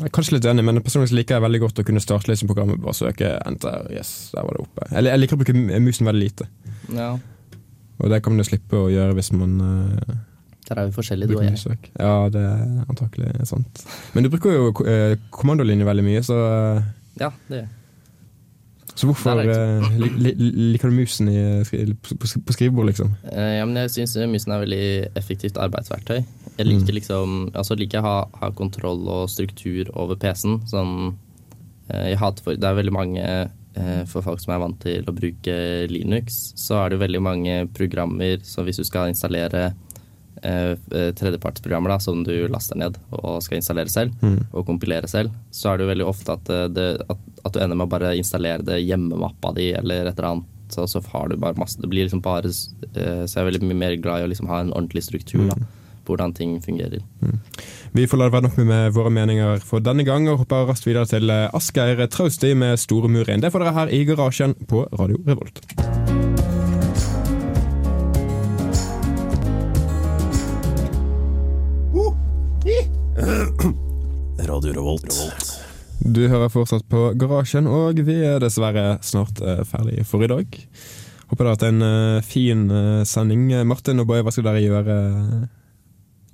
Jeg 0.00 0.08
er 0.08 0.14
kanskje 0.16 0.38
litt 0.38 0.46
enig, 0.48 0.64
men 0.64 0.80
personlig 0.84 1.12
liker 1.12 1.36
jeg 1.36 1.44
veldig 1.44 1.60
godt 1.66 1.82
å 1.82 1.84
kunne 1.84 2.00
starte 2.00 2.30
liksom 2.30 2.48
programmet 2.48 2.80
bare 2.80 2.96
søke 2.96 3.34
enter. 3.44 3.84
Yes, 3.92 4.30
der 4.32 4.46
var 4.46 4.56
det 4.56 4.64
oppe. 4.64 4.86
Jeg, 4.88 5.06
jeg 5.10 5.20
liker 5.20 5.36
å 5.36 5.40
bruke 5.42 5.80
musen 5.84 6.08
veldig 6.08 6.22
lite. 6.24 6.48
Ja, 6.96 7.10
Og 8.00 8.08
det 8.08 8.22
kan 8.24 8.32
man 8.32 8.40
jo 8.40 8.48
slippe 8.48 8.80
å 8.80 8.88
gjøre 8.88 9.16
hvis 9.18 9.28
man 9.36 9.58
uh, 9.60 10.14
der 10.70 10.78
er 10.78 10.86
vi 10.86 10.94
forskjellige, 10.94 11.34
du 11.34 11.40
og 11.40 11.44
jeg. 11.44 11.90
Ja, 11.98 12.14
det 12.30 12.40
er 12.46 12.62
antakelig 12.86 13.32
sant. 13.48 13.82
Men 14.14 14.24
du 14.24 14.30
bruker 14.32 14.54
jo 14.54 14.70
uh, 14.86 15.18
kommandolinje 15.34 15.88
veldig 15.88 16.06
mye, 16.06 16.22
så, 16.24 16.38
uh, 16.38 16.88
Ja, 17.20 17.32
det 17.50 17.58
gjør 17.58 17.64
jeg. 17.66 17.74
Så 18.94 19.06
hvorfor 19.08 19.40
uh, 19.40 19.86
li, 20.00 20.08
li, 20.20 20.32
liker 20.74 20.90
du 20.90 20.96
musen 20.96 21.28
i, 21.30 21.38
på, 21.94 22.52
skrivebord, 22.52 22.90
liksom? 22.90 23.12
Uh, 23.24 23.58
Ja, 23.60 23.64
men 23.68 23.76
jeg 23.84 23.92
syns 23.94 24.16
musen 24.30 24.52
er 24.54 24.62
veldig 24.64 24.84
effektivt 25.16 25.60
arbeidsverktøy. 25.60 26.20
Jeg 26.58 26.66
Mm. 26.66 26.70
liker 26.74 26.92
liksom 26.92 27.36
Altså 27.56 27.76
liker 27.78 27.98
jeg 27.98 28.04
å 28.04 28.08
ha, 28.08 28.28
ha 28.42 28.50
kontroll 28.52 29.06
og 29.08 29.30
struktur 29.32 29.88
over 29.94 30.16
PC-en. 30.20 30.58
Sånn 30.68 31.14
uh, 31.88 32.04
Jeg 32.10 32.18
hater 32.20 32.42
for 32.44 32.54
Det 32.60 32.68
er 32.68 32.76
veldig 32.82 32.92
mange 32.92 33.24
for 34.10 34.20
folk 34.26 34.40
som 34.42 34.50
er 34.52 34.58
vant 34.58 34.80
til 34.82 35.06
å 35.06 35.12
bruke 35.14 35.52
Linux, 35.88 36.40
så 36.58 36.80
er 36.82 36.90
det 36.90 36.98
veldig 37.00 37.20
mange 37.22 37.52
programmer 37.72 38.40
som 38.42 38.66
hvis 38.66 38.80
du 38.82 38.84
skal 38.84 39.12
installere 39.12 39.70
tredjepartsprogrammer 40.40 41.90
da, 41.92 41.98
som 42.00 42.22
du 42.24 42.32
laster 42.48 42.78
ned 42.80 42.96
og 43.10 43.42
skal 43.44 43.58
installere 43.60 43.88
selv, 43.92 44.14
Mm. 44.22 44.46
og 44.52 44.66
kompilere 44.66 45.08
selv, 45.08 45.30
så 45.50 45.70
er 45.72 45.76
det 45.78 45.84
jo 45.86 45.90
veldig 45.92 46.06
ofte 46.08 46.32
at, 46.32 46.48
eh, 46.50 46.68
det, 46.68 46.86
at, 47.10 47.18
at 47.44 47.52
du 47.52 47.60
ender 47.60 47.76
med 47.76 47.86
å 47.88 47.90
bare 47.90 48.14
installere 48.16 48.64
det 48.64 48.80
hjemmemappa 48.84 49.52
di 49.56 49.72
eller 49.72 50.06
et 50.06 50.18
eller 50.18 50.28
annet. 50.30 50.44
Så, 50.70 50.84
så 50.86 51.00
har 51.12 51.28
du 51.28 51.36
bare 51.36 51.58
masse 51.58 51.80
Det 51.82 51.88
blir 51.90 52.04
liksom 52.06 52.20
bare 52.22 52.46
eh, 52.46 53.24
Så 53.26 53.32
jeg 53.34 53.40
er 53.42 53.48
veldig 53.48 53.62
mye 53.66 53.74
mer 53.80 53.96
glad 53.98 54.20
i 54.20 54.26
å 54.28 54.28
liksom 54.30 54.46
ha 54.46 54.60
en 54.62 54.70
ordentlig 54.70 55.02
struktur 55.02 55.48
da, 55.48 55.56
på 56.06 56.14
hvordan 56.14 56.32
ting 56.32 56.60
fungerer. 56.62 57.02
Vi 57.92 58.06
får 58.06 58.18
la 58.20 58.28
det 58.28 58.32
være 58.36 58.46
nok 58.46 58.58
med 58.68 58.92
våre 58.94 59.10
meninger 59.10 59.58
for 59.66 59.80
denne 59.82 60.04
gang, 60.06 60.28
og 60.30 60.38
hopper 60.44 60.68
raskt 60.70 60.86
videre 60.86 61.06
til 61.10 61.28
eh, 61.28 61.48
Asgeir 61.52 62.06
Trausti 62.06 62.54
med 62.54 62.78
Store 62.78 63.08
Murin. 63.10 63.42
Det 63.42 63.50
får 63.50 63.66
dere 63.66 63.74
her 63.80 63.88
i 63.98 64.04
garasjen 64.06 64.54
på 64.70 64.86
Radio 64.94 65.18
Revolt. 65.26 65.99
Radio 74.50 74.72
Revolt. 74.72 75.12
Du 76.00 76.22
hører 76.28 76.48
fortsatt 76.48 76.86
på 76.88 77.10
Garasjen, 77.20 77.66
og 77.68 77.98
vi 78.06 78.16
er 78.24 78.40
dessverre 78.40 78.94
snart 79.04 79.40
eh, 79.44 79.60
ferdig 79.68 80.06
for 80.08 80.24
i 80.24 80.30
dag. 80.30 80.54
Håper 81.30 81.44
det 81.44 81.50
har 81.50 81.56
hatt 81.58 81.66
en 81.68 81.84
eh, 81.84 82.20
fin 82.24 82.62
eh, 82.72 83.02
sending. 83.08 83.50
Martin 83.68 84.00
og 84.00 84.08
Boje, 84.08 84.24
hva 84.24 84.32
skal 84.32 84.48
dere 84.48 84.62
gjøre 84.64 84.96
eh, 85.10 85.42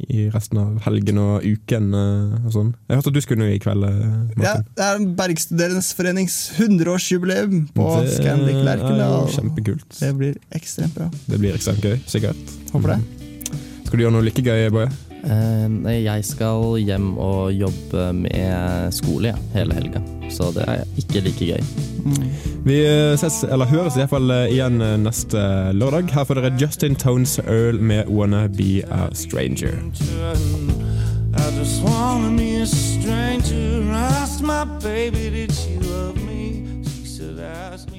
i 0.06 0.26
resten 0.30 0.60
av 0.62 0.78
helgen 0.86 1.18
og 1.24 1.42
uken? 1.42 1.90
og 1.96 2.54
sånn? 2.54 2.70
Jeg 2.86 3.00
hørte 3.00 3.10
at 3.10 3.18
du 3.18 3.22
skulle 3.24 3.42
noe 3.42 3.56
i 3.56 3.60
kveld, 3.64 3.88
Martin. 4.36 4.46
Ja, 4.46 4.54
det 4.78 4.86
er 4.86 5.04
Bergstuderendes 5.18 5.90
forenings 5.96 6.38
100-årsjubileum 6.60 7.66
på 7.74 7.90
Det 8.04 8.14
Scandic 8.20 8.62
Lerken. 8.62 9.00
er 9.00 9.10
jo 9.10 9.24
og 9.24 9.34
kjempekult. 9.34 9.88
Det 9.98 10.12
blir 10.20 10.38
ekstremt 10.54 10.94
bra. 11.00 11.10
Det 11.26 11.42
blir 11.42 11.58
ekstremt 11.58 11.82
gøy, 11.82 11.98
sikkert. 12.06 12.56
Håper 12.76 12.94
det. 12.94 13.00
Skal 13.88 13.98
du 13.98 14.06
gjøre 14.06 14.16
noe 14.20 14.28
like 14.28 14.46
gøy, 14.46 14.68
Boje? 14.74 15.15
Eh, 15.26 15.66
nei, 15.68 15.96
jeg 16.04 16.22
skal 16.24 16.76
hjem 16.78 17.16
og 17.18 17.50
jobbe 17.50 18.12
med 18.14 18.92
skole 18.94 19.32
ja, 19.32 19.38
hele 19.56 19.74
helga, 19.74 20.02
så 20.30 20.52
det 20.54 20.66
er 20.70 20.84
ikke 21.02 21.22
like 21.24 21.48
gøy. 21.48 21.64
Vi 22.66 22.76
eh, 22.86 23.16
ses, 23.18 23.40
eller 23.42 23.66
høres 23.66 23.96
i 23.96 24.04
hvert 24.04 24.12
fall 24.14 24.30
eh, 24.30 24.52
igjen 24.54 24.78
neste 25.02 25.42
lørdag. 25.74 26.12
Her 26.14 26.28
får 26.28 26.38
dere 26.38 26.52
Justin 26.60 26.94
Tones 26.94 27.40
Earl 27.42 27.82
med 27.82 28.06
Wanna 28.06 28.46
Be 28.46 28.84
A 28.86 29.08
Stranger. 29.18 29.74
I 31.36 31.50
just 31.58 31.82
wanna 31.82 32.30
be 32.36 32.62
a 32.62 32.66
stranger. 32.66 33.82
Asked 33.92 34.42
my 34.42 34.64
baby, 34.80 35.30
did 35.30 35.52
she 35.52 35.76
love 35.80 36.16
me? 36.24 36.84
She 36.84 37.04
said, 37.04 37.40
ask 37.40 37.90
me. 37.90 37.95